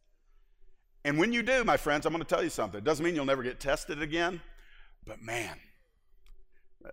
And 1.03 1.17
when 1.17 1.33
you 1.33 1.43
do, 1.43 1.63
my 1.63 1.77
friends, 1.77 2.05
I'm 2.05 2.13
going 2.13 2.23
to 2.23 2.29
tell 2.29 2.43
you 2.43 2.49
something. 2.49 2.77
It 2.77 2.83
doesn't 2.83 3.03
mean 3.03 3.15
you'll 3.15 3.25
never 3.25 3.43
get 3.43 3.59
tested 3.59 4.01
again, 4.01 4.41
but 5.05 5.21
man, 5.21 5.57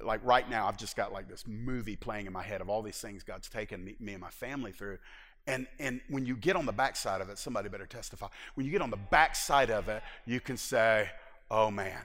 like 0.00 0.20
right 0.24 0.48
now, 0.48 0.66
I've 0.66 0.76
just 0.76 0.96
got 0.96 1.12
like 1.12 1.28
this 1.28 1.44
movie 1.46 1.96
playing 1.96 2.26
in 2.26 2.32
my 2.32 2.42
head 2.42 2.60
of 2.60 2.68
all 2.68 2.82
these 2.82 2.98
things 2.98 3.22
God's 3.22 3.48
taken 3.48 3.84
me, 3.84 3.96
me 4.00 4.12
and 4.12 4.20
my 4.20 4.30
family 4.30 4.72
through. 4.72 4.98
And, 5.46 5.66
and 5.78 6.00
when 6.10 6.26
you 6.26 6.36
get 6.36 6.56
on 6.56 6.66
the 6.66 6.72
backside 6.72 7.20
of 7.20 7.30
it, 7.30 7.38
somebody 7.38 7.68
better 7.68 7.86
testify. 7.86 8.28
When 8.54 8.66
you 8.66 8.72
get 8.72 8.82
on 8.82 8.90
the 8.90 8.98
backside 8.98 9.70
of 9.70 9.88
it, 9.88 10.02
you 10.26 10.40
can 10.40 10.56
say, 10.56 11.08
oh 11.50 11.70
man, 11.70 12.02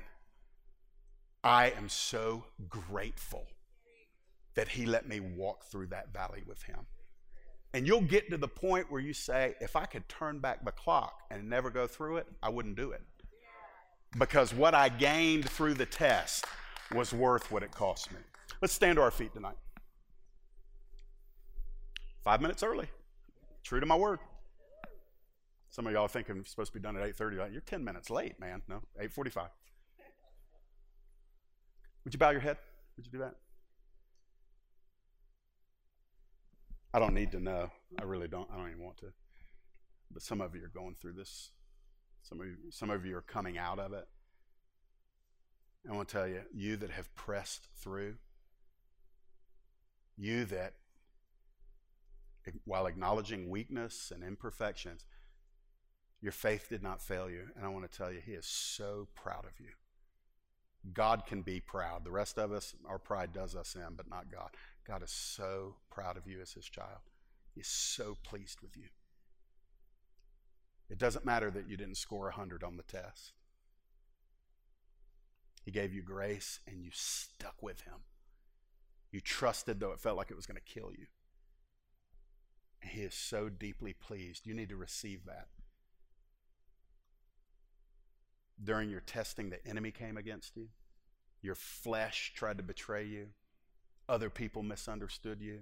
I 1.44 1.72
am 1.72 1.90
so 1.90 2.46
grateful 2.70 3.46
that 4.56 4.70
he 4.70 4.86
let 4.86 5.08
me 5.08 5.20
walk 5.20 5.66
through 5.66 5.88
that 5.88 6.14
valley 6.14 6.44
with 6.48 6.64
him. 6.64 6.86
And 7.74 7.88
you'll 7.88 8.02
get 8.02 8.30
to 8.30 8.38
the 8.38 8.48
point 8.48 8.92
where 8.92 9.02
you 9.02 9.14
say, 9.14 9.56
if 9.60 9.76
I 9.76 9.86
could 9.86 10.08
turn 10.08 10.40
back 10.40 10.64
the 10.64 10.72
clock 10.72 11.24
and 11.32 11.50
never 11.50 11.70
go 11.70 11.88
through 11.88 12.18
it, 12.18 12.28
I 12.42 12.50
wouldn't 12.50 12.78
do 12.78 12.92
it. 12.92 13.02
Because 14.18 14.54
what 14.54 14.76
I 14.76 14.90
gained 14.90 15.50
through 15.50 15.74
the 15.74 15.88
test 15.88 16.46
was 16.94 17.14
worth 17.14 17.52
what 17.52 17.64
it 17.64 17.72
cost 17.72 18.12
me. 18.12 18.20
Let's 18.62 18.74
stand 18.74 18.98
to 18.98 19.02
our 19.02 19.12
feet 19.12 19.34
tonight. 19.34 19.58
Five 22.24 22.42
minutes 22.42 22.64
early. 22.64 22.88
True 23.64 23.80
to 23.80 23.86
my 23.86 23.96
word. 23.96 24.20
Some 25.70 25.88
of 25.88 25.94
y'all 25.94 26.08
think 26.08 26.30
I'm 26.30 26.46
supposed 26.46 26.72
to 26.72 26.80
be 26.80 26.84
done 26.84 26.96
at 26.96 27.18
8.30. 27.18 27.52
You're 27.52 27.62
10 27.62 27.84
minutes 27.84 28.10
late, 28.10 28.40
man. 28.40 28.62
No, 28.68 28.82
8.45. 29.02 29.50
Would 32.04 32.14
you 32.14 32.20
bow 32.20 32.30
your 32.30 32.42
head? 32.42 32.58
Would 32.96 33.06
you 33.06 33.12
do 33.12 33.18
that? 33.20 33.36
I 36.94 37.00
don't 37.00 37.14
need 37.14 37.32
to 37.32 37.40
know. 37.40 37.72
I 38.00 38.04
really 38.04 38.28
don't. 38.28 38.48
I 38.54 38.58
don't 38.58 38.70
even 38.70 38.84
want 38.84 38.98
to. 38.98 39.08
But 40.12 40.22
some 40.22 40.42
of 40.42 40.56
you 40.56 40.64
are 40.64 40.72
going 40.74 40.96
through 41.02 41.14
this. 41.14 41.50
Some 42.22 42.40
of 42.40 42.46
you, 42.46 42.56
some 42.70 42.90
of 42.90 43.06
you 43.06 43.18
are 43.18 43.22
coming 43.22 43.58
out 43.58 43.80
of 43.80 43.94
it. 43.94 44.08
I 45.90 45.94
want 45.94 46.08
to 46.08 46.14
tell 46.14 46.28
you, 46.28 46.42
you 46.54 46.78
that 46.78 46.92
have 46.92 47.14
pressed 47.16 47.68
through, 47.76 48.16
you 50.18 50.46
that, 50.46 50.74
while 52.66 52.86
acknowledging 52.86 53.50
weakness 53.50 54.12
and 54.14 54.24
imperfections, 54.24 55.06
your 56.22 56.32
faith 56.32 56.68
did 56.70 56.82
not 56.82 57.02
fail 57.02 57.30
you. 57.30 57.48
And 57.56 57.66
I 57.66 57.70
want 57.70 57.90
to 57.90 57.98
tell 57.98 58.12
you, 58.12 58.22
He 58.26 58.32
is 58.32 58.46
so 58.46 59.08
proud 59.14 59.46
of 59.46 59.60
you. 59.60 59.72
God 60.94 61.26
can 61.26 61.42
be 61.42 61.60
proud. 61.60 62.04
The 62.06 62.12
rest 62.12 62.38
of 62.38 62.52
us, 62.52 62.76
our 62.88 63.00
pride 63.00 63.34
does 63.34 63.56
us 63.56 63.76
in, 63.76 63.96
but 63.96 64.10
not 64.10 64.32
God. 64.32 64.50
God 64.88 65.04
is 65.04 65.12
so 65.12 65.76
proud 65.90 66.18
of 66.18 66.28
you 66.28 66.42
as 66.42 66.54
His 66.54 66.66
child. 66.66 67.02
He's 67.54 67.68
so 67.68 68.18
pleased 68.24 68.62
with 68.62 68.76
you. 68.78 68.88
It 70.90 70.98
doesn't 70.98 71.26
matter 71.26 71.52
that 71.52 71.70
you 71.70 71.78
didn't 71.78 71.98
score 71.98 72.26
100 72.26 72.64
on 72.64 72.78
the 72.78 72.84
test. 72.84 73.34
He 75.64 75.72
gave 75.72 75.94
you 75.94 76.02
grace 76.02 76.60
and 76.68 76.84
you 76.84 76.90
stuck 76.94 77.62
with 77.62 77.82
him. 77.82 78.04
You 79.12 79.22
trusted 79.22 79.80
though 79.80 79.92
it 79.92 80.00
felt 80.00 80.18
like 80.18 80.32
it 80.32 80.36
was 80.36 80.46
going 80.46 80.60
to 80.60 80.74
kill 80.74 80.92
you. 80.92 81.06
And 82.82 82.92
he 82.92 83.02
is 83.02 83.14
so 83.14 83.48
deeply 83.50 83.94
pleased. 83.94 84.46
You 84.46 84.54
need 84.54 84.70
to 84.70 84.76
receive 84.76 85.26
that. 85.26 85.48
During 88.62 88.90
your 88.90 89.00
testing, 89.02 89.50
the 89.50 89.66
enemy 89.66 89.92
came 89.92 90.18
against 90.18 90.56
you. 90.58 90.68
Your 91.42 91.56
flesh 91.56 92.34
tried 92.36 92.58
to 92.58 92.64
betray 92.64 93.06
you. 93.06 93.28
Other 94.08 94.30
people 94.30 94.64
misunderstood 94.64 95.42
you. 95.42 95.62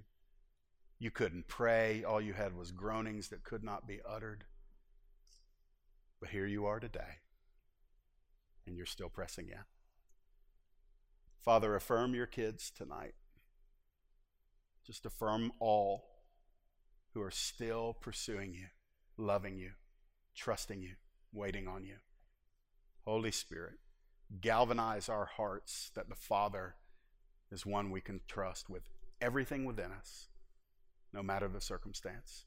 You 0.99 1.09
couldn't 1.09 1.47
pray. 1.47 2.03
All 2.03 2.21
you 2.21 2.33
had 2.33 2.55
was 2.55 2.71
groanings 2.71 3.29
that 3.29 3.43
could 3.43 3.63
not 3.63 3.87
be 3.87 3.99
uttered. 4.07 4.45
But 6.19 6.29
here 6.29 6.45
you 6.45 6.67
are 6.67 6.79
today, 6.79 7.19
and 8.67 8.77
you're 8.77 8.85
still 8.85 9.09
pressing 9.09 9.49
in. 9.49 9.63
Father, 11.43 11.75
affirm 11.75 12.13
your 12.13 12.27
kids 12.27 12.71
tonight. 12.75 13.15
Just 14.85 15.05
affirm 15.05 15.51
all 15.59 16.05
who 17.13 17.21
are 17.21 17.31
still 17.31 17.97
pursuing 17.99 18.53
you, 18.53 18.67
loving 19.17 19.57
you, 19.57 19.71
trusting 20.35 20.81
you, 20.81 20.93
waiting 21.33 21.67
on 21.67 21.83
you. 21.83 21.95
Holy 23.05 23.31
Spirit, 23.31 23.79
galvanize 24.39 25.09
our 25.09 25.25
hearts 25.25 25.91
that 25.95 26.09
the 26.09 26.15
Father 26.15 26.75
is 27.51 27.65
one 27.65 27.89
we 27.89 28.01
can 28.01 28.21
trust 28.27 28.69
with 28.69 28.83
everything 29.19 29.65
within 29.65 29.91
us, 29.91 30.27
no 31.11 31.23
matter 31.23 31.47
the 31.47 31.59
circumstance. 31.59 32.45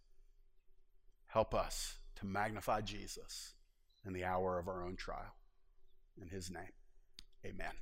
Help 1.27 1.53
us 1.53 1.97
to 2.15 2.27
magnify 2.27 2.81
Jesus 2.81 3.55
in 4.07 4.13
the 4.13 4.25
hour 4.25 4.59
of 4.59 4.69
our 4.69 4.85
own 4.85 4.95
trial. 4.95 5.35
In 6.21 6.29
his 6.29 6.49
name, 6.49 6.73
amen. 7.45 7.73